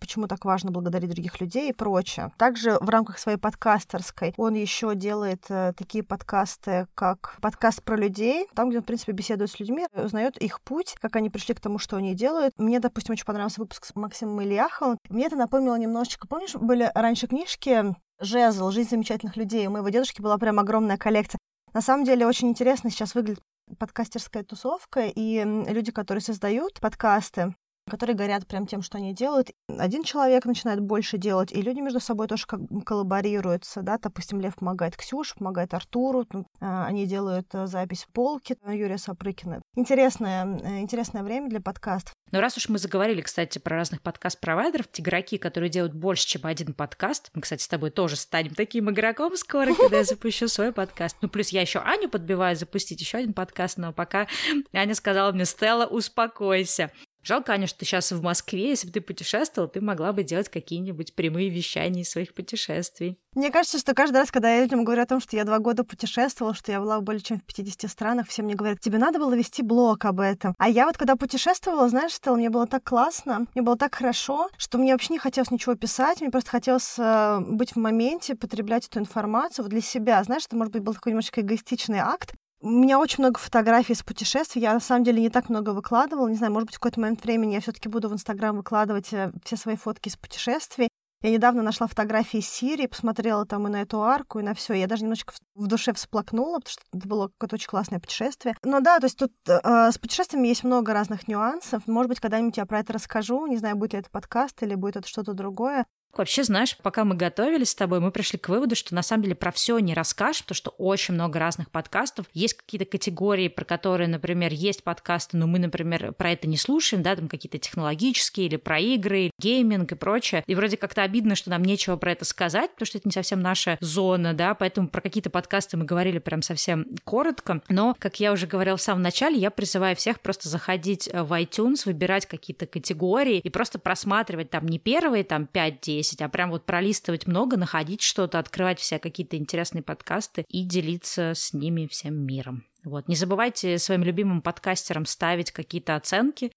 почему 0.00 0.26
так 0.26 0.44
важно 0.44 0.70
благодарить 0.70 1.10
других 1.10 1.40
людей 1.40 1.70
и 1.70 1.72
прочее. 1.72 2.32
Также 2.38 2.78
в 2.80 2.88
рамках 2.88 3.18
своей 3.18 3.38
подкастерской 3.38 4.34
он 4.36 4.54
еще 4.54 4.94
делает 4.94 5.44
э, 5.48 5.72
такие 5.76 6.02
подкасты, 6.02 6.86
как 6.94 7.36
подкаст 7.40 7.82
про 7.82 7.96
людей, 7.96 8.46
там, 8.54 8.70
где 8.70 8.78
он, 8.78 8.82
в 8.82 8.86
принципе, 8.86 9.12
беседует 9.12 9.50
с 9.50 9.60
людьми, 9.60 9.86
узнает 9.92 10.36
их 10.38 10.60
путь, 10.62 10.96
как 11.00 11.16
они 11.16 11.30
пришли 11.30 11.54
к 11.54 11.60
тому, 11.60 11.78
что 11.78 11.96
они 11.96 12.14
делают. 12.14 12.54
Мне, 12.58 12.80
допустим, 12.80 13.12
очень 13.12 13.24
понравился 13.26 13.60
выпуск 13.60 13.84
с 13.84 13.94
Максимом 13.94 14.40
Ильяховым. 14.42 14.98
Мне 15.08 15.26
это 15.26 15.36
напомнило 15.36 15.76
немножечко, 15.76 16.26
помнишь, 16.26 16.54
были 16.54 16.90
раньше 16.94 17.26
книжки 17.26 17.94
«Жезл. 18.18 18.70
Жизнь 18.70 18.90
замечательных 18.90 19.36
людей». 19.36 19.66
У 19.66 19.70
моего 19.70 19.88
дедушки 19.90 20.20
была 20.20 20.38
прям 20.38 20.58
огромная 20.58 20.96
коллекция. 20.96 21.38
На 21.72 21.80
самом 21.82 22.04
деле 22.04 22.26
очень 22.26 22.48
интересно 22.48 22.90
сейчас 22.90 23.14
выглядит 23.14 23.40
подкастерская 23.78 24.42
тусовка, 24.42 25.06
и 25.06 25.44
люди, 25.44 25.92
которые 25.92 26.22
создают 26.22 26.80
подкасты, 26.80 27.54
которые 27.90 28.16
горят 28.16 28.46
прям 28.46 28.66
тем, 28.66 28.82
что 28.82 28.98
они 28.98 29.12
делают. 29.14 29.50
Один 29.68 30.04
человек 30.04 30.44
начинает 30.46 30.80
больше 30.80 31.18
делать, 31.18 31.52
и 31.52 31.60
люди 31.60 31.80
между 31.80 32.00
собой 32.00 32.28
тоже 32.28 32.46
как 32.46 32.60
коллаборируются, 32.86 33.82
да, 33.82 33.98
допустим, 33.98 34.40
Лев 34.40 34.54
помогает 34.56 34.96
Ксюше, 34.96 35.34
помогает 35.36 35.74
Артуру, 35.74 36.26
ну, 36.32 36.46
а, 36.60 36.86
они 36.86 37.06
делают 37.06 37.48
э, 37.52 37.66
запись 37.66 38.06
полки 38.12 38.56
Юрия 38.66 38.98
Сапрыкина. 38.98 39.60
Интересное, 39.74 40.46
э, 40.46 40.80
интересное 40.80 41.22
время 41.22 41.48
для 41.50 41.60
подкастов. 41.60 42.14
Но 42.30 42.40
раз 42.40 42.56
уж 42.56 42.68
мы 42.68 42.78
заговорили, 42.78 43.20
кстати, 43.22 43.58
про 43.58 43.76
разных 43.76 44.02
подкаст-провайдеров, 44.02 44.88
те 44.90 45.02
игроки, 45.02 45.36
которые 45.36 45.68
делают 45.68 45.94
больше, 45.94 46.26
чем 46.26 46.46
один 46.46 46.74
подкаст, 46.74 47.30
мы, 47.34 47.42
кстати, 47.42 47.62
с 47.62 47.68
тобой 47.68 47.90
тоже 47.90 48.16
станем 48.16 48.54
таким 48.54 48.90
игроком 48.90 49.36
скоро, 49.36 49.74
когда 49.74 49.98
я 49.98 50.04
запущу 50.04 50.46
свой 50.48 50.72
подкаст. 50.72 51.16
Ну, 51.22 51.28
плюс 51.28 51.48
я 51.48 51.60
еще 51.60 51.80
Аню 51.80 52.08
подбиваю 52.08 52.54
запустить 52.56 53.00
еще 53.00 53.18
один 53.18 53.32
подкаст, 53.32 53.78
но 53.78 53.92
пока 53.92 54.28
Аня 54.72 54.94
сказала 54.94 55.32
мне, 55.32 55.44
Стелла, 55.44 55.86
успокойся. 55.86 56.92
Жалко, 57.22 57.52
Аня, 57.52 57.66
что 57.66 57.84
сейчас 57.84 58.12
в 58.12 58.22
Москве. 58.22 58.70
Если 58.70 58.86
бы 58.86 58.92
ты 58.92 59.00
путешествовала, 59.00 59.70
ты 59.70 59.80
могла 59.80 60.12
бы 60.12 60.22
делать 60.22 60.48
какие-нибудь 60.48 61.14
прямые 61.14 61.50
вещания 61.50 62.02
из 62.02 62.10
своих 62.10 62.34
путешествий. 62.34 63.18
Мне 63.34 63.50
кажется, 63.50 63.78
что 63.78 63.94
каждый 63.94 64.16
раз, 64.16 64.30
когда 64.30 64.54
я 64.54 64.62
людям 64.62 64.84
говорю 64.84 65.02
о 65.02 65.06
том, 65.06 65.20
что 65.20 65.36
я 65.36 65.44
два 65.44 65.58
года 65.58 65.84
путешествовала, 65.84 66.54
что 66.54 66.72
я 66.72 66.80
была 66.80 67.00
более 67.00 67.22
чем 67.22 67.38
в 67.38 67.44
50 67.44 67.90
странах, 67.90 68.26
все 68.28 68.42
мне 68.42 68.54
говорят, 68.54 68.80
тебе 68.80 68.98
надо 68.98 69.18
было 69.18 69.36
вести 69.36 69.62
блог 69.62 70.04
об 70.04 70.20
этом. 70.20 70.54
А 70.58 70.68
я 70.68 70.86
вот 70.86 70.96
когда 70.96 71.14
путешествовала, 71.14 71.88
знаешь, 71.88 72.12
что 72.12 72.34
мне 72.34 72.50
было 72.50 72.66
так 72.66 72.82
классно, 72.82 73.46
мне 73.54 73.62
было 73.62 73.76
так 73.76 73.94
хорошо, 73.94 74.48
что 74.56 74.78
мне 74.78 74.92
вообще 74.92 75.12
не 75.12 75.18
хотелось 75.18 75.50
ничего 75.50 75.74
писать, 75.74 76.20
мне 76.20 76.30
просто 76.30 76.50
хотелось 76.50 76.98
э, 76.98 77.38
быть 77.40 77.72
в 77.72 77.76
моменте, 77.76 78.34
потреблять 78.34 78.86
эту 78.86 78.98
информацию 78.98 79.64
вот 79.64 79.70
для 79.70 79.82
себя. 79.82 80.24
Знаешь, 80.24 80.46
это, 80.46 80.56
может 80.56 80.72
быть, 80.72 80.82
был 80.82 80.94
такой 80.94 81.12
немножечко 81.12 81.42
эгоистичный 81.42 81.98
акт, 81.98 82.34
у 82.60 82.68
меня 82.68 82.98
очень 82.98 83.22
много 83.22 83.38
фотографий 83.38 83.94
с 83.94 84.02
путешествий. 84.02 84.62
Я 84.62 84.74
на 84.74 84.80
самом 84.80 85.04
деле 85.04 85.22
не 85.22 85.30
так 85.30 85.48
много 85.48 85.70
выкладывала. 85.70 86.28
Не 86.28 86.36
знаю, 86.36 86.52
может 86.52 86.66
быть, 86.66 86.76
в 86.76 86.78
какой-то 86.78 87.00
момент 87.00 87.22
времени 87.24 87.54
я 87.54 87.60
все-таки 87.60 87.88
буду 87.88 88.08
в 88.08 88.12
Инстаграм 88.12 88.56
выкладывать 88.56 89.12
э, 89.12 89.32
все 89.44 89.56
свои 89.56 89.76
фотки 89.76 90.08
с 90.08 90.16
путешествий. 90.16 90.88
Я 91.22 91.30
недавно 91.30 91.62
нашла 91.62 91.86
фотографии 91.86 92.38
из 92.38 92.48
Сирии, 92.48 92.86
посмотрела 92.86 93.44
там 93.44 93.66
и 93.66 93.70
на 93.70 93.82
эту 93.82 94.02
арку, 94.02 94.38
и 94.38 94.42
на 94.42 94.54
все. 94.54 94.72
Я 94.72 94.86
даже 94.86 95.02
немножечко 95.02 95.34
в 95.54 95.66
душе 95.66 95.92
всплакнула, 95.92 96.58
потому 96.58 96.72
что 96.72 96.82
это 96.94 97.08
было 97.08 97.28
какое-то 97.28 97.56
очень 97.56 97.68
классное 97.68 98.00
путешествие. 98.00 98.56
Но 98.62 98.80
да, 98.80 98.98
то 98.98 99.04
есть 99.04 99.18
тут 99.18 99.32
э, 99.46 99.92
с 99.92 99.98
путешествиями 99.98 100.48
есть 100.48 100.64
много 100.64 100.94
разных 100.94 101.28
нюансов. 101.28 101.86
Может 101.86 102.08
быть, 102.08 102.20
когда-нибудь 102.20 102.56
я 102.56 102.64
про 102.64 102.80
это 102.80 102.94
расскажу. 102.94 103.46
Не 103.46 103.58
знаю, 103.58 103.76
будет 103.76 103.92
ли 103.92 103.98
это 103.98 104.10
подкаст 104.10 104.62
или 104.62 104.74
будет 104.74 104.96
это 104.96 105.08
что-то 105.08 105.34
другое. 105.34 105.84
Вообще, 106.16 106.42
знаешь, 106.44 106.76
пока 106.76 107.04
мы 107.04 107.14
готовились 107.14 107.70
с 107.70 107.74
тобой, 107.74 108.00
мы 108.00 108.10
пришли 108.10 108.38
к 108.38 108.48
выводу, 108.48 108.74
что 108.74 108.94
на 108.94 109.02
самом 109.02 109.22
деле 109.22 109.34
про 109.34 109.52
все 109.52 109.78
не 109.78 109.94
расскажешь, 109.94 110.42
потому 110.42 110.56
что 110.56 110.70
очень 110.70 111.14
много 111.14 111.38
разных 111.38 111.70
подкастов. 111.70 112.26
Есть 112.34 112.54
какие-то 112.54 112.84
категории, 112.84 113.48
про 113.48 113.64
которые, 113.64 114.08
например, 114.08 114.52
есть 114.52 114.82
подкасты, 114.82 115.36
но 115.36 115.46
мы, 115.46 115.58
например, 115.58 116.12
про 116.12 116.32
это 116.32 116.48
не 116.48 116.56
слушаем, 116.56 117.02
да, 117.02 117.14
там 117.14 117.28
какие-то 117.28 117.58
технологические 117.58 118.46
или 118.46 118.56
про 118.56 118.78
игры, 118.80 119.30
гейминг 119.38 119.92
и 119.92 119.94
прочее. 119.94 120.42
И 120.46 120.54
вроде 120.54 120.76
как-то 120.76 121.02
обидно, 121.02 121.36
что 121.36 121.50
нам 121.50 121.62
нечего 121.62 121.96
про 121.96 122.12
это 122.12 122.24
сказать, 122.24 122.72
потому 122.72 122.86
что 122.86 122.98
это 122.98 123.08
не 123.08 123.12
совсем 123.12 123.40
наша 123.40 123.78
зона, 123.80 124.34
да, 124.34 124.54
поэтому 124.54 124.88
про 124.88 125.00
какие-то 125.00 125.30
подкасты 125.30 125.76
мы 125.76 125.84
говорили 125.84 126.18
прям 126.18 126.42
совсем 126.42 126.86
коротко. 127.04 127.62
Но, 127.68 127.96
как 127.98 128.18
я 128.20 128.32
уже 128.32 128.46
говорила 128.46 128.76
в 128.76 128.82
самом 128.82 129.02
начале, 129.02 129.38
я 129.38 129.50
призываю 129.50 129.94
всех 129.94 130.20
просто 130.20 130.48
заходить 130.48 131.08
в 131.12 131.32
iTunes, 131.40 131.82
выбирать 131.86 132.26
какие-то 132.26 132.66
категории 132.66 133.38
и 133.38 133.48
просто 133.48 133.78
просматривать 133.78 134.50
там 134.50 134.66
не 134.66 134.78
первые 134.78 135.24
там 135.24 135.48
5-10 135.52 135.99
10, 136.00 136.22
а 136.22 136.28
прям 136.28 136.50
вот 136.50 136.64
пролистывать 136.64 137.26
много, 137.26 137.56
находить 137.56 138.02
что-то, 138.02 138.38
открывать 138.38 138.80
все 138.80 138.98
какие-то 138.98 139.36
интересные 139.36 139.82
подкасты 139.82 140.44
и 140.48 140.64
делиться 140.64 141.32
с 141.34 141.52
ними 141.52 141.86
всем 141.86 142.14
миром. 142.14 142.64
Вот. 142.84 143.08
Не 143.08 143.16
забывайте 143.16 143.78
своим 143.78 144.02
любимым 144.02 144.40
подкастерам 144.40 145.04
ставить 145.04 145.52
какие-то 145.52 145.96
оценки, 145.96 146.50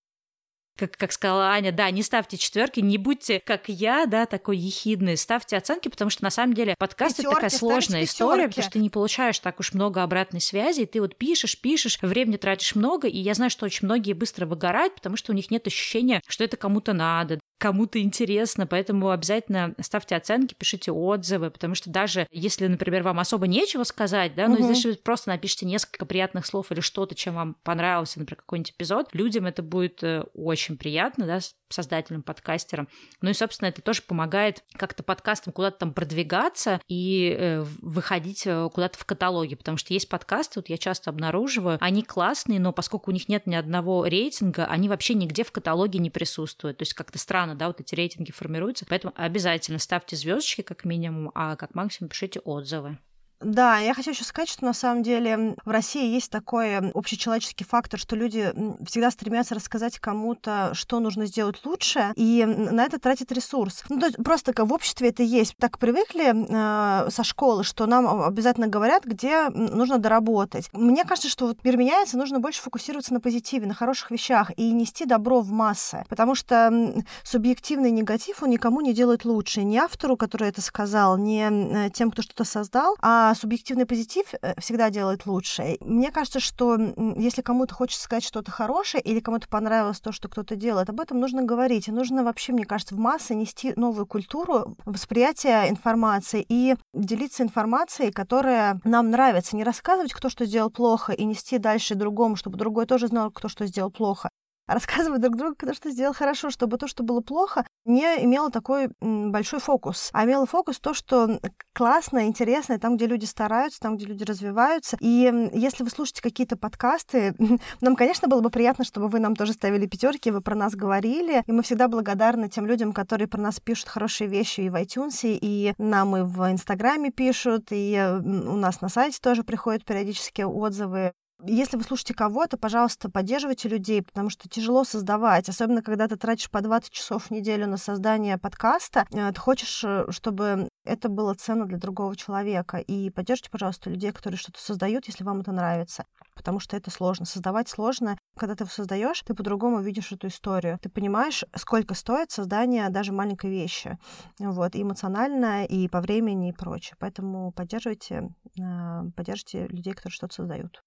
как, 0.78 0.98
как 0.98 1.12
сказала 1.12 1.50
Аня, 1.50 1.72
да, 1.72 1.90
не 1.92 2.02
ставьте 2.02 2.38
четверки, 2.38 2.80
не 2.80 2.98
будьте, 2.98 3.40
как 3.40 3.70
я, 3.70 4.06
да, 4.08 4.26
такой 4.26 4.58
ехидный, 4.58 5.18
ставьте 5.18 5.56
оценки, 5.56 5.88
потому 5.88 6.10
что 6.10 6.24
на 6.24 6.32
самом 6.32 6.54
деле 6.56 6.76
подкаст 6.78 7.20
это 7.20 7.30
такая 7.30 7.50
сложная 7.52 8.04
история, 8.06 8.48
потому 8.48 8.64
что 8.64 8.72
ты 8.72 8.80
не 8.80 8.90
получаешь 8.90 9.38
так 9.40 9.60
уж 9.60 9.74
много 9.74 10.02
обратной 10.02 10.42
связи, 10.42 10.82
и 10.82 10.86
ты 10.86 11.00
вот 11.00 11.16
пишешь, 11.16 11.60
пишешь, 11.60 12.00
времени 12.02 12.38
тратишь 12.38 12.74
много, 12.74 13.08
и 13.08 13.18
я 13.20 13.36
знаю, 13.36 13.52
что 13.52 13.66
очень 13.66 13.86
многие 13.86 14.14
быстро 14.14 14.48
выгорают, 14.48 14.96
потому 14.96 15.16
что 15.16 15.32
у 15.32 15.36
них 15.36 15.52
нет 15.52 15.68
ощущения, 15.68 16.22
что 16.28 16.44
это 16.44 16.58
кому-то 16.58 16.94
надо, 16.94 17.40
кому-то 17.64 17.98
интересно, 18.02 18.68
поэтому 18.68 19.10
обязательно 19.10 19.74
ставьте 19.80 20.18
оценки, 20.18 20.54
пишите 20.54 20.92
отзывы, 20.92 21.50
потому 21.50 21.76
что 21.76 21.90
даже 21.90 22.28
если, 22.30 22.68
например, 22.68 23.04
вам 23.04 23.22
особо 23.22 23.48
нечего 23.48 23.86
сказать, 23.86 24.36
да, 24.36 24.50
но 24.50 24.56
угу. 24.56 24.68
если 24.68 24.90
вы 24.90 24.96
просто 24.98 25.30
напишите 25.30 25.66
несколько 25.66 26.06
приятных 26.06 26.46
слов 26.46 26.74
или 26.74 26.82
что-то, 26.82 27.16
чем 27.16 27.36
вам 27.36 27.56
понравился, 27.64 28.20
например, 28.20 28.42
какой-нибудь 28.42 28.74
эпизод, 28.74 29.08
людям 29.14 29.46
это 29.46 29.64
будет 29.64 30.04
э, 30.04 30.26
очень 30.34 30.76
приятно, 30.76 31.26
да, 31.26 31.40
создателям, 31.74 32.24
подкастерам. 32.24 32.88
Ну 33.22 33.30
и, 33.30 33.34
собственно, 33.34 33.70
это 33.70 33.82
тоже 33.82 34.02
помогает 34.02 34.64
как-то 34.74 35.04
подкастам 35.04 35.54
куда-то 35.54 35.80
там 35.80 35.94
продвигаться 35.94 36.80
и 36.88 37.36
э, 37.38 37.62
выходить 37.82 38.46
э, 38.46 38.70
куда-то 38.74 38.98
в 38.98 39.06
каталоге, 39.06 39.56
потому 39.56 39.78
что 39.78 39.94
есть 39.94 40.10
подкасты, 40.10 40.60
вот 40.60 40.70
я 40.70 40.78
часто 40.78 41.10
обнаруживаю, 41.10 41.78
они 41.82 42.04
классные, 42.04 42.60
но 42.60 42.72
поскольку 42.72 43.12
у 43.12 43.14
них 43.14 43.28
нет 43.30 43.48
ни 43.48 43.56
одного 43.56 44.06
рейтинга, 44.06 44.66
они 44.66 44.90
вообще 44.90 45.14
нигде 45.14 45.44
в 45.44 45.52
каталоге 45.52 46.00
не 46.00 46.10
присутствуют. 46.10 46.78
То 46.78 46.84
есть 46.84 46.94
как-то 46.94 47.18
странно, 47.18 47.56
да, 47.56 47.68
вот 47.68 47.80
эти 47.80 47.96
рейтинги 47.96 48.32
формируются. 48.32 48.86
Поэтому 48.88 49.14
обязательно 49.16 49.80
ставьте 49.80 50.16
звездочки 50.16 50.62
как 50.62 50.86
минимум, 50.86 51.32
а 51.34 51.56
как 51.56 51.76
максимум 51.76 52.10
пишите 52.10 52.40
отзывы. 52.40 52.98
Да, 53.44 53.78
я 53.78 53.94
хочу 53.94 54.12
еще 54.12 54.24
сказать, 54.24 54.50
что 54.50 54.66
на 54.66 54.74
самом 54.74 55.04
деле 55.04 55.56
в 55.66 55.70
России 55.70 56.14
есть 56.14 56.32
такой 56.32 56.78
общечеловеческий 56.78 57.66
фактор, 57.66 58.00
что 58.00 58.16
люди 58.16 58.54
всегда 58.86 59.12
стремятся 59.12 59.56
рассказать 59.56 60.00
кому-то, 60.00 60.72
что 60.74 61.00
нужно 61.00 61.26
сделать 61.26 61.60
лучше, 61.66 62.14
и 62.16 62.46
на 62.46 62.84
это 62.84 63.00
тратят 63.00 63.32
ресурс. 63.32 63.84
Ну, 63.90 64.00
то 64.00 64.08
есть 64.08 64.18
просто 64.24 64.54
как 64.54 64.68
в 64.68 64.74
обществе 64.74 65.10
это 65.10 65.24
есть. 65.24 65.56
Так 65.58 65.78
привыкли 65.78 66.34
э, 66.34 67.10
со 67.10 67.24
школы, 67.24 67.64
что 67.64 67.86
нам 67.86 68.24
обязательно 68.24 68.68
говорят, 68.68 69.04
где 69.04 69.50
нужно 69.50 69.98
доработать. 69.98 70.70
Мне 70.74 71.04
кажется, 71.04 71.30
что 71.30 71.48
вот 71.48 71.64
мир 71.64 71.78
меняется, 71.78 72.18
нужно 72.18 72.40
больше 72.40 72.62
фокусироваться 72.62 73.14
на 73.14 73.20
позитиве, 73.20 73.68
на 73.68 73.74
хороших 73.74 74.12
вещах 74.12 74.52
и 74.58 74.72
нести 74.72 75.06
добро 75.06 75.42
в 75.42 75.52
массы, 75.52 76.06
потому 76.10 76.36
что 76.36 76.94
субъективный 77.24 77.92
негатив, 77.92 78.42
он 78.42 78.50
никому 78.50 78.82
не 78.82 78.94
делает 78.94 79.26
лучше. 79.26 79.64
Ни 79.64 79.78
автору, 79.78 80.16
который 80.18 80.50
это 80.50 80.62
сказал, 80.62 81.18
ни 81.18 81.88
э, 81.88 81.90
тем, 81.90 82.12
кто 82.12 82.22
что-то 82.22 82.46
создал, 82.46 82.96
а 83.02 83.33
субъективный 83.36 83.86
позитив 83.86 84.26
э, 84.42 84.60
всегда 84.60 84.90
делает 84.90 85.26
лучше. 85.26 85.78
Мне 85.82 86.12
кажется, 86.12 86.40
что 86.40 86.78
если 87.18 87.42
кому-то 87.42 87.74
хочется 87.74 88.04
сказать 88.04 88.24
что-то 88.24 88.52
хорошее 88.52 89.02
или 89.04 89.20
кому-то 89.20 89.48
понравилось 89.48 90.00
то, 90.00 90.12
что 90.12 90.30
кто-то 90.30 90.56
делает, 90.56 90.90
об 90.90 91.00
этом 91.00 91.20
нужно 91.20 91.44
говорить. 91.44 91.88
И 91.88 91.92
нужно 91.92 92.24
вообще, 92.24 92.54
мне 92.54 92.66
кажется, 92.66 92.96
в 92.96 93.00
массы 93.00 93.36
нести 93.36 93.74
новую 93.76 94.06
культуру 94.06 94.76
восприятия 94.86 95.70
информации 95.70 96.46
и 96.48 96.76
делиться 96.94 97.44
информацией, 97.44 98.12
которая 98.12 98.80
нам 98.84 99.10
нравится. 99.10 99.56
Не 99.56 99.64
рассказывать, 99.64 100.14
кто 100.14 100.30
что 100.30 100.46
сделал 100.46 100.70
плохо, 100.70 101.14
и 101.14 101.26
нести 101.26 101.58
дальше 101.58 101.96
другому, 101.96 102.36
чтобы 102.36 102.58
другой 102.58 102.86
тоже 102.86 103.08
знал, 103.08 103.32
кто 103.32 103.48
что 103.48 103.66
сделал 103.66 103.92
плохо, 103.92 104.30
рассказывать 104.68 105.22
друг 105.22 105.36
другу, 105.36 105.56
кто 105.56 105.74
что 105.74 105.90
сделал 105.90 106.14
хорошо, 106.14 106.50
чтобы 106.50 106.78
то, 106.78 106.88
что 106.88 107.04
было 107.04 107.22
плохо, 107.22 107.66
не 107.86 108.04
имело 108.24 108.50
такой 108.50 108.90
большой 109.02 109.60
фокус, 109.60 110.10
а 110.14 110.26
имело 110.26 110.46
фокус 110.46 110.80
то, 110.80 110.94
что 110.94 111.40
классно, 111.74 112.28
интересно, 112.28 112.80
там, 112.80 112.96
где 112.96 113.08
люди 113.08 113.26
стараются, 113.26 113.80
там, 113.80 113.98
где 113.98 114.06
люди 114.06 114.24
развиваются. 114.24 114.98
И 115.00 115.50
если 115.54 115.84
вы 115.84 115.90
слушаете 115.90 116.22
какие-то 116.22 116.58
подкасты, 116.58 117.36
нам, 117.82 117.96
конечно, 117.96 118.28
было 118.28 118.42
бы 118.42 118.50
приятно, 118.50 118.86
чтобы 118.86 119.08
вы 119.08 119.20
нам 119.20 119.36
тоже 119.36 119.54
ставили 119.54 119.88
пятерки, 119.88 120.32
вы 120.32 120.42
про 120.42 120.56
нас 120.56 120.76
говорили, 120.76 121.44
и 121.46 121.52
мы 121.52 121.64
всегда 121.64 121.88
благодарны 121.88 122.50
тем 122.50 122.66
людям, 122.66 122.94
которые 122.94 123.28
про 123.28 123.42
нас 123.42 123.60
пишут 123.60 123.90
хорошие 123.90 124.30
вещи 124.30 124.62
и 124.62 124.70
в 124.70 124.76
iTunes, 124.76 125.20
и 125.24 125.74
нам 125.78 126.16
и 126.16 126.22
в 126.22 126.52
Инстаграме 126.52 127.12
пишут, 127.12 127.68
и 127.72 128.00
у 128.24 128.56
нас 128.56 128.82
на 128.82 128.90
сайте 128.90 129.20
тоже 129.22 129.44
приходят 129.44 129.86
периодически 129.86 130.42
отзывы 130.42 131.14
если 131.46 131.78
вы 131.78 131.84
слушаете 131.84 132.14
кого-то, 132.14 132.58
пожалуйста, 132.58 133.10
поддерживайте 133.10 133.70
людей, 133.70 134.02
потому 134.02 134.30
что 134.30 134.48
тяжело 134.48 134.84
создавать, 134.84 135.50
особенно 135.50 135.82
когда 135.82 136.08
ты 136.08 136.16
тратишь 136.16 136.50
по 136.50 136.62
20 136.62 136.92
часов 136.92 137.26
в 137.26 137.32
неделю 137.32 137.68
на 137.68 137.78
создание 137.78 138.38
подкаста, 138.38 139.06
э, 139.12 139.32
ты 139.32 139.40
хочешь, 139.40 139.84
э, 139.84 140.06
чтобы 140.10 140.70
это 140.86 141.10
было 141.10 141.34
ценно 141.34 141.66
для 141.66 141.78
другого 141.78 142.16
человека. 142.16 142.78
И 142.78 143.10
поддержите, 143.10 143.50
пожалуйста, 143.50 143.90
людей, 143.90 144.12
которые 144.12 144.38
что-то 144.38 144.60
создают, 144.60 145.08
если 145.08 145.24
вам 145.24 145.42
это 145.42 145.52
нравится. 145.52 146.06
Потому 146.36 146.60
что 146.60 146.76
это 146.76 146.92
сложно. 146.92 147.26
Создавать 147.26 147.70
сложно. 147.70 148.18
Когда 148.38 148.56
ты 148.56 148.66
создаешь, 148.66 149.22
ты 149.22 149.34
по-другому 149.34 149.82
видишь 149.82 150.12
эту 150.12 150.28
историю. 150.28 150.80
Ты 150.82 150.90
понимаешь, 150.90 151.44
сколько 151.56 151.94
стоит 151.94 152.32
создание 152.32 152.90
даже 152.90 153.14
маленькой 153.14 153.52
вещи. 153.52 153.98
Вот. 154.40 154.76
И 154.76 154.82
эмоционально, 154.82 155.66
и 155.66 155.88
по 155.88 156.02
времени, 156.02 156.50
и 156.50 156.54
прочее. 156.54 156.96
Поэтому 157.00 157.52
поддерживайте, 157.52 158.30
э, 158.60 159.04
поддержите 159.16 159.68
людей, 159.68 159.94
которые 159.94 160.14
что-то 160.16 160.34
создают. 160.34 160.82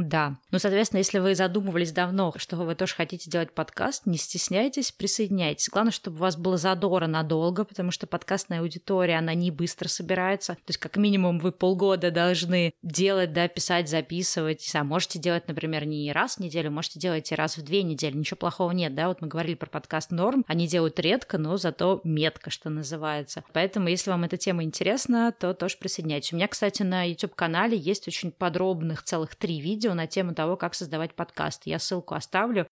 Да. 0.00 0.36
Ну, 0.50 0.58
соответственно, 0.58 0.98
если 0.98 1.18
вы 1.18 1.34
задумывались 1.34 1.92
давно, 1.92 2.32
что 2.36 2.56
вы 2.56 2.74
тоже 2.74 2.94
хотите 2.94 3.30
делать 3.30 3.52
подкаст, 3.52 4.06
не 4.06 4.16
стесняйтесь, 4.16 4.92
присоединяйтесь. 4.92 5.68
Главное, 5.68 5.92
чтобы 5.92 6.16
у 6.16 6.20
вас 6.20 6.36
было 6.36 6.56
задора 6.56 7.06
надолго, 7.06 7.64
потому 7.64 7.90
что 7.90 8.06
подкастная 8.06 8.60
аудитория, 8.60 9.18
она 9.18 9.34
не 9.34 9.50
быстро 9.50 9.88
собирается. 9.88 10.54
То 10.54 10.68
есть, 10.68 10.78
как 10.78 10.96
минимум, 10.96 11.38
вы 11.38 11.52
полгода 11.52 12.10
должны 12.10 12.72
делать, 12.82 13.32
да, 13.32 13.48
писать, 13.48 13.88
записывать. 13.88 14.68
А 14.74 14.84
можете 14.84 15.18
делать, 15.18 15.48
например, 15.48 15.84
не 15.84 16.12
раз 16.12 16.36
в 16.36 16.40
неделю, 16.40 16.70
можете 16.70 16.98
делать 16.98 17.30
и 17.30 17.34
раз 17.34 17.56
в 17.56 17.62
две 17.62 17.82
недели. 17.82 18.16
Ничего 18.16 18.36
плохого 18.36 18.70
нет, 18.72 18.94
да. 18.94 19.08
Вот 19.08 19.20
мы 19.20 19.28
говорили 19.28 19.54
про 19.54 19.68
подкаст 19.68 20.10
Норм. 20.10 20.44
Они 20.48 20.66
делают 20.66 20.98
редко, 20.98 21.38
но 21.38 21.56
зато 21.56 22.00
метко, 22.04 22.50
что 22.50 22.70
называется. 22.70 23.44
Поэтому, 23.52 23.88
если 23.88 24.10
вам 24.10 24.24
эта 24.24 24.36
тема 24.36 24.64
интересна, 24.64 25.32
то 25.38 25.54
тоже 25.54 25.76
присоединяйтесь. 25.78 26.32
У 26.32 26.36
меня, 26.36 26.48
кстати, 26.48 26.82
на 26.82 27.04
YouTube-канале 27.04 27.76
есть 27.76 28.08
очень 28.08 28.32
подробных 28.32 29.02
целых 29.02 29.34
три 29.36 29.60
видео 29.60 29.89
на 29.94 30.06
тему 30.06 30.34
того, 30.34 30.56
как 30.56 30.74
создавать 30.74 31.14
подкаст. 31.14 31.62
Я 31.66 31.78
ссылку 31.78 32.14
оставлю 32.14 32.66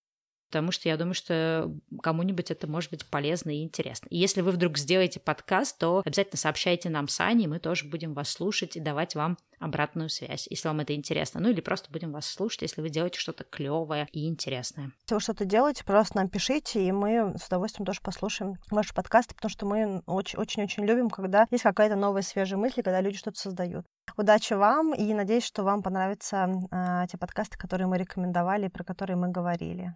потому 0.49 0.73
что 0.73 0.89
я 0.89 0.97
думаю, 0.97 1.15
что 1.15 1.73
кому-нибудь 2.03 2.51
это 2.51 2.67
может 2.67 2.91
быть 2.91 3.07
полезно 3.07 3.51
и 3.51 3.63
интересно. 3.63 4.09
И 4.11 4.19
если 4.19 4.41
вы 4.41 4.51
вдруг 4.51 4.79
сделаете 4.79 5.21
подкаст, 5.21 5.79
то 5.79 6.03
обязательно 6.05 6.39
сообщайте 6.39 6.89
нам 6.91 7.09
с 7.09 7.21
Аней, 7.21 7.47
мы 7.47 7.59
тоже 7.59 7.87
будем 7.87 8.15
вас 8.15 8.31
слушать 8.31 8.77
и 8.77 8.81
давать 8.81 9.15
вам 9.15 9.39
обратную 9.59 10.09
связь, 10.09 10.47
если 10.51 10.69
вам 10.69 10.81
это 10.81 10.95
интересно. 10.95 11.41
Ну 11.41 11.51
или 11.51 11.61
просто 11.61 11.91
будем 11.91 12.13
вас 12.13 12.27
слушать, 12.27 12.63
если 12.63 12.81
вы 12.81 12.91
делаете 12.91 13.19
что-то 13.19 13.45
клевое 13.45 14.09
и 14.13 14.29
интересное. 14.29 14.93
Если 15.03 15.15
вы 15.15 15.21
что-то 15.21 15.45
делаете, 15.45 15.85
просто 15.85 16.17
нам 16.17 16.29
пишите, 16.29 16.85
и 16.85 16.93
мы 16.93 17.35
с 17.37 17.47
удовольствием 17.47 17.87
тоже 17.87 18.01
послушаем 18.03 18.57
ваши 18.71 18.95
подкасты, 18.95 19.35
потому 19.35 19.51
что 19.51 19.67
мы 19.67 20.03
очень-очень 20.07 20.85
любим, 20.85 21.11
когда 21.11 21.47
есть 21.51 21.65
какая-то 21.65 21.97
новая 21.97 22.23
свежая 22.23 22.59
мысль, 22.59 22.83
когда 22.83 23.01
люди 23.01 23.19
что-то 23.19 23.39
создают. 23.39 23.85
Удачи 24.17 24.55
вам, 24.55 24.95
и 24.95 25.13
надеюсь, 25.13 25.45
что 25.45 25.65
вам 25.65 25.83
понравятся 25.83 26.49
э, 26.71 27.07
те 27.11 27.19
подкасты, 27.19 27.59
которые 27.59 27.87
мы 27.87 27.99
рекомендовали, 27.99 28.69
про 28.69 28.85
которые 28.85 29.17
мы 29.17 29.29
говорили. 29.29 29.95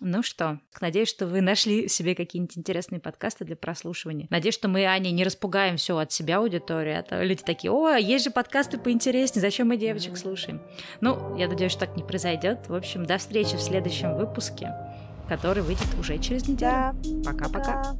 Ну 0.00 0.22
что, 0.22 0.60
надеюсь, 0.80 1.08
что 1.08 1.26
вы 1.26 1.40
нашли 1.40 1.88
себе 1.88 2.14
какие-нибудь 2.14 2.58
интересные 2.58 3.00
подкасты 3.00 3.46
для 3.46 3.56
прослушивания. 3.56 4.26
Надеюсь, 4.28 4.54
что 4.54 4.68
мы, 4.68 4.84
Аня, 4.84 5.10
не 5.10 5.24
распугаем 5.24 5.78
все 5.78 5.96
от 5.96 6.12
себя 6.12 6.38
аудиторию. 6.38 6.98
А 6.98 7.02
то 7.02 7.22
люди 7.22 7.42
такие, 7.42 7.72
о, 7.72 7.96
есть 7.96 8.24
же 8.24 8.30
подкасты 8.30 8.76
поинтереснее, 8.76 9.40
зачем 9.40 9.68
мы 9.68 9.78
девочек 9.78 10.18
слушаем? 10.18 10.60
Ну, 11.00 11.34
я 11.36 11.48
надеюсь, 11.48 11.72
что 11.72 11.86
так 11.86 11.96
не 11.96 12.02
произойдет. 12.02 12.68
В 12.68 12.74
общем, 12.74 13.06
до 13.06 13.16
встречи 13.16 13.56
в 13.56 13.62
следующем 13.62 14.16
выпуске, 14.16 14.74
который 15.28 15.62
выйдет 15.62 15.88
уже 15.98 16.18
через 16.18 16.46
неделю. 16.46 16.94
Пока-пока. 17.24 17.82
Да. 17.82 17.96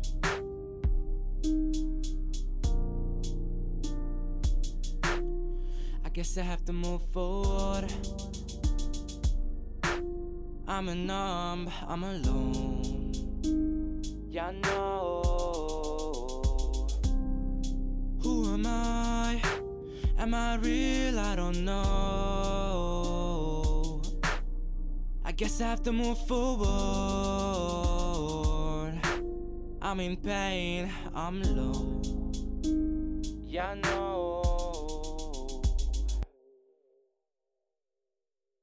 guess 6.16 6.38
I 6.38 6.44
have 6.44 6.64
to 6.64 6.72
move 6.72 7.02
forward. 7.12 7.92
I'm 10.68 10.88
a 10.88 10.94
numb, 10.94 11.70
I'm 11.86 12.02
alone. 12.02 13.12
Yeah, 14.28 14.48
I 14.48 14.52
know. 14.52 15.22
Who 18.22 18.52
am 18.52 18.66
I? 18.66 19.40
Am 20.18 20.34
I 20.34 20.56
real? 20.56 21.20
I 21.20 21.36
don't 21.36 21.64
know. 21.64 22.02
I 25.24 25.30
guess 25.32 25.60
I 25.60 25.68
have 25.68 25.82
to 25.84 25.92
move 25.92 26.18
forward. 26.26 26.66
I'm 29.80 30.00
in 30.00 30.16
pain, 30.16 30.90
I'm 31.14 31.42
low. 31.42 32.02
Yeah, 33.44 33.68
I 33.68 33.74
know. 33.76 34.15